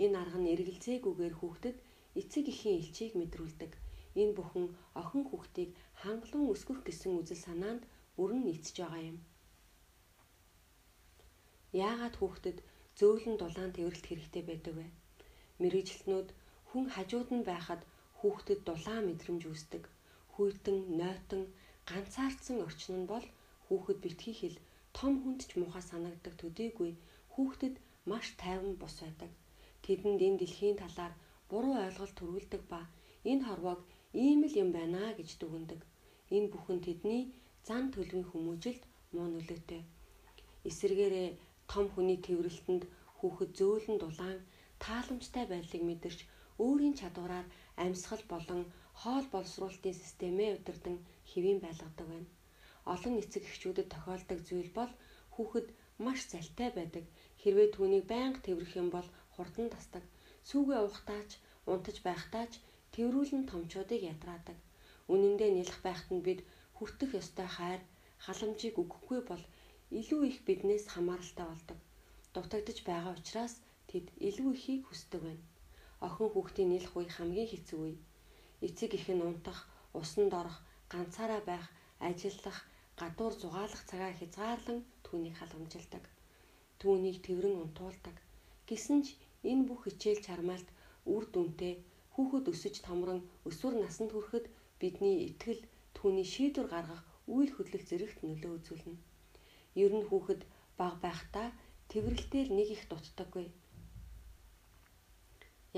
Энэ 0.00 0.16
арга 0.16 0.40
нь 0.40 0.50
эргэлзээгүйгээр 0.56 1.34
хүүхдэд 1.36 1.76
эцэг 2.20 2.44
эхийн 2.48 2.80
элчийг 2.80 3.12
мэдрүүлдэг. 3.20 3.72
Энэ 4.20 4.32
бүхэн 4.40 4.66
охин 4.96 5.24
хүүхдийг 5.28 5.70
хангалуун 6.00 6.48
өсгөх 6.48 6.80
гэсэн 6.88 7.12
үзэл 7.20 7.44
санаанд 7.44 7.82
өрн 8.16 8.40
нийцж 8.48 8.72
байгаа 8.80 9.02
юм. 9.12 9.18
Яагаад 11.76 12.16
хүүхдэд 12.16 12.58
зөөлөн 12.96 13.36
дулаан 13.36 13.72
тэрэлт 13.76 14.04
хэрэгтэй 14.08 14.44
байдаг 14.48 14.74
вэ? 14.80 14.88
Мэргэжилтнүүд 15.60 16.28
хүн 16.68 16.84
хажууд 16.94 17.28
нь 17.36 17.46
байхад 17.50 17.82
хүүхдэд 18.18 18.60
дулаан 18.68 19.04
мэдрэмж 19.06 19.42
үүсдэг. 19.50 19.82
Хүйтэн, 20.34 20.78
нойтон, 20.98 21.42
ганцаардсан 21.88 22.58
орчин 22.66 22.96
нь 23.00 23.10
бол 23.12 23.26
хүүхэд 23.66 23.98
битгий 24.04 24.34
хэл 24.38 24.56
том 24.98 25.12
хүнд 25.22 25.40
ч 25.48 25.50
муухай 25.60 25.84
санагддаг 25.90 26.34
төдийгүй 26.40 26.92
хүүхдэд 27.32 27.74
маш 28.10 28.26
тайван 28.42 28.74
бус 28.80 28.96
байдаг. 29.02 29.30
Тэдэнд 29.84 30.20
энэ 30.26 30.38
дэлхийн 30.40 30.76
талаар 30.82 31.12
буруу 31.50 31.76
ойлголт 31.84 32.14
төрүүлдэг 32.18 32.62
ба 32.72 32.80
энэ 33.30 33.46
хорвоог 33.46 33.80
ийм 34.24 34.40
л 34.50 34.54
юм 34.62 34.70
байна 34.78 35.02
гэж 35.18 35.30
дүгнэдэг. 35.40 35.80
Энэ 36.36 36.50
бүхэн 36.52 36.78
тэдний 36.86 37.22
зан 37.66 37.84
төлөвийн 37.94 38.26
хүмүүжилд 38.30 38.82
муу 39.14 39.26
нөлөөтэй. 39.32 39.82
Эсвэргээрээ 40.68 41.28
том 41.70 41.86
хүний 41.92 42.18
тэрвэрлэлтэнд 42.24 42.84
хүүхэд 43.18 43.50
зөөлөн 43.58 43.96
дулаан 44.00 44.38
тааламжтай 44.84 45.44
байдлыг 45.48 45.82
мэдэрч 45.86 46.20
өөрийн 46.64 46.94
чадвараар 47.00 47.46
амьсгал 47.84 48.24
болон 48.32 48.62
хоол 49.00 49.26
боловсруулалтын 49.34 49.96
системээ 50.02 50.50
удирдан 50.58 50.96
хэвийн 51.30 51.60
байлгадаг 51.62 52.06
байна. 52.10 52.28
Олон 52.92 53.14
эцэг 53.22 53.42
эхчүүдэд 53.50 53.88
тохиолдог 53.94 54.38
зүйл 54.48 54.70
бол 54.78 54.92
хүүхэд 55.34 55.68
маш 56.04 56.20
залтай 56.32 56.68
байдаг. 56.74 57.04
Хэрвээ 57.40 57.68
түүнийг 57.76 58.04
байнга 58.12 58.40
тэврэх 58.46 58.72
юм 58.82 58.88
бол 58.96 59.08
хурдан 59.34 59.68
тасдаг. 59.70 60.04
Сүүгээ 60.48 60.80
уухтаач, 60.86 61.30
унтаж 61.70 61.96
байхдаач 62.08 62.52
тэрүүлэн 62.94 63.44
томчуудыг 63.50 64.00
ядраадаг. 64.12 64.58
Үнэндээ 65.12 65.50
нялх 65.54 65.78
байхад 65.86 66.10
нь 66.16 66.24
бид 66.26 66.40
хүртэх 66.76 67.10
ёстой 67.20 67.48
хайр, 67.56 67.80
халамжийг 68.24 68.74
өгөхгүй 68.82 69.20
бол 69.30 69.44
илүү 69.98 70.20
их 70.30 70.38
биднээс 70.46 70.84
хамааралтай 70.94 71.46
болдог. 71.48 71.78
Дутагдж 72.34 72.78
байгаа 72.88 73.12
учраас 73.18 73.54
тэд 73.88 74.06
илүү 74.28 74.50
ихийг 74.54 74.82
хүсдэг 74.86 75.20
байна. 75.26 75.44
Охин 76.06 76.28
хүүхдийн 76.30 76.70
нэлэх 76.70 76.92
үе 76.98 77.08
хамгийн 77.16 77.48
хэцүү 77.50 77.80
үе. 77.84 77.96
Эцэг 78.66 78.90
их 78.98 79.06
нь 79.08 79.24
унтах, 79.28 79.60
усанд 80.00 80.32
орох, 80.40 80.58
ганцаараа 80.92 81.42
байх, 81.50 81.66
ажиллах, 82.08 82.58
гадуур 83.00 83.34
зугаалах 83.40 83.82
цагаа 83.90 84.12
хязгаарлан 84.18 84.80
түүнийг 85.06 85.34
халамжилдаг. 85.38 86.04
Түүнийг 86.80 87.16
тэрэн 87.26 87.54
унтуулдаг. 87.62 88.16
Гэсэн 88.68 88.98
ч 89.06 89.06
энэ 89.50 89.66
бүх 89.68 89.80
хичээл 89.86 90.20
чармаалт 90.26 90.68
үр 91.14 91.24
дүнтэй 91.32 91.74
хүүхэд 92.14 92.46
өсөж 92.52 92.74
томрон 92.86 93.20
өсвөр 93.48 93.74
насанд 93.82 94.10
хүрэхэд 94.12 94.46
бидний 94.80 95.16
итгэл 95.30 95.62
түүний 95.96 96.26
шийдвэр 96.34 96.68
гаргах 96.74 97.02
үйл 97.34 97.50
хөдлөх 97.54 97.82
зэрэгт 97.88 98.18
нөлөө 98.26 98.52
үзүүлнэ. 98.58 98.96
Ер 99.82 99.92
нь 99.98 100.08
хүүхэд 100.08 100.42
баг 100.78 100.94
байхдаа 101.04 101.48
тэрвэрлэлээр 101.90 102.48
нэг 102.58 102.68
их 102.76 102.82
дутдаггүй. 102.90 103.46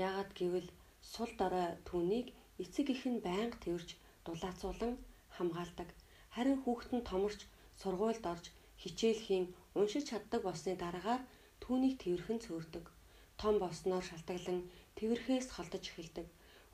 Яагад 0.07 0.31
гэвэл 0.39 0.69
сул 1.13 1.31
дараа 1.41 1.69
түүнийг 1.89 2.27
эцэг 2.63 2.87
их 2.95 3.03
нь 3.11 3.23
байнга 3.27 3.57
тэрж 3.65 3.89
дулаацуулан 4.25 4.93
хамгаалдаг. 5.35 5.89
Харин 6.35 6.57
хүүхэд 6.63 6.91
нь 6.95 7.07
томорч 7.09 7.39
сургуульд 7.81 8.25
орж 8.33 8.45
хичээлхийн 8.81 9.45
уншиж 9.79 10.03
чаддаг 10.09 10.41
болсны 10.45 10.73
дараагаар 10.79 11.21
түүнийг 11.63 11.95
тэрхэн 12.03 12.39
цөөрдөг. 12.45 12.85
Том 13.41 13.55
болсноор 13.63 14.05
шалтгаалan 14.07 14.59
тэрхээс 14.97 15.47
холдож 15.55 15.83
эхэлдэг. 15.89 16.27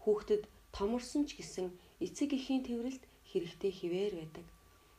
Хүүхдэд 0.04 0.44
томорсон 0.76 1.24
ч 1.28 1.30
гэсэн 1.40 1.68
эцэг 2.06 2.30
эхийн 2.38 2.64
тэрвэрлэлд 2.68 3.04
хэрэгтэй 3.30 3.72
хിവэр 3.80 4.14
байдаг. 4.20 4.46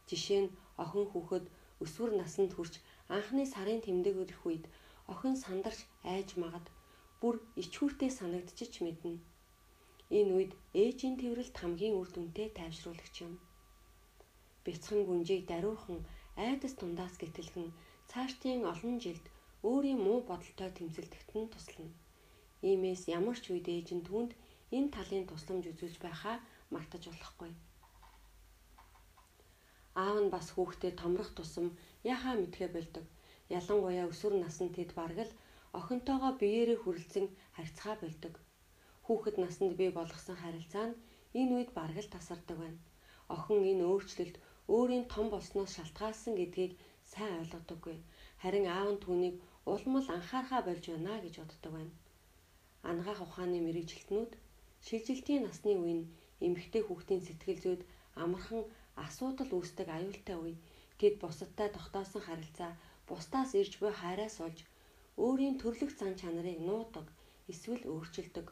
Жишээ 0.08 0.40
нь 0.42 0.54
охин 0.82 1.06
хүүхэд 1.12 1.44
өсвөр 1.84 2.10
наснд 2.16 2.52
хүрч 2.54 2.74
анхны 3.16 3.44
сарын 3.52 3.80
тэмдэг 3.84 4.14
өрөх 4.22 4.42
үед 4.48 4.64
охин 5.12 5.34
сандарч 5.44 5.80
айж 6.12 6.28
магад 6.42 6.66
бүр 7.20 7.36
ичхүүртэй 7.62 8.10
санагдчих 8.14 8.78
мэднэ. 8.86 9.18
Энэ 10.18 10.30
үед 10.36 10.52
ээжийн 10.82 11.16
тэрвэрлэлт 11.18 11.56
хамгийн 11.58 11.98
үр 12.00 12.08
дүнтэй 12.14 12.48
тайвшруулагч 12.58 13.16
юм. 13.26 13.34
Бяцхан 14.64 15.00
гүнжийг 15.08 15.42
даруйхан 15.50 15.98
айдас 16.46 16.74
тундаас 16.78 17.14
гэтэлхэн 17.22 17.68
цаашдын 18.10 18.62
олон 18.72 18.96
жилд 19.04 19.26
өөрийн 19.68 20.00
муу 20.06 20.18
бодолтой 20.30 20.70
тэмцэлдэхт 20.78 21.30
нь 21.38 21.50
туслана. 21.52 21.92
Иймээс 22.68 23.02
ямар 23.18 23.38
ч 23.42 23.44
үед 23.50 23.66
ээж 23.74 23.88
нь 23.96 24.06
түүнд 24.06 24.32
энэ 24.76 24.92
талын 24.94 25.24
тусламж 25.26 25.64
үзүүлж 25.72 25.96
байхаа 26.04 26.36
мартаж 26.74 27.02
болохгүй. 27.10 27.52
Аав 30.04 30.16
нь 30.22 30.32
бас 30.34 30.46
хүүхдээ 30.54 30.92
томрох 31.00 31.30
тусам 31.34 31.66
яхаа 32.14 32.34
мэдхэ 32.38 32.66
болдог. 32.70 33.04
Ялангуяа 33.58 34.06
өсвөр 34.12 34.34
наснд 34.38 34.72
тэд 34.76 34.90
бараг 34.98 35.18
л 35.26 35.32
охинтойгоо 35.78 36.32
биеэрээ 36.40 36.78
хүрэлцэн 36.80 37.26
харьцаа 37.56 37.94
болдог. 38.00 38.34
Хүүхэд 39.06 39.36
наснд 39.42 39.72
бий 39.80 39.90
болгосон 39.94 40.36
харилцаа 40.40 40.86
нь 40.88 40.98
энэ 41.40 41.52
үед 41.56 41.70
бараг 41.78 41.98
л 42.04 42.12
тасардаг 42.14 42.56
байна. 42.60 42.80
Охин 43.36 43.60
энэ 43.72 43.84
өөрчлөлт 43.90 44.36
өөрийн 44.74 45.04
том 45.12 45.26
болсноос 45.34 45.70
шалтгаалсан 45.76 46.34
гэдгийг 46.36 46.72
сайн 47.12 47.32
ойлгодоггүй. 47.40 47.96
Харин 48.42 48.66
аав 48.76 48.88
нь 48.94 49.02
түүнийг 49.04 49.36
улмал 49.72 50.06
анхаарахаа 50.16 50.62
болж 50.64 50.84
байна 50.92 51.14
гэж 51.24 51.34
боддог 51.40 51.72
байна. 51.76 51.92
Ангаах 52.90 53.20
ухааны 53.26 53.58
мэрэгжилтнүүд 53.64 54.32
шилжилтийн 54.86 55.42
насны 55.44 55.72
үе 55.82 55.94
нь 55.98 56.08
эмэгтэй 56.46 56.82
хүүхдийн 56.84 57.22
сэтгэл 57.24 57.60
зүйд 57.64 57.82
амархан 58.22 58.62
асуудал 59.04 59.50
үүсдэг 59.56 59.88
аюултай 59.96 60.36
үе. 60.44 60.54
Тэд 60.98 61.14
бусадтай 61.22 61.68
тогтоосон 61.72 62.22
харилцаа 62.24 62.70
бусдаас 63.08 63.50
ирж 63.60 63.72
буй 63.80 63.92
хайраас 64.00 64.36
олж 64.46 64.58
өөрийн 65.26 65.56
төрлөх 65.62 65.92
зан 66.00 66.14
чанарыг 66.20 66.58
нуудаг 66.68 67.06
эсвэл 67.52 67.82
өөрчилдөг. 67.92 68.46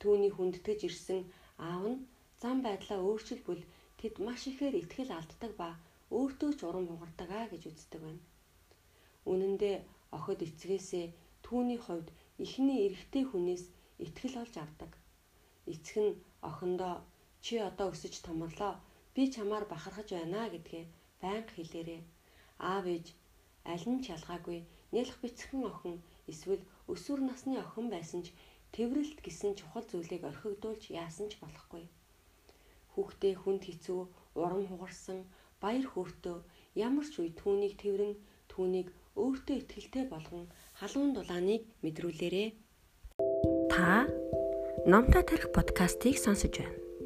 Түүний 0.00 0.32
хүндэтгэж 0.34 0.80
ирсэн 0.88 1.20
аав 1.68 1.84
нь 1.92 2.04
зам 2.42 2.56
байдлаа 2.66 3.00
өөрчилбөл 3.08 3.62
тэд 3.98 4.14
маш 4.26 4.42
ихээр 4.50 4.74
ихтгэл 4.82 5.12
алддаг 5.18 5.52
ба 5.60 5.68
өөртөө 6.18 6.50
ч 6.58 6.60
урам 6.68 6.86
хугардаг 6.88 7.30
аа 7.32 7.46
гэж 7.52 7.62
үздэг 7.70 8.00
байна. 8.04 8.22
Үнэн 9.30 9.54
дээр 9.62 9.80
охид 10.16 10.40
эцгээсээ 10.46 11.06
түүний 11.46 11.80
хувьд 11.82 12.08
эхний 12.44 12.78
эрэгтэй 12.86 13.24
хүнээс 13.28 13.64
ихтгэл 14.04 14.36
олж 14.42 14.54
авдаг. 14.64 14.92
Эцэг 15.72 15.96
нь 16.04 16.20
охиндоо 16.48 16.94
чи 17.44 17.54
одоо 17.68 17.88
өсөж 17.94 18.14
томорлоо. 18.26 18.74
Би 19.14 19.22
чамаар 19.34 19.64
бахархаж 19.72 20.08
байна 20.12 20.42
гэдгээ 20.52 20.84
байнга 21.22 21.52
хэлээрээ. 21.56 22.02
Аав 22.70 22.84
ээж 22.94 23.06
аль 23.72 23.86
нь 23.92 24.02
ч 24.04 24.12
ялгаагүй 24.16 24.60
нялх 24.94 25.16
бицхэн 25.22 25.62
охин 25.70 25.96
эсвэл 26.30 26.62
өсвөр 26.92 27.20
насны 27.26 27.58
охин 27.58 27.90
байсан 27.90 28.20
ч 28.26 28.30
тэрвэрлэлт 28.74 29.20
гэсэн 29.26 29.52
чухал 29.58 29.84
зүйлийг 29.90 30.22
орхигдуулж 30.30 30.82
яасан 30.90 31.26
ч 31.30 31.38
болохгүй. 31.42 31.84
Хүүхдээ 32.94 33.34
хүнд 33.42 33.62
хэцүү, 33.66 34.00
урам 34.38 34.64
хугарсан, 34.70 35.26
баяр 35.62 35.86
хөөртөө 35.90 36.36
ямар 36.86 37.06
ч 37.06 37.14
үе 37.22 37.30
түүнийг 37.40 37.74
тэрэн 37.82 38.14
түүнийг 38.50 38.88
өөртөө 39.18 39.56
ихтэй 39.80 40.04
болгон 40.10 40.46
халуун 40.78 41.10
дулааныг 41.14 41.62
мэдрүүлээрэ. 41.82 42.44
Та 43.70 44.06
номтой 44.90 45.22
тарих 45.22 45.50
подкастыг 45.54 46.18
сонсож 46.18 46.54
байна. 46.58 46.83